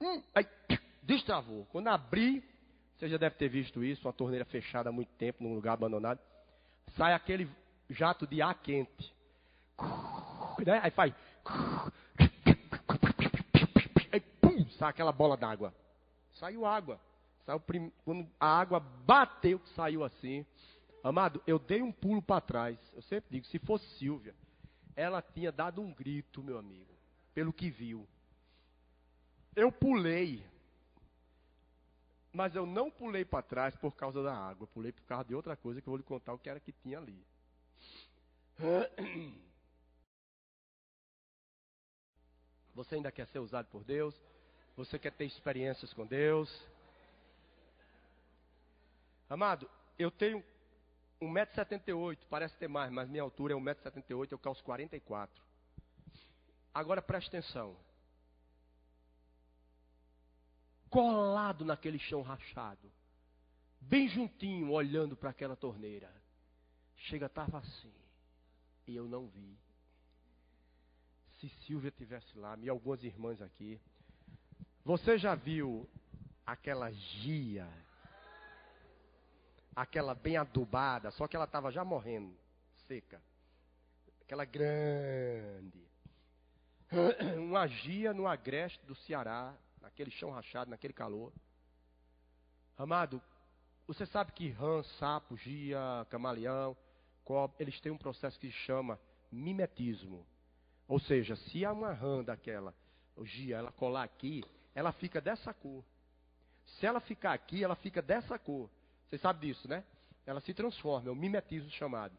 Hum, 0.00 0.22
aí 0.32 0.46
destravou. 1.02 1.66
Quando 1.72 1.88
abri, 1.88 2.48
você 2.96 3.08
já 3.08 3.16
deve 3.16 3.34
ter 3.34 3.48
visto 3.48 3.82
isso, 3.82 4.06
uma 4.06 4.12
torneira 4.12 4.44
fechada 4.44 4.90
há 4.90 4.92
muito 4.92 5.12
tempo, 5.14 5.42
num 5.42 5.56
lugar 5.56 5.72
abandonado. 5.72 6.20
Sai 6.96 7.14
aquele 7.14 7.50
jato 7.90 8.28
de 8.28 8.40
ar 8.40 8.54
quente. 8.62 9.12
Né? 10.64 10.78
Aí 10.84 10.90
faz. 10.92 11.12
Aí 14.12 14.20
pum, 14.40 14.64
sai 14.78 14.90
aquela 14.90 15.10
bola 15.10 15.36
d'água. 15.36 15.74
Saiu 16.34 16.64
água. 16.64 17.00
Saiu 17.44 17.58
prim... 17.58 17.90
Quando 18.04 18.30
a 18.38 18.60
água 18.60 18.78
bateu, 18.78 19.60
saiu 19.74 20.04
assim. 20.04 20.46
Amado, 21.02 21.42
eu 21.46 21.58
dei 21.58 21.82
um 21.82 21.90
pulo 21.90 22.22
para 22.22 22.40
trás. 22.40 22.78
Eu 22.94 23.02
sempre 23.02 23.30
digo, 23.30 23.46
se 23.46 23.58
fosse 23.58 23.84
Silvia, 23.98 24.34
ela 24.94 25.20
tinha 25.20 25.50
dado 25.50 25.82
um 25.82 25.92
grito, 25.92 26.42
meu 26.42 26.58
amigo, 26.58 26.94
pelo 27.34 27.52
que 27.52 27.68
viu. 27.70 28.06
Eu 29.56 29.72
pulei. 29.72 30.46
Mas 32.32 32.54
eu 32.54 32.64
não 32.64 32.90
pulei 32.90 33.24
para 33.24 33.42
trás 33.42 33.74
por 33.76 33.96
causa 33.96 34.22
da 34.22 34.32
água. 34.34 34.66
Pulei 34.68 34.92
por 34.92 35.02
causa 35.02 35.24
de 35.24 35.34
outra 35.34 35.56
coisa 35.56 35.82
que 35.82 35.88
eu 35.88 35.90
vou 35.90 35.98
lhe 35.98 36.04
contar 36.04 36.32
o 36.32 36.38
que 36.38 36.48
era 36.48 36.60
que 36.60 36.72
tinha 36.72 36.98
ali. 36.98 37.26
Você 42.74 42.94
ainda 42.94 43.12
quer 43.12 43.26
ser 43.26 43.38
usado 43.40 43.66
por 43.66 43.84
Deus? 43.84 44.18
Você 44.76 44.98
quer 44.98 45.12
ter 45.12 45.26
experiências 45.26 45.92
com 45.92 46.06
Deus? 46.06 46.66
Amado, 49.28 49.68
eu 49.98 50.10
tenho 50.10 50.42
1,78m, 51.22 52.18
parece 52.28 52.56
ter 52.56 52.68
mais, 52.68 52.90
mas 52.90 53.08
minha 53.08 53.22
altura 53.22 53.54
é 53.54 53.56
1,78m, 53.56 54.28
eu 54.30 54.38
calço 54.38 54.62
44. 54.64 55.42
Agora 56.74 57.00
preste 57.00 57.28
atenção. 57.28 57.76
Colado 60.90 61.64
naquele 61.64 61.98
chão 61.98 62.22
rachado, 62.22 62.92
bem 63.80 64.08
juntinho, 64.08 64.70
olhando 64.70 65.16
para 65.16 65.30
aquela 65.30 65.56
torneira. 65.56 66.12
Chega, 66.96 67.26
estava 67.26 67.58
assim, 67.58 67.92
e 68.86 68.94
eu 68.94 69.08
não 69.08 69.26
vi. 69.26 69.58
Se 71.40 71.48
Silvia 71.66 71.90
tivesse 71.90 72.36
lá, 72.38 72.56
e 72.60 72.68
algumas 72.68 73.02
irmãs 73.02 73.40
aqui. 73.40 73.80
Você 74.84 75.16
já 75.16 75.34
viu 75.34 75.88
aquela 76.44 76.90
gia 76.90 77.68
aquela 79.74 80.14
bem 80.14 80.36
adubada, 80.36 81.10
só 81.10 81.26
que 81.26 81.36
ela 81.36 81.44
estava 81.44 81.70
já 81.70 81.84
morrendo, 81.84 82.36
seca. 82.86 83.22
Aquela 84.22 84.44
grande. 84.44 85.86
Uma 87.38 87.66
gia 87.66 88.12
no 88.12 88.26
agreste 88.26 88.84
do 88.86 88.94
Ceará, 88.94 89.54
naquele 89.80 90.10
chão 90.10 90.30
rachado, 90.30 90.70
naquele 90.70 90.92
calor. 90.92 91.32
Amado, 92.76 93.20
você 93.86 94.06
sabe 94.06 94.32
que 94.32 94.48
rã, 94.50 94.82
sapo, 94.98 95.36
gia, 95.36 96.06
camaleão, 96.08 96.76
cobre, 97.24 97.56
eles 97.58 97.80
têm 97.80 97.92
um 97.92 97.98
processo 97.98 98.38
que 98.38 98.48
se 98.48 98.56
chama 98.64 98.98
mimetismo. 99.30 100.26
Ou 100.86 100.98
seja, 100.98 101.36
se 101.36 101.64
há 101.64 101.72
uma 101.72 101.92
rã 101.92 102.22
daquela, 102.22 102.74
o 103.16 103.24
gia, 103.24 103.56
ela 103.56 103.72
colar 103.72 104.02
aqui, 104.02 104.44
ela 104.74 104.92
fica 104.92 105.20
dessa 105.20 105.52
cor. 105.52 105.84
Se 106.64 106.86
ela 106.86 107.00
ficar 107.00 107.32
aqui, 107.32 107.62
ela 107.62 107.74
fica 107.74 108.00
dessa 108.00 108.38
cor. 108.38 108.70
Você 109.12 109.18
sabe 109.18 109.46
disso, 109.46 109.68
né? 109.68 109.84
Ela 110.24 110.40
se 110.40 110.54
transforma, 110.54 111.10
é 111.10 111.12
o 111.12 111.14
mimetismo 111.14 111.70
chamado. 111.72 112.16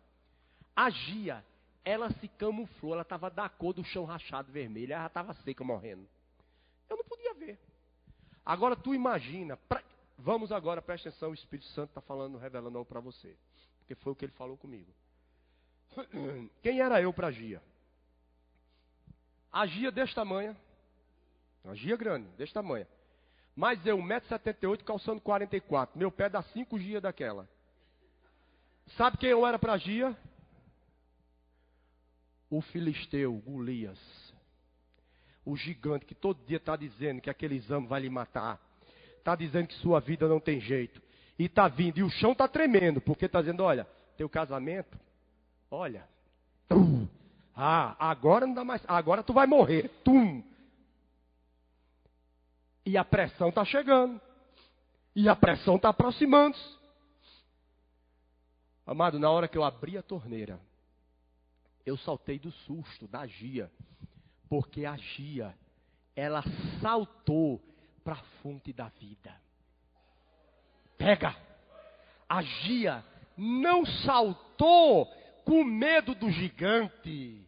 A 0.75 0.91
Gia, 0.91 1.43
ela 1.83 2.11
se 2.19 2.27
camuflou, 2.27 2.93
ela 2.93 3.01
estava 3.01 3.31
da 3.31 3.49
cor 3.49 3.73
do 3.73 3.83
chão 3.83 4.05
rachado 4.05 4.51
vermelho, 4.51 4.93
ela 4.93 5.07
estava 5.07 5.33
seca, 5.33 5.63
morrendo. 5.63 6.07
Eu 6.87 6.97
não 6.97 7.03
podia 7.03 7.33
ver. 7.33 7.57
Agora 8.45 8.75
tu 8.75 8.93
imagina, 8.93 9.57
pra... 9.57 9.81
vamos 10.19 10.51
agora, 10.51 10.83
presta 10.83 11.09
atenção, 11.09 11.31
o 11.31 11.33
Espírito 11.33 11.67
Santo 11.69 11.89
está 11.89 12.01
falando, 12.01 12.37
revelando 12.37 12.77
algo 12.77 12.87
para 12.87 12.99
você. 12.99 13.35
Porque 13.79 13.95
foi 13.95 14.13
o 14.13 14.15
que 14.15 14.25
ele 14.25 14.33
falou 14.33 14.55
comigo. 14.55 14.93
Quem 16.61 16.79
era 16.79 17.01
eu 17.01 17.11
para 17.11 17.31
Gia? 17.31 17.59
A 19.51 19.65
Gia 19.65 19.91
deste 19.91 20.13
tamanho, 20.13 20.55
a 21.65 21.73
Gia 21.73 21.97
grande, 21.97 22.27
deste 22.37 22.53
tamanho. 22.53 22.85
Mas 23.55 23.85
eu, 23.85 23.97
1,78m, 23.97 24.83
calçando 24.83 25.21
44. 25.21 25.97
Meu 25.97 26.11
pé 26.11 26.29
dá 26.29 26.41
5 26.41 26.79
dias 26.79 27.01
daquela. 27.01 27.47
Sabe 28.97 29.17
quem 29.17 29.29
eu 29.29 29.45
era 29.45 29.59
para 29.59 29.77
Gia? 29.77 30.17
O 32.49 32.61
filisteu, 32.61 33.33
Golias. 33.45 33.99
O 35.45 35.55
gigante 35.55 36.05
que 36.05 36.15
todo 36.15 36.45
dia 36.45 36.57
está 36.57 36.75
dizendo 36.75 37.21
que 37.21 37.29
aquele 37.29 37.55
exame 37.55 37.87
vai 37.87 38.01
lhe 38.01 38.09
matar. 38.09 38.59
Está 39.17 39.35
dizendo 39.35 39.67
que 39.67 39.75
sua 39.75 39.99
vida 39.99 40.27
não 40.27 40.39
tem 40.39 40.59
jeito. 40.59 41.01
E 41.37 41.45
está 41.45 41.67
vindo. 41.67 41.97
E 41.97 42.03
o 42.03 42.09
chão 42.09 42.31
está 42.31 42.47
tremendo. 42.47 43.01
Porque 43.01 43.25
está 43.25 43.39
dizendo: 43.41 43.63
olha, 43.63 43.87
teu 44.17 44.29
casamento, 44.29 44.97
olha. 45.69 46.07
Tum, 46.67 47.07
ah, 47.55 47.95
agora 47.99 48.45
não 48.45 48.53
dá 48.53 48.63
mais. 48.63 48.81
Agora 48.87 49.23
tu 49.23 49.33
vai 49.33 49.45
morrer. 49.47 49.89
Tum. 50.03 50.43
E 52.85 52.97
a 52.97 53.03
pressão 53.03 53.49
está 53.49 53.63
chegando. 53.63 54.19
E 55.15 55.29
a 55.29 55.35
pressão 55.35 55.75
está 55.75 55.89
aproximando-se. 55.89 56.77
Amado, 58.85 59.17
na 59.19 59.29
hora 59.29 59.47
que 59.47 59.57
eu 59.57 59.63
abri 59.63 59.97
a 59.97 60.03
torneira, 60.03 60.59
eu 61.85 61.97
saltei 61.97 62.37
do 62.37 62.51
susto 62.51 63.07
da 63.07 63.25
Gia. 63.25 63.71
Porque 64.49 64.85
a 64.85 64.97
Gia, 64.97 65.55
ela 66.15 66.43
saltou 66.81 67.61
para 68.03 68.15
a 68.15 68.23
fonte 68.41 68.73
da 68.73 68.89
vida. 68.89 69.33
Pega! 70.97 71.35
A 72.27 72.41
Gia 72.41 73.03
não 73.37 73.85
saltou 73.85 75.05
com 75.45 75.63
medo 75.63 76.15
do 76.15 76.29
gigante. 76.29 77.45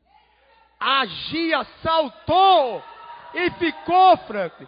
A 0.80 1.06
Gia 1.06 1.64
saltou 1.82 2.84
e 3.34 3.52
ficou, 3.52 4.18
Frank, 4.28 4.68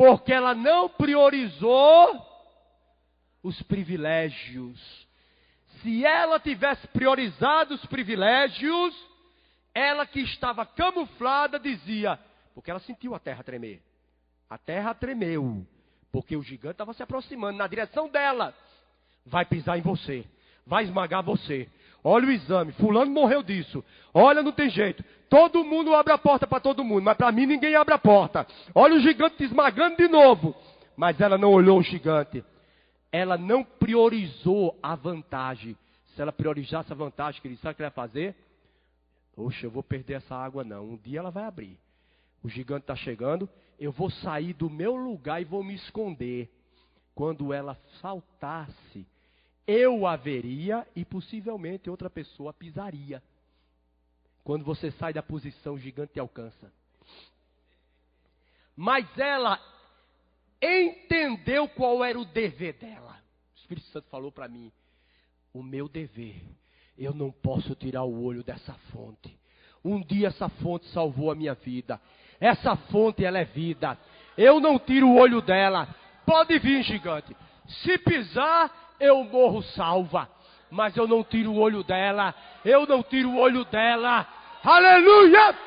porque 0.00 0.32
ela 0.32 0.54
não 0.54 0.88
priorizou 0.88 2.26
os 3.42 3.62
privilégios. 3.64 5.06
Se 5.82 6.06
ela 6.06 6.40
tivesse 6.40 6.88
priorizado 6.88 7.74
os 7.74 7.84
privilégios, 7.84 8.96
ela 9.74 10.06
que 10.06 10.20
estava 10.20 10.64
camuflada 10.64 11.60
dizia, 11.60 12.18
porque 12.54 12.70
ela 12.70 12.80
sentiu 12.80 13.14
a 13.14 13.18
terra 13.18 13.44
tremer. 13.44 13.82
A 14.48 14.56
terra 14.56 14.94
tremeu, 14.94 15.66
porque 16.10 16.34
o 16.34 16.42
gigante 16.42 16.76
estava 16.76 16.94
se 16.94 17.02
aproximando 17.02 17.58
na 17.58 17.66
direção 17.66 18.08
dela. 18.08 18.54
Vai 19.26 19.44
pisar 19.44 19.78
em 19.78 19.82
você, 19.82 20.24
vai 20.66 20.84
esmagar 20.84 21.22
você. 21.22 21.68
Olha 22.02 22.26
o 22.26 22.30
exame, 22.30 22.72
fulano 22.72 23.10
morreu 23.10 23.42
disso. 23.42 23.84
Olha, 24.12 24.42
não 24.42 24.52
tem 24.52 24.70
jeito. 24.70 25.04
Todo 25.28 25.64
mundo 25.64 25.94
abre 25.94 26.12
a 26.12 26.18
porta 26.18 26.46
para 26.46 26.60
todo 26.60 26.82
mundo, 26.82 27.02
mas 27.02 27.16
para 27.16 27.30
mim 27.30 27.46
ninguém 27.46 27.76
abre 27.76 27.94
a 27.94 27.98
porta. 27.98 28.46
Olha 28.74 28.96
o 28.96 29.00
gigante 29.00 29.36
te 29.36 29.44
esmagando 29.44 29.96
de 29.96 30.08
novo. 30.08 30.54
Mas 30.96 31.20
ela 31.20 31.38
não 31.38 31.52
olhou 31.52 31.78
o 31.78 31.82
gigante. 31.82 32.44
Ela 33.12 33.36
não 33.36 33.62
priorizou 33.62 34.78
a 34.82 34.94
vantagem. 34.94 35.76
Se 36.14 36.22
ela 36.22 36.32
priorizasse 36.32 36.92
a 36.92 36.96
vantagem, 36.96 37.40
querido, 37.40 37.60
sabe 37.60 37.72
o 37.72 37.76
que 37.76 37.82
ela 37.82 37.88
ia 37.88 37.94
fazer? 37.94 38.34
Poxa, 39.34 39.66
eu 39.66 39.70
vou 39.70 39.82
perder 39.82 40.14
essa 40.14 40.34
água 40.34 40.64
não. 40.64 40.84
Um 40.84 40.96
dia 40.96 41.20
ela 41.20 41.30
vai 41.30 41.44
abrir. 41.44 41.78
O 42.42 42.48
gigante 42.48 42.82
está 42.82 42.96
chegando. 42.96 43.48
Eu 43.78 43.92
vou 43.92 44.10
sair 44.10 44.52
do 44.52 44.68
meu 44.68 44.96
lugar 44.96 45.40
e 45.40 45.44
vou 45.44 45.62
me 45.62 45.74
esconder. 45.74 46.50
Quando 47.14 47.52
ela 47.52 47.76
saltasse, 48.00 49.06
eu 49.70 50.04
a 50.04 50.16
veria 50.16 50.84
e 50.96 51.04
possivelmente 51.04 51.88
outra 51.88 52.10
pessoa 52.10 52.52
pisaria. 52.52 53.22
Quando 54.42 54.64
você 54.64 54.90
sai 54.90 55.12
da 55.12 55.22
posição, 55.22 55.74
o 55.74 55.78
gigante 55.78 56.14
te 56.14 56.18
alcança. 56.18 56.72
Mas 58.74 59.06
ela 59.16 59.60
entendeu 60.60 61.68
qual 61.68 62.04
era 62.04 62.18
o 62.18 62.24
dever 62.24 62.72
dela. 62.72 63.16
O 63.54 63.58
Espírito 63.58 63.86
Santo 63.88 64.08
falou 64.08 64.32
para 64.32 64.48
mim: 64.48 64.72
o 65.54 65.62
meu 65.62 65.88
dever, 65.88 66.42
eu 66.98 67.14
não 67.14 67.30
posso 67.30 67.76
tirar 67.76 68.02
o 68.02 68.24
olho 68.24 68.42
dessa 68.42 68.74
fonte. 68.92 69.38
Um 69.84 70.00
dia 70.00 70.28
essa 70.28 70.48
fonte 70.48 70.86
salvou 70.88 71.30
a 71.30 71.34
minha 71.36 71.54
vida. 71.54 72.00
Essa 72.40 72.74
fonte, 72.74 73.24
ela 73.24 73.38
é 73.38 73.44
vida. 73.44 73.96
Eu 74.36 74.58
não 74.58 74.80
tiro 74.80 75.06
o 75.08 75.16
olho 75.16 75.40
dela. 75.40 75.94
Pode 76.26 76.58
vir, 76.58 76.82
gigante. 76.82 77.36
Se 77.68 77.98
pisar, 77.98 78.79
eu 79.00 79.24
morro 79.24 79.62
salva 79.62 80.28
mas 80.70 80.96
eu 80.96 81.06
não 81.06 81.24
tiro 81.24 81.50
o 81.50 81.58
olho 81.58 81.82
dela. 81.82 82.34
Eu 82.64 82.86
não 82.86 83.02
tiro 83.02 83.30
o 83.30 83.38
olho 83.38 83.64
dela. 83.64 84.26
Aleluia! 84.62 85.58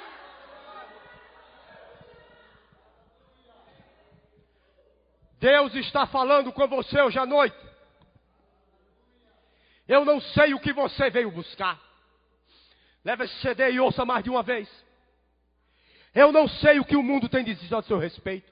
Deus 5.40 5.76
está 5.76 6.08
falando 6.08 6.54
com 6.54 6.68
você 6.68 7.02
hoje 7.02 7.20
à 7.20 7.26
noite. 7.26 7.58
Eu 9.86 10.06
não 10.06 10.22
sei 10.22 10.54
o 10.54 10.60
que 10.60 10.72
você 10.72 11.10
veio 11.10 11.30
buscar. 11.30 11.78
Leve 13.04 13.26
esse 13.26 13.36
CD 13.42 13.72
e 13.72 13.80
ouça 13.82 14.06
mais 14.06 14.24
de 14.24 14.30
uma 14.30 14.42
vez. 14.42 14.70
Eu 16.16 16.32
não 16.32 16.48
sei 16.48 16.80
o 16.80 16.86
que 16.86 16.96
o 16.96 17.04
mundo 17.04 17.28
tem 17.28 17.44
dizer 17.44 17.76
a 17.76 17.82
seu 17.82 17.98
respeito. 17.98 18.50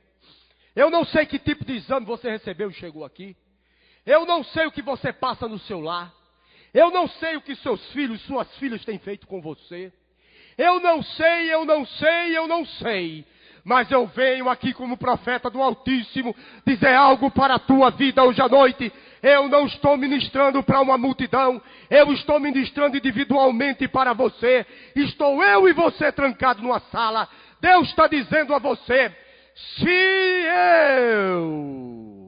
Eu 0.75 0.89
não 0.89 1.05
sei 1.05 1.25
que 1.25 1.39
tipo 1.39 1.63
de 1.63 1.73
exame 1.73 2.05
você 2.05 2.29
recebeu 2.29 2.69
e 2.69 2.73
chegou 2.73 3.05
aqui. 3.05 3.37
Eu 4.05 4.25
não 4.25 4.43
sei 4.43 4.65
o 4.65 4.71
que 4.71 4.81
você 4.81 5.13
passa 5.13 5.47
no 5.47 5.59
seu 5.59 5.79
lar. 5.79 6.11
Eu 6.73 6.89
não 6.89 7.07
sei 7.07 7.35
o 7.35 7.41
que 7.41 7.55
seus 7.55 7.85
filhos, 7.91 8.21
suas 8.21 8.47
filhas 8.57 8.83
têm 8.85 8.97
feito 8.97 9.27
com 9.27 9.41
você. 9.41 9.91
Eu 10.57 10.79
não 10.79 11.03
sei, 11.03 11.53
eu 11.53 11.65
não 11.65 11.85
sei, 11.85 12.37
eu 12.37 12.47
não 12.47 12.65
sei. 12.65 13.25
Mas 13.63 13.91
eu 13.91 14.07
venho 14.07 14.49
aqui 14.49 14.73
como 14.73 14.97
profeta 14.97 15.49
do 15.49 15.61
Altíssimo 15.61 16.35
dizer 16.65 16.95
algo 16.95 17.29
para 17.29 17.55
a 17.55 17.59
tua 17.59 17.91
vida 17.91 18.23
hoje 18.23 18.41
à 18.41 18.47
noite. 18.47 18.91
Eu 19.21 19.47
não 19.47 19.67
estou 19.67 19.95
ministrando 19.97 20.63
para 20.63 20.81
uma 20.81 20.97
multidão, 20.97 21.61
eu 21.89 22.11
estou 22.11 22.39
ministrando 22.39 22.97
individualmente 22.97 23.87
para 23.87 24.13
você. 24.13 24.65
Estou 24.95 25.43
eu 25.43 25.67
e 25.67 25.73
você 25.73 26.11
trancado 26.11 26.63
numa 26.63 26.79
sala. 26.91 27.29
Deus 27.59 27.89
está 27.89 28.07
dizendo 28.07 28.55
a 28.55 28.59
você: 28.59 29.15
se 29.77 29.89
eu 31.27 32.20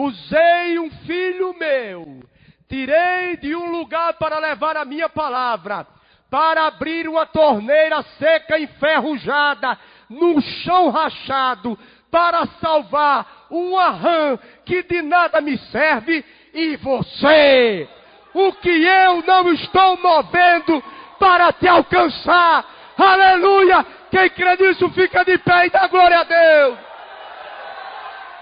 usei 0.00 0.78
um 0.78 0.88
filho 0.90 1.52
meu, 1.58 2.20
tirei 2.68 3.36
de 3.38 3.56
um 3.56 3.72
lugar 3.72 4.14
para 4.14 4.38
levar 4.38 4.76
a 4.76 4.84
minha 4.84 5.08
palavra, 5.08 5.84
para 6.30 6.68
abrir 6.68 7.08
uma 7.08 7.26
torneira 7.26 8.00
seca 8.16 8.60
enferrujada, 8.60 9.76
num 10.08 10.40
chão 10.40 10.88
rachado, 10.90 11.76
para 12.12 12.46
salvar 12.60 13.46
uma 13.50 13.90
rã 13.90 14.38
que 14.64 14.84
de 14.84 15.02
nada 15.02 15.40
me 15.40 15.58
serve, 15.72 16.24
e 16.54 16.76
você, 16.76 17.88
o 18.32 18.52
que 18.52 18.70
eu 18.70 19.24
não 19.26 19.52
estou 19.52 19.96
movendo 19.96 20.80
para 21.18 21.52
te 21.52 21.66
alcançar, 21.66 22.64
aleluia! 22.96 23.84
Quem 24.12 24.30
crê 24.30 24.56
nisso 24.56 24.88
fica 24.90 25.24
de 25.24 25.38
pé 25.38 25.66
e 25.66 25.70
dá 25.70 25.88
glória 25.88 26.20
a 26.20 26.24
Deus, 26.24 26.78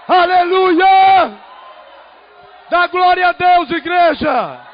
aleluia! 0.07 1.46
Dá 2.69 2.85
glória 2.87 3.29
a 3.29 3.31
Deus, 3.31 3.71
igreja! 3.71 4.67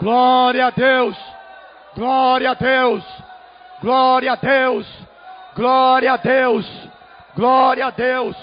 Glória 0.00 0.68
a 0.68 0.70
Deus! 0.70 1.16
Glória 1.94 2.50
a 2.52 2.54
Deus! 2.54 3.04
Glória 3.82 4.32
a 4.32 4.36
Deus! 4.36 4.86
Glória 5.54 6.12
a 6.14 6.16
Deus! 6.16 6.88
Glória 7.36 7.86
a 7.88 7.90
Deus! 7.90 8.36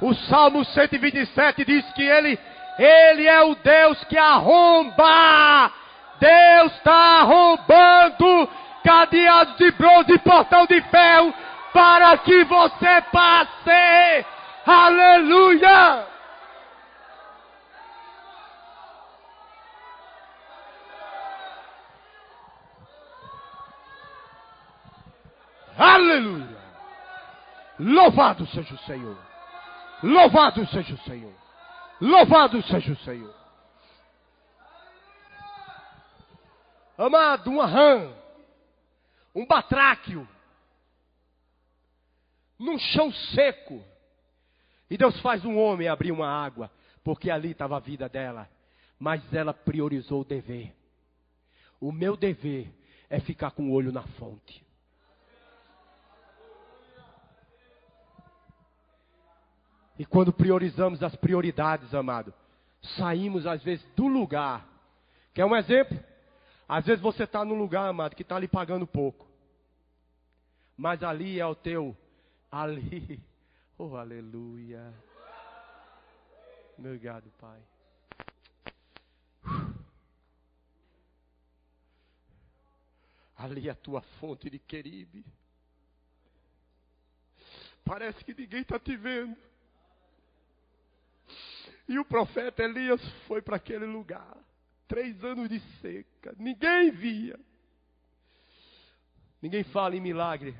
O 0.00 0.14
Salmo 0.14 0.64
127 0.64 1.64
diz 1.64 1.84
que 1.92 2.02
ele, 2.02 2.38
ele 2.78 3.26
é 3.26 3.42
o 3.42 3.54
Deus 3.54 4.02
que 4.04 4.18
arromba. 4.18 5.72
Deus 6.20 6.72
está 6.74 7.20
arrombando 7.20 8.48
cadeados 8.84 9.56
de 9.56 9.70
bronze 9.72 10.12
e 10.12 10.18
portão 10.18 10.66
de 10.66 10.80
ferro 10.82 11.34
para 11.72 12.16
que 12.18 12.44
você 12.44 13.02
passe. 13.10 14.26
Aleluia! 14.66 16.06
Aleluia! 25.78 26.56
Louvado 27.78 28.46
seja 28.46 28.74
o 28.74 28.78
Senhor! 28.78 29.25
Louvado 30.02 30.66
seja 30.68 30.94
o 30.94 30.98
Senhor! 30.98 31.34
Louvado 32.00 32.62
seja 32.62 32.92
o 32.92 32.96
Senhor! 32.98 33.34
Amado, 36.98 37.50
uma 37.50 37.66
rã, 37.66 38.10
um 39.34 39.46
batráquio, 39.46 40.26
num 42.58 42.78
chão 42.78 43.12
seco. 43.12 43.84
E 44.88 44.96
Deus 44.96 45.18
faz 45.20 45.44
um 45.44 45.58
homem 45.58 45.88
abrir 45.88 46.10
uma 46.10 46.28
água, 46.28 46.70
porque 47.04 47.30
ali 47.30 47.50
estava 47.50 47.76
a 47.76 47.80
vida 47.80 48.08
dela. 48.08 48.48
Mas 48.98 49.22
ela 49.34 49.52
priorizou 49.52 50.22
o 50.22 50.24
dever. 50.24 50.74
O 51.78 51.92
meu 51.92 52.16
dever 52.16 52.72
é 53.10 53.20
ficar 53.20 53.50
com 53.50 53.68
o 53.68 53.72
olho 53.72 53.92
na 53.92 54.02
fonte. 54.02 54.65
E 59.98 60.04
quando 60.04 60.32
priorizamos 60.32 61.02
as 61.02 61.16
prioridades, 61.16 61.94
amado, 61.94 62.32
saímos 62.96 63.46
às 63.46 63.62
vezes 63.62 63.84
do 63.94 64.06
lugar. 64.06 64.66
Quer 65.32 65.44
um 65.44 65.56
exemplo? 65.56 65.98
Às 66.68 66.84
vezes 66.84 67.00
você 67.02 67.24
está 67.24 67.44
num 67.44 67.54
lugar, 67.54 67.88
amado, 67.88 68.16
que 68.16 68.22
está 68.22 68.38
lhe 68.38 68.48
pagando 68.48 68.86
pouco. 68.86 69.26
Mas 70.76 71.02
ali 71.02 71.40
é 71.40 71.46
o 71.46 71.54
teu. 71.54 71.96
Ali. 72.50 73.20
Oh, 73.78 73.94
aleluia. 73.94 74.90
Obrigado, 76.78 77.30
Pai. 77.38 77.60
Ali 83.36 83.68
é 83.68 83.72
a 83.72 83.74
tua 83.74 84.00
fonte 84.18 84.48
de 84.48 84.58
queribe. 84.58 85.26
Parece 87.84 88.24
que 88.24 88.32
ninguém 88.32 88.62
está 88.62 88.78
te 88.78 88.96
vendo. 88.96 89.36
E 91.88 91.98
o 91.98 92.04
profeta 92.04 92.62
Elias 92.62 93.00
foi 93.26 93.40
para 93.40 93.56
aquele 93.56 93.86
lugar. 93.86 94.36
Três 94.88 95.22
anos 95.24 95.48
de 95.48 95.60
seca. 95.80 96.34
Ninguém 96.38 96.90
via. 96.90 97.38
Ninguém 99.40 99.62
fala 99.64 99.94
em 99.94 100.00
milagre. 100.00 100.56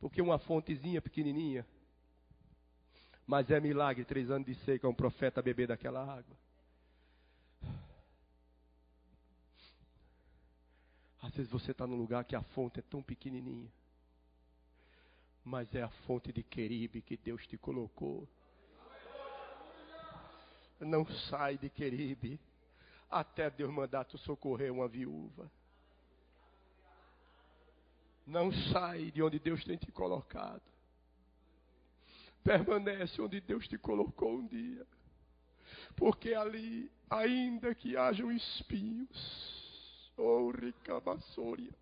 Porque 0.00 0.20
uma 0.20 0.38
fontezinha 0.38 1.00
pequenininha. 1.00 1.66
Mas 3.26 3.50
é 3.50 3.58
milagre, 3.58 4.04
três 4.04 4.30
anos 4.30 4.46
de 4.46 4.54
seca, 4.66 4.86
um 4.86 4.94
profeta 4.94 5.40
beber 5.40 5.68
daquela 5.68 6.02
água. 6.02 6.36
Às 11.22 11.34
vezes 11.34 11.50
você 11.50 11.70
está 11.70 11.86
num 11.86 11.96
lugar 11.96 12.22
que 12.26 12.36
a 12.36 12.42
fonte 12.42 12.80
é 12.80 12.82
tão 12.82 13.02
pequenininha. 13.02 13.72
Mas 15.42 15.74
é 15.74 15.82
a 15.82 15.88
fonte 16.06 16.30
de 16.30 16.42
queribe 16.42 17.00
que 17.00 17.16
Deus 17.16 17.46
te 17.46 17.56
colocou 17.56 18.28
não 20.80 21.06
sai 21.06 21.56
de 21.58 21.70
Queribe 21.70 22.40
até 23.10 23.48
Deus 23.50 23.72
mandar 23.72 24.04
tu 24.04 24.18
socorrer 24.18 24.72
uma 24.72 24.88
viúva. 24.88 25.50
Não 28.26 28.50
sai 28.72 29.10
de 29.10 29.22
onde 29.22 29.38
Deus 29.38 29.62
tem 29.64 29.76
te 29.76 29.92
colocado. 29.92 30.62
Permanece 32.42 33.20
onde 33.20 33.40
Deus 33.40 33.68
te 33.68 33.78
colocou 33.78 34.38
um 34.38 34.46
dia. 34.46 34.86
Porque 35.96 36.34
ali, 36.34 36.90
ainda 37.08 37.74
que 37.74 37.96
hajam 37.96 38.32
espinhos, 38.32 40.12
oh 40.16 40.50
ricabassória, 40.50 41.72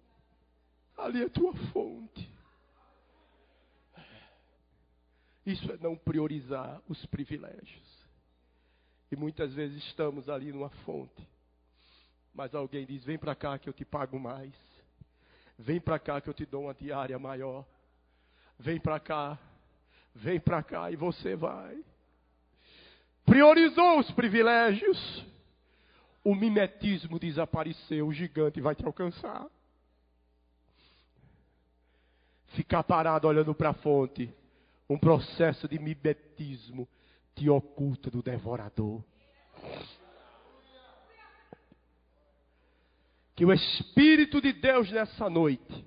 ali 0.97 1.23
é 1.23 1.29
tua 1.29 1.55
fonte. 1.73 2.31
Isso 5.47 5.71
é 5.73 5.77
não 5.79 5.97
priorizar 5.97 6.81
os 6.89 7.05
privilégios. 7.07 8.02
E 9.13 9.17
muitas 9.17 9.53
vezes 9.53 9.85
estamos 9.85 10.27
ali 10.31 10.51
numa 10.51 10.71
fonte. 10.71 11.29
Mas 12.33 12.55
alguém 12.55 12.87
diz: 12.87 13.05
vem 13.05 13.19
para 13.19 13.35
cá 13.35 13.59
que 13.59 13.69
eu 13.69 13.73
te 13.75 13.85
pago 13.85 14.19
mais. 14.19 14.55
Vem 15.59 15.79
para 15.79 15.99
cá 15.99 16.19
que 16.19 16.31
eu 16.31 16.35
te 16.35 16.47
dou 16.47 16.63
uma 16.63 16.73
diária 16.73 17.19
maior. 17.19 17.67
Vem 18.59 18.81
para 18.81 18.99
cá. 18.99 19.39
Vem 20.15 20.41
para 20.41 20.63
cá 20.63 20.91
e 20.91 20.97
você 20.97 21.37
vai. 21.37 21.79
Priorizou 23.27 23.99
os 23.99 24.11
privilégios. 24.13 25.27
O 26.25 26.35
mimetismo 26.35 27.19
desapareceu. 27.19 28.09
O 28.09 28.15
gigante 28.15 28.63
vai 28.63 28.75
te 28.75 28.87
alcançar. 28.87 29.47
Ficar 32.55 32.83
parado 32.83 33.29
olhando 33.29 33.55
para 33.55 33.71
a 33.71 33.75
fonte. 33.75 34.35
Um 34.89 34.99
processo 34.99 35.69
de 35.69 35.79
mimetismo 35.79 36.89
te 37.35 37.49
oculta 37.49 38.11
do 38.11 38.23
devorador. 38.23 39.03
Que 43.35 43.45
o 43.45 43.53
Espírito 43.53 44.41
de 44.41 44.53
Deus 44.53 44.91
nessa 44.91 45.29
noite, 45.29 45.85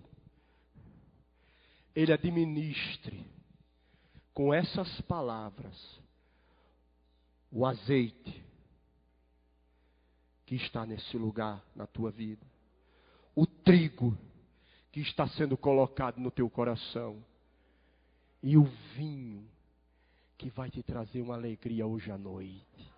Ele 1.96 2.12
administre 2.12 3.26
com 4.34 4.54
essas 4.54 5.02
palavras 5.02 6.00
o 7.52 7.66
azeite 7.66 8.44
que 10.46 10.56
está 10.56 10.86
nesse 10.86 11.18
lugar 11.18 11.64
na 11.76 11.88
tua 11.88 12.12
vida, 12.12 12.46
o 13.34 13.48
trigo 13.48 14.18
que 14.92 15.00
está 15.00 15.28
sendo 15.30 15.58
colocado 15.58 16.20
no 16.20 16.30
teu 16.30 16.50
coração 16.50 17.24
e 18.44 18.58
o 18.58 18.64
vinho 18.96 19.50
que 20.38 20.50
vai 20.50 20.70
te 20.70 20.84
trazer 20.84 21.22
uma 21.22 21.36
alegria 21.36 21.86
hoje 21.86 22.12
à 22.12 22.18
noite. 22.18 22.94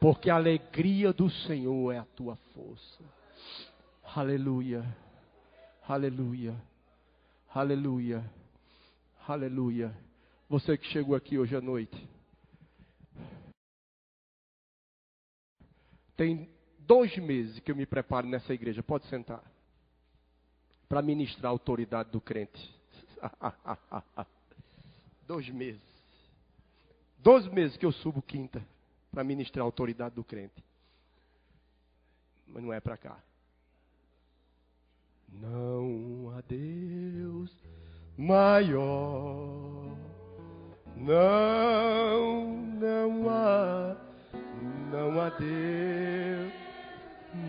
Porque 0.00 0.28
a 0.28 0.36
alegria 0.36 1.12
do 1.12 1.30
Senhor 1.30 1.92
é 1.92 1.98
a 1.98 2.04
tua 2.04 2.36
força. 2.52 3.02
Aleluia. 4.14 4.84
Aleluia. 5.88 6.54
Aleluia. 7.54 8.30
Aleluia. 9.26 9.96
Você 10.48 10.76
que 10.76 10.86
chegou 10.88 11.14
aqui 11.14 11.38
hoje 11.38 11.56
à 11.56 11.60
noite. 11.60 12.08
Tem 16.16 16.48
dois 16.78 17.16
meses 17.16 17.58
que 17.60 17.72
eu 17.72 17.76
me 17.76 17.86
preparo 17.86 18.26
nessa 18.26 18.52
igreja. 18.52 18.82
Pode 18.82 19.06
sentar. 19.06 19.42
Para 20.88 21.00
ministrar 21.00 21.46
a 21.46 21.52
autoridade 21.52 22.10
do 22.10 22.20
crente. 22.20 22.74
dois 25.26 25.48
meses. 25.50 25.82
Dois 27.18 27.46
meses 27.46 27.76
que 27.76 27.86
eu 27.86 27.92
subo 27.92 28.20
quinta 28.20 28.62
para 29.10 29.24
ministrar 29.24 29.62
a 29.62 29.66
autoridade 29.66 30.14
do 30.14 30.24
crente. 30.24 30.62
Mas 32.46 32.62
não 32.62 32.72
é 32.72 32.80
para 32.80 32.96
cá. 32.96 33.18
Não 35.32 36.30
há 36.30 36.40
Deus 36.42 37.50
maior. 38.16 39.96
Não, 40.96 42.56
não 42.78 43.30
há, 43.30 43.96
não 44.92 45.20
há 45.20 45.30
Deus 45.30 46.52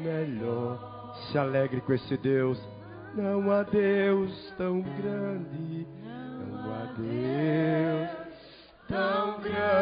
melhor. 0.04 1.16
Se 1.32 1.38
alegre 1.38 1.82
com 1.82 1.94
esse 1.94 2.18
Deus. 2.18 2.60
Não 3.14 3.52
há 3.52 3.64
Deus 3.64 4.54
tão 4.58 4.82
grande. 4.82 5.88
Deus 6.98 8.10
tão 8.88 9.40
grande. 9.42 9.76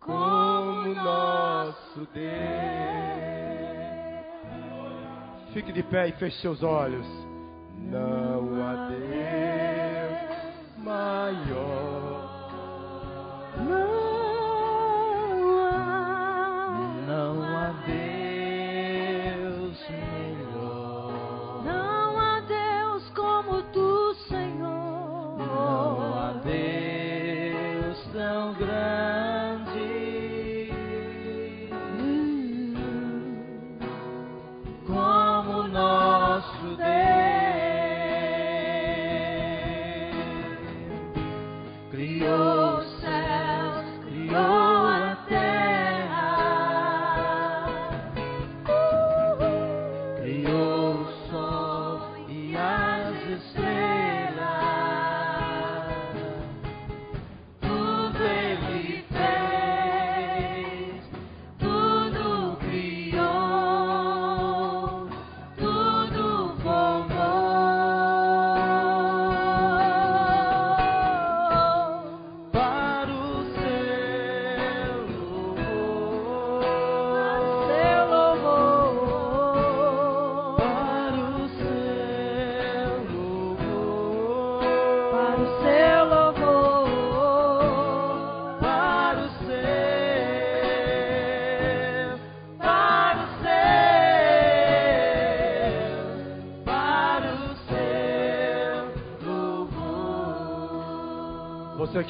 Como 0.00 0.94
nosso 0.94 2.06
Deus. 2.12 2.28
Fique 5.52 5.72
de 5.72 5.82
pé 5.82 6.08
e 6.08 6.12
feche 6.12 6.40
seus 6.40 6.62
olhos. 6.62 7.06
Não 7.78 8.62
há 8.62 8.88
Deus 8.88 8.98
maior. 10.84 11.87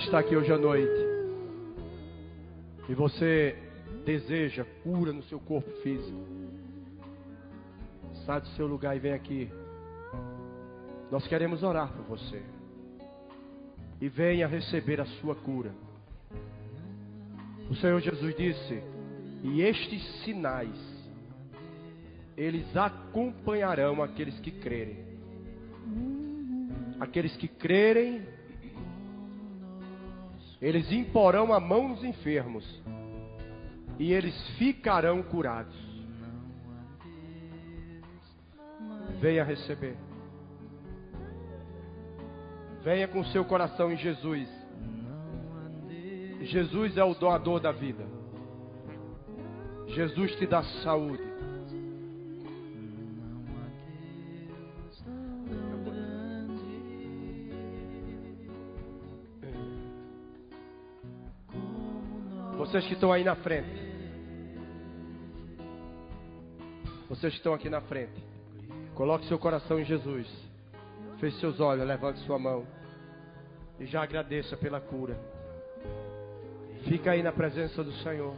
Está 0.04 0.20
aqui 0.20 0.36
hoje 0.36 0.52
à 0.52 0.56
noite 0.56 1.06
e 2.88 2.94
você 2.94 3.56
deseja 4.04 4.64
cura 4.82 5.12
no 5.12 5.22
seu 5.24 5.40
corpo 5.40 5.70
físico, 5.82 6.24
sai 8.24 8.40
do 8.40 8.46
seu 8.48 8.66
lugar 8.66 8.96
e 8.96 9.00
vem 9.00 9.12
aqui. 9.12 9.50
Nós 11.10 11.26
queremos 11.26 11.62
orar 11.62 11.92
por 11.92 12.04
você. 12.16 12.42
E 14.00 14.08
venha 14.08 14.46
receber 14.46 15.00
a 15.00 15.06
sua 15.20 15.34
cura. 15.34 15.72
O 17.68 17.74
Senhor 17.74 18.00
Jesus 18.00 18.36
disse: 18.36 18.80
E 19.42 19.62
estes 19.62 20.22
sinais, 20.22 20.78
eles 22.36 22.76
acompanharão 22.76 24.00
aqueles 24.02 24.38
que 24.38 24.52
crerem. 24.52 25.04
Aqueles 27.00 27.36
que 27.36 27.48
crerem 27.48 28.37
eles 30.60 30.90
imporão 30.90 31.52
a 31.52 31.60
mão 31.60 31.88
nos 31.88 32.02
enfermos 32.02 32.64
e 33.98 34.12
eles 34.12 34.34
ficarão 34.58 35.22
curados. 35.22 35.76
Venha 39.20 39.44
receber. 39.44 39.96
Venha 42.82 43.08
com 43.08 43.24
seu 43.24 43.44
coração 43.44 43.92
em 43.92 43.96
Jesus. 43.96 44.48
Jesus 46.42 46.96
é 46.96 47.04
o 47.04 47.14
doador 47.14 47.60
da 47.60 47.72
vida. 47.72 48.06
Jesus 49.88 50.34
te 50.36 50.46
dá 50.46 50.62
saúde. 50.82 51.27
Vocês 62.68 62.86
que 62.86 62.92
estão 62.92 63.10
aí 63.10 63.24
na 63.24 63.34
frente. 63.34 63.66
Vocês 67.08 67.32
que 67.32 67.38
estão 67.38 67.54
aqui 67.54 67.70
na 67.70 67.80
frente. 67.80 68.22
Coloque 68.94 69.26
seu 69.26 69.38
coração 69.38 69.80
em 69.80 69.86
Jesus. 69.86 70.28
Feche 71.18 71.40
seus 71.40 71.60
olhos, 71.60 71.86
levante 71.86 72.20
sua 72.26 72.38
mão. 72.38 72.66
E 73.80 73.86
já 73.86 74.02
agradeça 74.02 74.54
pela 74.54 74.82
cura. 74.82 75.18
Fica 76.86 77.12
aí 77.12 77.22
na 77.22 77.32
presença 77.32 77.82
do 77.82 77.92
Senhor. 78.02 78.34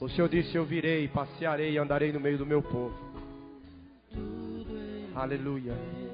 O 0.00 0.08
Senhor 0.08 0.30
disse: 0.30 0.56
Eu 0.56 0.64
virei, 0.64 1.06
passearei 1.06 1.72
e 1.72 1.78
andarei 1.78 2.10
no 2.14 2.18
meio 2.18 2.38
do 2.38 2.46
meu 2.46 2.62
povo. 2.62 2.98
Aleluia. 5.14 6.09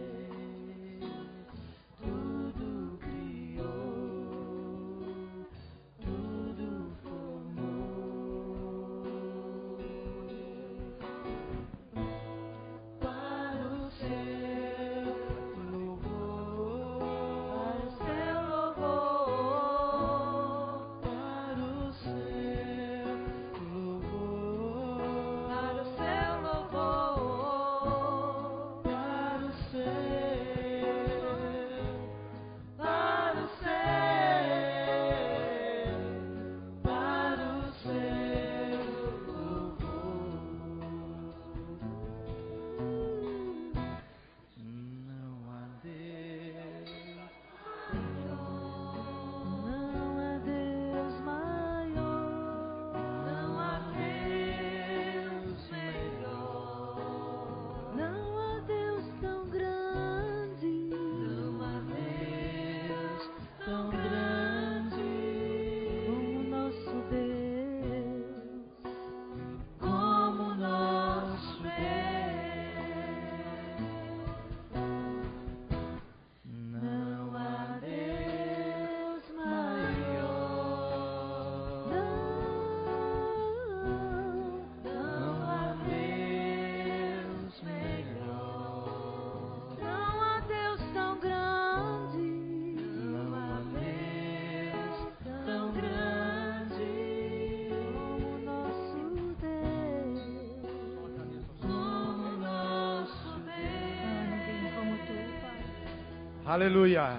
Aleluia. 106.56 107.18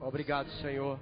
Obrigado, 0.00 0.48
Senhor. 0.62 0.98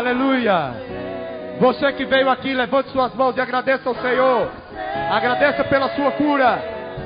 Aleluia. 0.00 0.72
Você 1.60 1.92
que 1.92 2.06
veio 2.06 2.30
aqui, 2.30 2.54
levante 2.54 2.88
suas 2.88 3.14
mãos 3.14 3.36
e 3.36 3.40
agradeça 3.40 3.86
ao 3.86 3.94
Senhor. 3.96 4.50
Agradeça 5.10 5.62
pela 5.64 5.90
sua 5.90 6.10
cura. 6.12 6.58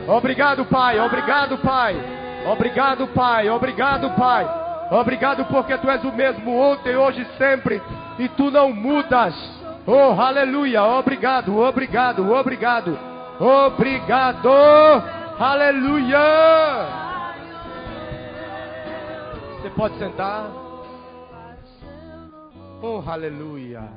Obrigado, 0.07 0.65
Pai. 0.67 1.01
Obrigado, 1.01 1.59
Pai. 1.59 1.97
Obrigado, 2.47 3.09
Pai. 3.09 3.51
Obrigado, 3.51 4.11
Pai. 4.11 4.49
Obrigado 4.93 5.45
porque 5.47 5.77
tu 5.77 5.91
és 5.91 6.05
o 6.05 6.13
mesmo 6.13 6.57
ontem, 6.57 6.95
hoje 6.95 7.23
e 7.23 7.37
sempre. 7.37 7.83
E 8.17 8.29
tu 8.29 8.49
não 8.49 8.73
mudas. 8.73 9.35
Oh, 9.85 10.13
aleluia. 10.21 10.85
Obrigado, 10.85 11.59
obrigado, 11.59 12.33
obrigado. 12.33 12.97
Obrigado. 13.41 14.49
Aleluia. 15.41 16.21
Você 19.61 19.71
pode 19.71 19.99
sentar. 19.99 20.64
Oh, 22.87 23.03
aleluia. 23.07 23.89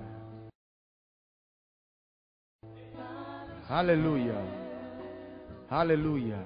Aleluia. 3.69 4.35
Aleluia. 5.69 6.39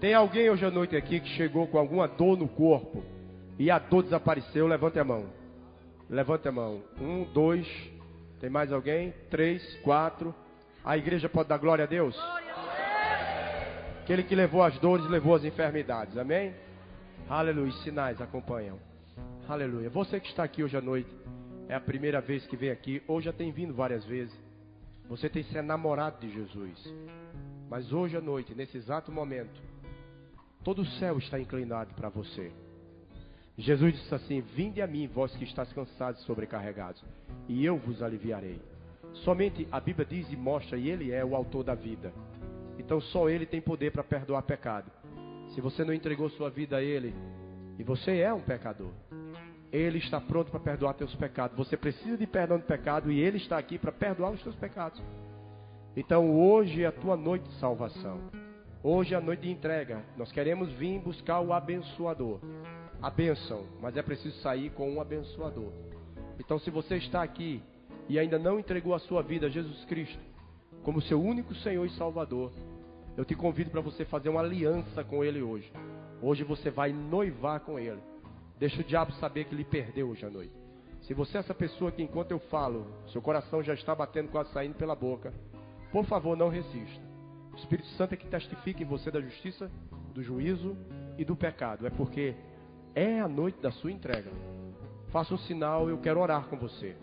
Tem 0.00 0.12
alguém 0.12 0.50
hoje 0.50 0.64
à 0.66 0.70
noite 0.70 0.96
aqui 0.96 1.20
que 1.20 1.28
chegou 1.36 1.68
com 1.68 1.78
alguma 1.78 2.08
dor 2.08 2.36
no 2.36 2.48
corpo 2.48 3.04
e 3.56 3.70
a 3.70 3.78
dor 3.78 4.02
desapareceu? 4.02 4.66
Levante 4.66 4.98
a 4.98 5.04
mão. 5.04 5.26
Levante 6.10 6.48
a 6.48 6.50
mão. 6.50 6.82
Um, 7.00 7.22
dois. 7.32 7.68
Tem 8.40 8.50
mais 8.50 8.72
alguém? 8.72 9.14
Três, 9.30 9.62
quatro. 9.84 10.34
A 10.84 10.96
igreja 10.98 11.28
pode 11.28 11.48
dar 11.48 11.58
glória 11.58 11.84
a 11.84 11.86
Deus? 11.86 12.18
Aquele 14.02 14.24
que 14.24 14.34
levou 14.34 14.64
as 14.64 14.76
dores, 14.80 15.08
levou 15.08 15.36
as 15.36 15.44
enfermidades. 15.44 16.18
Amém? 16.18 16.52
Aleluia. 17.28 17.70
Sinais 17.84 18.20
acompanham. 18.20 18.76
Aleluia. 19.48 19.88
Você 19.88 20.18
que 20.18 20.26
está 20.26 20.42
aqui 20.42 20.64
hoje 20.64 20.76
à 20.76 20.80
noite, 20.80 21.08
é 21.68 21.74
a 21.74 21.80
primeira 21.80 22.20
vez 22.20 22.46
que 22.46 22.56
vem 22.56 22.70
aqui, 22.70 23.02
ou 23.06 23.20
já 23.20 23.32
tem 23.32 23.50
vindo 23.50 23.74
várias 23.74 24.04
vezes. 24.04 24.34
Você 25.08 25.28
tem 25.28 25.42
se 25.44 25.56
enamorado 25.56 26.20
de 26.20 26.32
Jesus. 26.32 26.94
Mas 27.68 27.92
hoje 27.92 28.16
à 28.16 28.20
noite, 28.20 28.54
nesse 28.54 28.76
exato 28.76 29.10
momento, 29.10 29.60
todo 30.62 30.82
o 30.82 30.86
céu 30.86 31.18
está 31.18 31.38
inclinado 31.38 31.94
para 31.94 32.08
você. 32.08 32.52
Jesus 33.58 33.94
disse 33.94 34.14
assim: 34.14 34.40
Vinde 34.40 34.82
a 34.82 34.86
mim, 34.86 35.06
vós 35.06 35.34
que 35.36 35.44
estáis 35.44 35.72
cansados 35.72 36.20
e 36.20 36.24
sobrecarregados, 36.24 37.02
e 37.48 37.64
eu 37.64 37.76
vos 37.76 38.02
aliviarei. 38.02 38.60
Somente 39.24 39.66
a 39.72 39.80
Bíblia 39.80 40.06
diz 40.06 40.30
e 40.30 40.36
mostra, 40.36 40.76
e 40.76 40.90
Ele 40.90 41.10
é 41.10 41.24
o 41.24 41.34
autor 41.34 41.64
da 41.64 41.74
vida. 41.74 42.12
Então 42.78 43.00
só 43.00 43.28
Ele 43.28 43.46
tem 43.46 43.60
poder 43.60 43.90
para 43.90 44.04
perdoar 44.04 44.42
pecado. 44.42 44.90
Se 45.54 45.60
você 45.60 45.84
não 45.84 45.94
entregou 45.94 46.28
sua 46.30 46.50
vida 46.50 46.76
a 46.76 46.82
Ele, 46.82 47.14
e 47.78 47.82
você 47.82 48.18
é 48.18 48.32
um 48.32 48.40
pecador, 48.40 48.92
Ele 49.72 49.98
está 49.98 50.20
pronto 50.20 50.50
para 50.50 50.60
perdoar 50.60 50.94
teus 50.94 51.14
pecados. 51.14 51.56
Você 51.56 51.76
precisa 51.76 52.16
de 52.16 52.26
perdão 52.26 52.58
de 52.58 52.64
pecado 52.64 53.10
e 53.10 53.20
Ele 53.20 53.36
está 53.36 53.58
aqui 53.58 53.78
para 53.78 53.92
perdoar 53.92 54.30
os 54.30 54.42
teus 54.42 54.54
pecados. 54.56 55.02
Então 55.96 56.30
hoje 56.38 56.82
é 56.82 56.86
a 56.86 56.92
tua 56.92 57.16
noite 57.16 57.48
de 57.48 57.54
salvação. 57.54 58.20
Hoje 58.82 59.14
é 59.14 59.16
a 59.16 59.20
noite 59.20 59.40
de 59.40 59.50
entrega. 59.50 60.04
Nós 60.16 60.30
queremos 60.30 60.70
vir 60.74 61.00
buscar 61.00 61.40
o 61.40 61.52
abençoador. 61.52 62.40
A 63.02 63.10
bênção, 63.10 63.64
mas 63.80 63.96
é 63.96 64.02
preciso 64.02 64.36
sair 64.40 64.70
com 64.70 64.90
um 64.90 65.00
abençoador. 65.00 65.72
Então 66.38 66.58
se 66.58 66.70
você 66.70 66.96
está 66.96 67.22
aqui 67.22 67.62
e 68.08 68.18
ainda 68.18 68.38
não 68.38 68.58
entregou 68.58 68.94
a 68.94 68.98
sua 68.98 69.22
vida 69.22 69.46
a 69.46 69.50
Jesus 69.50 69.84
Cristo 69.86 70.18
como 70.82 71.02
seu 71.02 71.20
único 71.20 71.52
Senhor 71.56 71.84
e 71.84 71.90
Salvador, 71.90 72.52
eu 73.16 73.24
te 73.24 73.34
convido 73.34 73.70
para 73.70 73.80
você 73.80 74.04
fazer 74.04 74.28
uma 74.28 74.40
aliança 74.40 75.02
com 75.02 75.24
Ele 75.24 75.42
hoje. 75.42 75.72
Hoje 76.22 76.44
você 76.44 76.70
vai 76.70 76.92
noivar 76.92 77.58
com 77.60 77.76
Ele. 77.76 78.00
Deixa 78.58 78.80
o 78.80 78.84
diabo 78.84 79.12
saber 79.12 79.44
que 79.44 79.54
lhe 79.54 79.64
perdeu 79.64 80.08
hoje 80.08 80.24
à 80.24 80.30
noite. 80.30 80.54
Se 81.02 81.14
você 81.14 81.36
é 81.36 81.40
essa 81.40 81.54
pessoa 81.54 81.92
que 81.92 82.02
enquanto 82.02 82.30
eu 82.30 82.38
falo, 82.38 82.86
seu 83.12 83.22
coração 83.22 83.62
já 83.62 83.74
está 83.74 83.94
batendo 83.94 84.28
quase 84.30 84.50
saindo 84.52 84.74
pela 84.74 84.94
boca, 84.94 85.32
por 85.92 86.04
favor, 86.04 86.36
não 86.36 86.48
resista. 86.48 87.04
O 87.52 87.56
Espírito 87.56 87.88
Santo 87.90 88.14
é 88.14 88.16
que 88.16 88.26
testifica 88.26 88.82
em 88.82 88.86
você 88.86 89.10
da 89.10 89.20
justiça, 89.20 89.70
do 90.12 90.22
juízo 90.22 90.76
e 91.16 91.24
do 91.24 91.36
pecado. 91.36 91.86
É 91.86 91.90
porque 91.90 92.34
é 92.94 93.20
a 93.20 93.28
noite 93.28 93.60
da 93.60 93.70
sua 93.70 93.92
entrega. 93.92 94.30
Faça 95.10 95.32
um 95.32 95.38
sinal, 95.38 95.88
eu 95.88 95.98
quero 95.98 96.20
orar 96.20 96.46
com 96.48 96.56
você. 96.56 96.96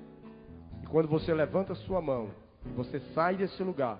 E 0.81 0.87
quando 0.87 1.07
você 1.07 1.33
levanta 1.33 1.73
sua 1.75 2.01
mão, 2.01 2.29
você 2.75 2.99
sai 3.13 3.35
desse 3.35 3.63
lugar, 3.63 3.99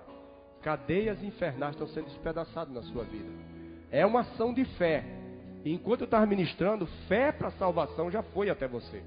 cadeias 0.60 1.22
infernais 1.22 1.74
estão 1.74 1.88
sendo 1.88 2.06
despedaçadas 2.06 2.74
na 2.74 2.82
sua 2.82 3.04
vida. 3.04 3.30
É 3.90 4.04
uma 4.04 4.20
ação 4.20 4.52
de 4.52 4.64
fé. 4.76 5.04
E 5.64 5.72
enquanto 5.72 6.02
eu 6.02 6.04
estava 6.04 6.26
ministrando, 6.26 6.86
fé 7.08 7.32
para 7.32 7.50
salvação 7.52 8.10
já 8.10 8.22
foi 8.22 8.50
até 8.50 8.68
você. 8.68 9.02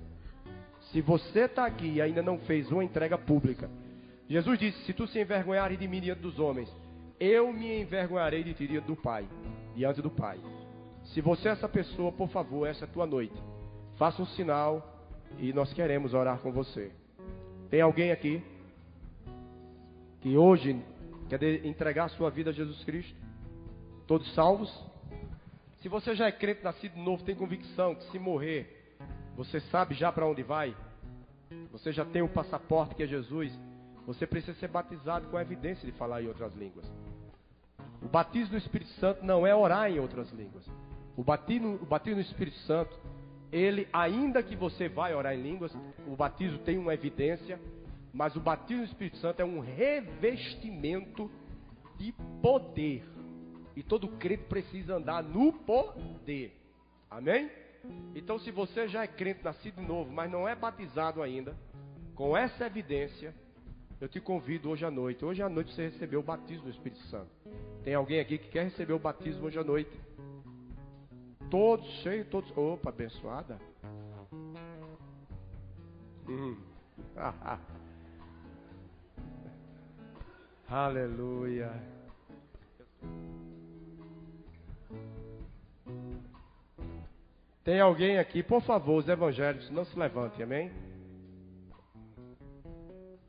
Se 0.91 1.01
você 1.01 1.41
está 1.41 1.65
aqui 1.65 1.87
e 1.87 2.01
ainda 2.01 2.23
não 2.23 2.39
fez 2.39 2.71
uma 2.71 2.83
entrega 2.83 3.17
pública, 3.17 3.69
Jesus 4.27 4.57
disse: 4.57 4.83
Se 4.85 4.93
tu 4.93 5.05
se 5.07 5.19
envergonhares 5.19 5.77
de 5.77 5.87
mim 5.87 6.01
diante 6.01 6.21
dos 6.21 6.39
homens, 6.39 6.73
eu 7.19 7.53
me 7.53 7.81
envergonharei 7.81 8.43
de 8.43 8.53
ti 8.53 8.67
diante 8.67 8.87
do 8.87 8.95
Pai, 8.95 9.27
diante 9.75 10.01
do 10.01 10.09
Pai. 10.09 10.39
Se 11.13 11.21
você 11.21 11.49
é 11.49 11.51
essa 11.51 11.69
pessoa, 11.69 12.11
por 12.11 12.29
favor, 12.29 12.67
essa 12.67 12.85
é 12.85 12.87
a 12.87 12.91
tua 12.91 13.05
noite. 13.05 13.35
Faça 13.95 14.21
um 14.21 14.25
sinal 14.25 15.05
e 15.37 15.53
nós 15.53 15.71
queremos 15.73 16.13
orar 16.13 16.39
com 16.39 16.51
você. 16.51 16.91
Tem 17.69 17.81
alguém 17.81 18.11
aqui 18.11 18.41
que 20.21 20.35
hoje 20.35 20.81
quer 21.29 21.65
entregar 21.65 22.09
sua 22.09 22.29
vida 22.29 22.49
a 22.49 22.53
Jesus 22.53 22.83
Cristo? 22.83 23.15
Todos 24.07 24.33
salvos? 24.33 24.71
Se 25.81 25.89
você 25.89 26.15
já 26.15 26.27
é 26.27 26.31
crente, 26.31 26.63
nascido 26.63 26.97
novo, 26.97 27.23
tem 27.23 27.35
convicção 27.35 27.93
que 27.95 28.03
se 28.11 28.17
morrer, 28.17 28.95
você 29.35 29.59
sabe 29.59 29.93
já 29.93 30.11
para 30.11 30.25
onde 30.25 30.41
vai? 30.41 30.75
Você 31.71 31.91
já 31.91 32.03
tem 32.03 32.21
o 32.21 32.29
passaporte 32.29 32.95
que 32.95 33.03
é 33.03 33.07
Jesus? 33.07 33.51
Você 34.07 34.25
precisa 34.25 34.57
ser 34.57 34.69
batizado 34.69 35.27
com 35.27 35.37
a 35.37 35.41
evidência 35.41 35.85
de 35.85 35.97
falar 35.97 36.23
em 36.23 36.27
outras 36.27 36.55
línguas. 36.55 36.85
O 38.01 38.07
batismo 38.07 38.51
do 38.51 38.57
Espírito 38.57 38.89
Santo 38.93 39.23
não 39.23 39.45
é 39.45 39.55
orar 39.55 39.91
em 39.91 39.99
outras 39.99 40.31
línguas. 40.31 40.65
O 41.15 41.23
batismo, 41.23 41.75
o 41.81 41.85
batismo 41.85 42.15
no 42.15 42.21
Espírito 42.21 42.57
Santo, 42.59 42.97
ele, 43.51 43.87
ainda 43.93 44.41
que 44.41 44.55
você 44.55 44.89
vai 44.89 45.13
orar 45.13 45.33
em 45.33 45.41
línguas, 45.41 45.75
o 46.07 46.15
batismo 46.15 46.59
tem 46.59 46.77
uma 46.77 46.93
evidência, 46.93 47.59
mas 48.13 48.35
o 48.35 48.39
batismo 48.39 48.83
no 48.83 48.87
Espírito 48.87 49.17
Santo 49.17 49.41
é 49.41 49.45
um 49.45 49.59
revestimento 49.59 51.29
de 51.97 52.13
poder. 52.41 53.03
E 53.77 53.83
todo 53.83 54.07
crente 54.07 54.45
precisa 54.45 54.95
andar 54.95 55.21
no 55.21 55.53
poder. 55.53 56.51
Amém? 57.11 57.47
Então, 58.15 58.39
se 58.39 58.49
você 58.49 58.87
já 58.87 59.03
é 59.03 59.07
crente, 59.07 59.43
nascido 59.43 59.79
de 59.79 59.87
novo, 59.87 60.11
mas 60.11 60.31
não 60.31 60.47
é 60.47 60.55
batizado 60.55 61.21
ainda, 61.21 61.55
com 62.15 62.35
essa 62.35 62.65
evidência, 62.65 63.35
eu 64.01 64.09
te 64.09 64.19
convido 64.19 64.71
hoje 64.71 64.83
à 64.83 64.89
noite. 64.89 65.23
Hoje 65.23 65.43
à 65.43 65.49
noite 65.49 65.71
você 65.75 65.89
recebeu 65.89 66.21
o 66.21 66.23
batismo 66.23 66.63
do 66.63 66.71
Espírito 66.71 67.01
Santo. 67.03 67.29
Tem 67.83 67.93
alguém 67.93 68.19
aqui 68.19 68.39
que 68.39 68.49
quer 68.49 68.63
receber 68.63 68.93
o 68.93 68.99
batismo 68.99 69.45
hoje 69.45 69.59
à 69.59 69.63
noite? 69.63 69.95
Todos 71.51 71.85
cheios, 72.01 72.27
todos. 72.29 72.51
Opa, 72.57 72.89
abençoada. 72.89 73.59
Hum. 76.27 76.57
Aleluia. 80.67 81.96
Tem 87.67 87.81
alguém 87.81 88.17
aqui, 88.17 88.41
por 88.41 88.61
favor, 88.61 88.95
os 88.95 89.09
evangélicos, 89.09 89.69
não 89.71 89.83
se 89.83 89.99
levantem, 89.99 90.41
amém? 90.41 90.71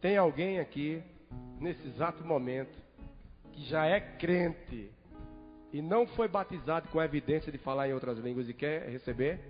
Tem 0.01 0.17
alguém 0.17 0.61
aqui, 0.61 1.03
nesse 1.59 1.85
exato 1.89 2.25
momento, 2.25 2.79
que 3.51 3.65
já 3.65 3.85
é 3.85 3.99
crente 3.99 4.93
e 5.73 5.83
não 5.83 6.07
foi 6.07 6.29
batizado 6.29 6.89
com 6.91 7.01
a 7.01 7.05
evidência 7.05 7.51
de 7.51 7.59
falar 7.59 7.89
em 7.89 7.95
outras 7.95 8.17
línguas 8.19 8.49
e 8.49 8.55
quer 8.55 8.89
receber? 8.89 9.41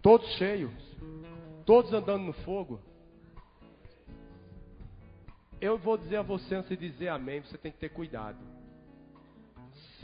Todos 0.00 0.34
cheios, 0.38 0.72
todos 1.66 1.92
andando 1.92 2.24
no 2.24 2.32
fogo. 2.32 2.80
Eu 5.60 5.76
vou 5.76 5.98
dizer 5.98 6.16
a 6.16 6.22
você 6.22 6.54
antes 6.54 6.70
de 6.70 6.88
dizer 6.88 7.08
amém, 7.08 7.42
você 7.42 7.58
tem 7.58 7.70
que 7.70 7.80
ter 7.80 7.90
cuidado. 7.90 8.53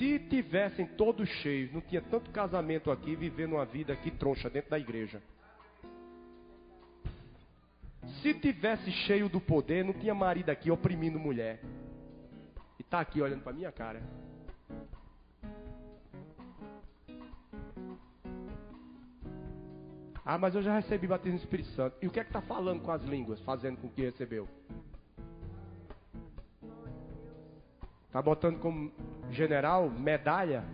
Se 0.01 0.19
tivessem 0.19 0.87
todos 0.87 1.29
cheios, 1.29 1.71
não 1.75 1.83
tinha 1.83 2.01
tanto 2.01 2.31
casamento 2.31 2.91
aqui, 2.91 3.15
vivendo 3.15 3.53
uma 3.53 3.67
vida 3.67 3.93
aqui 3.93 4.11
troncha 4.11 4.49
dentro 4.49 4.71
da 4.71 4.79
igreja. 4.79 5.23
Se 8.23 8.33
tivesse 8.33 8.91
cheio 8.91 9.29
do 9.29 9.39
poder, 9.39 9.85
não 9.85 9.93
tinha 9.93 10.15
marido 10.15 10.49
aqui 10.49 10.71
oprimindo 10.71 11.19
mulher. 11.19 11.61
E 12.79 12.83
está 12.83 12.99
aqui 12.99 13.21
olhando 13.21 13.43
para 13.43 13.53
minha 13.53 13.71
cara. 13.71 14.03
Ah, 20.25 20.39
mas 20.39 20.55
eu 20.55 20.63
já 20.63 20.77
recebi 20.77 21.07
batismo 21.07 21.33
no 21.33 21.45
Espírito 21.45 21.69
Santo. 21.73 21.99
E 22.01 22.07
o 22.07 22.11
que 22.11 22.21
é 22.21 22.25
que 22.25 22.31
está 22.31 22.41
falando 22.41 22.81
com 22.81 22.91
as 22.91 23.03
línguas, 23.03 23.39
fazendo 23.41 23.77
com 23.77 23.91
que 23.91 24.01
recebeu? 24.01 24.49
Está 28.11 28.21
botando 28.21 28.59
como 28.59 28.91
general 29.31 29.89
medalha? 29.89 30.65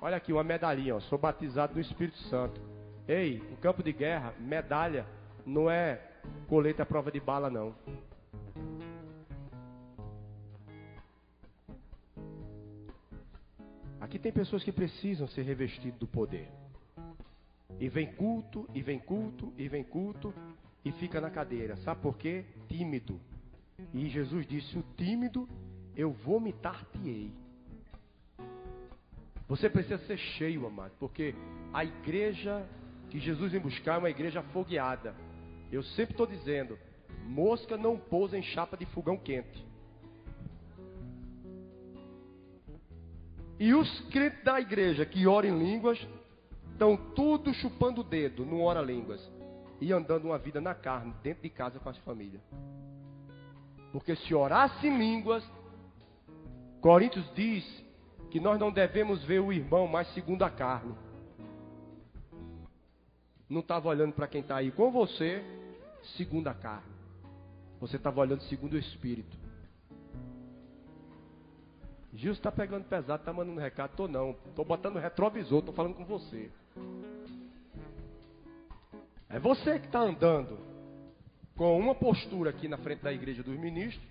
Olha 0.00 0.16
aqui, 0.16 0.32
uma 0.32 0.42
medalhinha, 0.42 0.96
ó. 0.96 1.00
Sou 1.00 1.18
batizado 1.18 1.74
no 1.74 1.80
Espírito 1.82 2.16
Santo. 2.30 2.58
Ei, 3.06 3.38
no 3.50 3.58
campo 3.58 3.82
de 3.82 3.92
guerra, 3.92 4.32
medalha 4.40 5.06
não 5.44 5.70
é 5.70 6.00
colete 6.48 6.80
à 6.80 6.86
prova 6.86 7.12
de 7.12 7.20
bala, 7.20 7.50
não. 7.50 7.74
Aqui 14.00 14.18
tem 14.18 14.32
pessoas 14.32 14.64
que 14.64 14.72
precisam 14.72 15.28
ser 15.28 15.42
revestidas 15.42 15.98
do 15.98 16.06
poder. 16.06 16.48
E 17.78 17.90
vem 17.90 18.10
culto, 18.14 18.66
e 18.72 18.80
vem 18.80 18.98
culto, 18.98 19.52
e 19.58 19.68
vem 19.68 19.84
culto, 19.84 20.32
e 20.82 20.90
fica 20.92 21.20
na 21.20 21.28
cadeira. 21.28 21.76
Sabe 21.76 22.00
por 22.00 22.16
quê? 22.16 22.46
Tímido. 22.68 23.20
E 23.92 24.08
Jesus 24.08 24.46
disse: 24.46 24.78
O 24.78 24.84
tímido 24.96 25.46
eu 25.96 26.12
vomitar-te-ei. 26.12 27.32
Você 29.48 29.70
precisa 29.70 29.98
ser 30.06 30.18
cheio, 30.18 30.66
amado, 30.66 30.92
porque 30.98 31.34
a 31.72 31.84
igreja 31.84 32.66
que 33.10 33.18
Jesus 33.18 33.52
vem 33.52 33.60
buscar 33.60 33.94
é 33.94 33.98
uma 33.98 34.10
igreja 34.10 34.40
afogueada. 34.40 35.14
Eu 35.70 35.82
sempre 35.82 36.12
estou 36.12 36.26
dizendo: 36.26 36.78
mosca 37.24 37.76
não 37.76 37.96
pousa 37.96 38.36
em 38.36 38.42
chapa 38.42 38.76
de 38.76 38.84
fogão 38.86 39.16
quente. 39.16 39.64
E 43.58 43.72
os 43.72 44.00
crentes 44.10 44.44
da 44.44 44.60
igreja 44.60 45.06
que 45.06 45.26
oram 45.26 45.48
em 45.48 45.58
línguas 45.58 45.98
estão 46.72 46.96
tudo 47.14 47.54
chupando 47.54 48.02
o 48.02 48.04
dedo, 48.04 48.44
não 48.44 48.60
ora 48.60 48.82
línguas, 48.82 49.20
e 49.80 49.92
andando 49.92 50.26
uma 50.26 50.36
vida 50.36 50.60
na 50.60 50.74
carne, 50.74 51.14
dentro 51.22 51.42
de 51.42 51.48
casa 51.48 51.78
com 51.78 51.88
as 51.88 51.96
famílias. 51.98 52.42
Porque 53.92 54.14
se 54.14 54.34
orasse 54.34 54.86
em 54.86 54.98
línguas, 54.98 55.42
Coríntios 56.80 57.24
diz 57.34 57.64
que 58.30 58.40
nós 58.40 58.58
não 58.58 58.70
devemos 58.70 59.22
ver 59.24 59.40
o 59.40 59.52
irmão 59.52 59.86
mais 59.86 60.12
segundo 60.14 60.42
a 60.42 60.50
carne. 60.50 60.94
Não 63.48 63.60
estava 63.60 63.88
olhando 63.88 64.12
para 64.12 64.26
quem 64.26 64.40
está 64.40 64.56
aí 64.56 64.70
com 64.70 64.90
você, 64.90 65.42
segundo 66.16 66.48
a 66.48 66.54
carne. 66.54 66.94
Você 67.80 67.96
estava 67.96 68.20
olhando 68.20 68.42
segundo 68.42 68.74
o 68.74 68.78
Espírito. 68.78 69.36
Gil 72.12 72.32
está 72.32 72.50
pegando 72.50 72.84
pesado, 72.84 73.20
está 73.20 73.32
mandando 73.32 73.60
recado. 73.60 73.94
Tô 73.94 74.08
não, 74.08 74.34
tô 74.54 74.64
botando 74.64 74.98
retrovisor, 74.98 75.62
tô 75.62 75.72
falando 75.72 75.94
com 75.94 76.04
você. 76.04 76.50
É 79.28 79.38
você 79.38 79.78
que 79.78 79.86
está 79.86 80.00
andando 80.00 80.58
com 81.56 81.78
uma 81.78 81.94
postura 81.94 82.50
aqui 82.50 82.68
na 82.68 82.78
frente 82.78 83.02
da 83.02 83.12
igreja 83.12 83.42
dos 83.42 83.58
ministros 83.58 84.06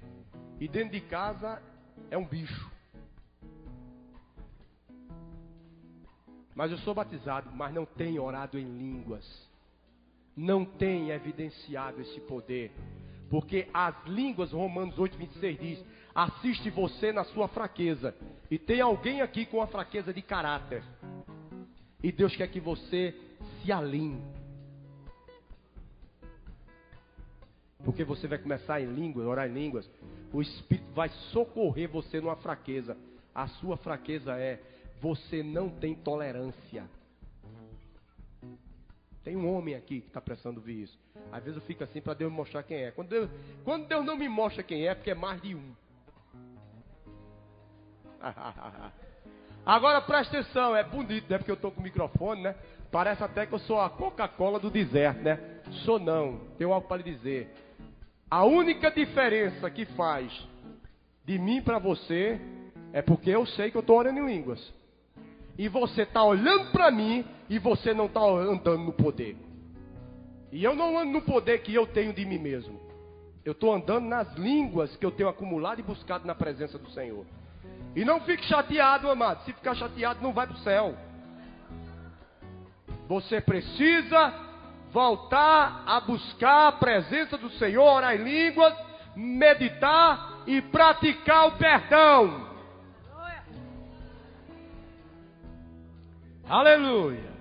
e 0.59 0.67
dentro 0.67 0.91
de 0.91 1.01
casa 1.01 1.61
é 2.09 2.17
um 2.17 2.26
bicho. 2.26 2.72
Mas 6.55 6.72
eu 6.72 6.77
sou 6.80 6.93
batizado, 6.93 7.51
mas 7.51 7.73
não 7.73 7.85
tenho 7.85 8.23
orado 8.23 8.57
em 8.57 8.63
línguas. 8.63 9.26
Não 10.35 10.63
tenho 10.63 11.11
evidenciado 11.11 12.01
esse 12.01 12.19
poder. 12.22 12.72
Porque 13.30 13.67
as 13.73 13.95
línguas, 14.05 14.51
Romanos 14.51 14.97
8, 14.97 15.17
26 15.17 15.59
diz: 15.59 15.85
assiste 16.13 16.69
você 16.69 17.11
na 17.11 17.26
sua 17.26 17.47
fraqueza. 17.49 18.15
E 18.49 18.57
tem 18.57 18.80
alguém 18.80 19.22
aqui 19.22 19.45
com 19.45 19.61
a 19.61 19.67
fraqueza 19.67 20.13
de 20.13 20.22
caráter. 20.22 20.84
E 22.01 22.11
Deus 22.11 22.35
quer 22.35 22.47
que 22.47 22.59
você 22.59 23.13
se 23.61 23.72
alinhe. 23.72 24.22
Porque 27.86 28.03
você 28.03 28.28
vai 28.28 28.40
começar 28.40 28.82
em 28.82 28.88
línguas, 28.88 29.28
orar 29.28 29.48
em 29.48 29.53
línguas. 29.53 29.90
O 30.34 30.41
Espírito 30.41 30.91
vai 30.94 31.07
socorrer 31.32 31.88
você 31.88 32.20
numa 32.20 32.36
fraqueza. 32.36 32.98
A 33.34 33.48
sua 33.48 33.78
fraqueza 33.78 34.36
é 34.38 34.60
você 34.99 35.44
não 35.44 35.70
tem 35.70 35.94
tolerância. 35.94 36.84
Tem 39.24 39.36
um 39.36 39.56
homem 39.56 39.76
aqui 39.76 40.02
que 40.02 40.07
está 40.07 40.20
precisando 40.20 40.57
ouvir 40.57 40.84
isso. 40.84 40.99
Às 41.32 41.44
vezes 41.44 41.60
eu 41.60 41.66
fico 41.66 41.84
assim 41.84 42.02
para 42.02 42.14
Deus 42.14 42.32
me 42.32 42.38
mostrar 42.38 42.64
quem 42.64 42.78
é. 42.78 42.91
Quando 42.91 43.10
Deus, 43.10 43.30
quando 43.64 43.88
Deus 43.88 44.03
não 44.06 44.18
me 44.18 44.28
mostra 44.28 44.64
quem 44.64 44.88
é, 44.88 44.91
é 44.91 44.95
porque 44.95 45.12
é 45.12 45.16
mais 45.16 45.41
de 45.41 45.56
um. 45.56 45.76
Agora 49.66 50.02
presta 50.02 50.40
atenção, 50.40 50.76
é 50.76 50.84
bonito, 50.84 51.30
né? 51.30 51.38
Porque 51.38 51.52
eu 51.52 51.56
estou 51.56 51.72
com 51.72 51.80
o 51.80 51.84
microfone, 51.84 52.41
né? 52.41 52.56
Parece 52.91 53.24
até 53.24 53.45
que 53.45 53.53
eu 53.53 53.60
sou 53.60 53.80
a 53.82 53.90
Coca-Cola 53.90 54.60
do 54.60 54.70
deserto, 54.70 55.22
né? 55.22 55.40
Sou 55.84 55.99
não, 55.99 56.40
tenho 56.57 56.72
algo 56.72 56.88
para 56.88 56.98
lhe 56.98 57.03
dizer. 57.03 57.64
A 58.36 58.44
única 58.44 58.91
diferença 58.91 59.72
que 59.72 59.86
faz 59.86 60.30
de 61.24 61.40
mim 61.40 61.62
para 61.62 61.80
você 61.80 62.38
é 62.91 63.02
porque 63.02 63.30
eu 63.30 63.45
sei 63.45 63.72
que 63.72 63.78
eu 63.78 63.80
estou 63.80 63.98
orando 63.98 64.20
em 64.20 64.26
línguas. 64.26 64.74
E 65.57 65.70
você 65.70 66.02
está 66.02 66.22
olhando 66.22 66.70
para 66.70 66.91
mim 66.91 67.24
e 67.49 67.57
você 67.57 67.94
não 67.94 68.07
está 68.07 68.20
andando 68.20 68.84
no 68.84 68.91
poder. 68.91 69.38
E 70.52 70.62
eu 70.62 70.76
não 70.76 70.99
ando 70.99 71.14
no 71.14 71.22
poder 71.22 71.60
que 71.60 71.74
eu 71.74 71.88
tenho 71.88 72.12
de 72.12 72.26
mim 72.26 72.38
mesmo. 72.38 72.78
Eu 73.45 73.53
estou 73.53 73.74
andando 73.74 74.06
nas 74.06 74.36
línguas 74.36 74.94
que 74.98 75.06
eu 75.06 75.12
tenho 75.12 75.30
acumulado 75.30 75.80
e 75.80 75.84
buscado 75.84 76.28
na 76.28 76.36
presença 76.36 76.78
do 76.78 76.90
Senhor. 76.91 77.26
E 77.95 78.03
não 78.03 78.20
fique 78.20 78.44
chateado, 78.44 79.10
amado. 79.10 79.45
Se 79.45 79.53
ficar 79.53 79.76
chateado, 79.76 80.22
não 80.22 80.34
vai 80.34 80.45
para 80.45 80.57
o 80.57 80.60
céu. 80.60 80.94
Você 83.07 83.40
precisa 83.40 84.34
voltar 84.95 85.84
a 85.85 85.99
buscar 85.99 86.69
a 86.69 86.72
presença 86.72 87.38
do 87.38 87.49
Senhor, 87.57 87.84
orar 87.84 88.15
em 88.15 88.23
línguas, 88.23 88.73
meditar 89.13 90.43
e 90.47 90.61
praticar 90.61 91.49
o 91.49 91.57
perdão. 91.57 92.55
Aleluia. 96.47 97.35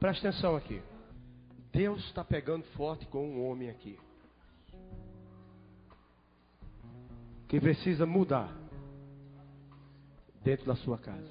Presta 0.00 0.28
atenção 0.28 0.56
aqui. 0.56 0.80
Deus 1.70 2.02
está 2.06 2.24
pegando 2.24 2.64
forte 2.74 3.04
com 3.04 3.28
um 3.28 3.46
homem 3.46 3.68
aqui. 3.68 3.98
Que 7.46 7.60
precisa 7.60 8.06
mudar 8.06 8.67
dentro 10.48 10.64
da 10.64 10.76
sua 10.76 10.96
casa. 10.96 11.30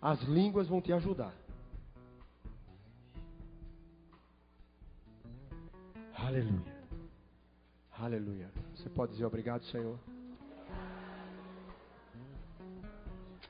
As 0.00 0.22
línguas 0.22 0.68
vão 0.68 0.80
te 0.80 0.92
ajudar. 0.92 1.34
Aleluia. 6.14 6.80
Aleluia. 7.98 8.48
Você 8.76 8.88
pode 8.88 9.12
dizer 9.12 9.24
obrigado, 9.24 9.64
Senhor? 9.64 9.98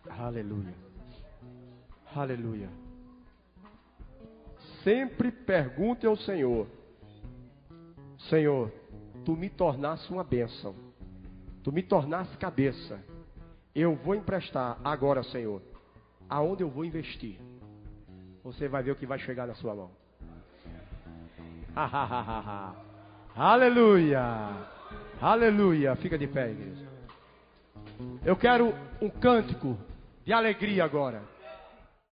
Aleluia. 0.08 0.74
Aleluia. 2.16 2.70
Sempre 4.82 5.30
pergunte 5.30 6.06
ao 6.06 6.16
Senhor: 6.16 6.66
Senhor, 8.30 8.72
tu 9.22 9.36
me 9.36 9.50
tornaste 9.50 10.10
uma 10.10 10.24
bênção. 10.24 10.74
Tu 11.62 11.70
me 11.70 11.82
tornaste 11.82 12.38
cabeça. 12.38 13.09
Eu 13.74 13.94
vou 13.94 14.14
emprestar 14.14 14.78
agora, 14.84 15.22
Senhor. 15.22 15.62
Aonde 16.28 16.62
eu 16.62 16.68
vou 16.68 16.84
investir? 16.84 17.38
Você 18.42 18.68
vai 18.68 18.82
ver 18.82 18.92
o 18.92 18.96
que 18.96 19.06
vai 19.06 19.18
chegar 19.18 19.46
na 19.46 19.54
sua 19.54 19.74
mão. 19.74 19.90
Aleluia! 23.36 24.20
Aleluia! 25.20 25.94
Fica 25.96 26.18
de 26.18 26.26
pé, 26.26 26.50
igreja. 26.50 26.88
Eu 28.24 28.36
quero 28.36 28.74
um 29.00 29.08
cântico 29.08 29.78
de 30.24 30.32
alegria 30.32 30.84
agora. 30.84 31.22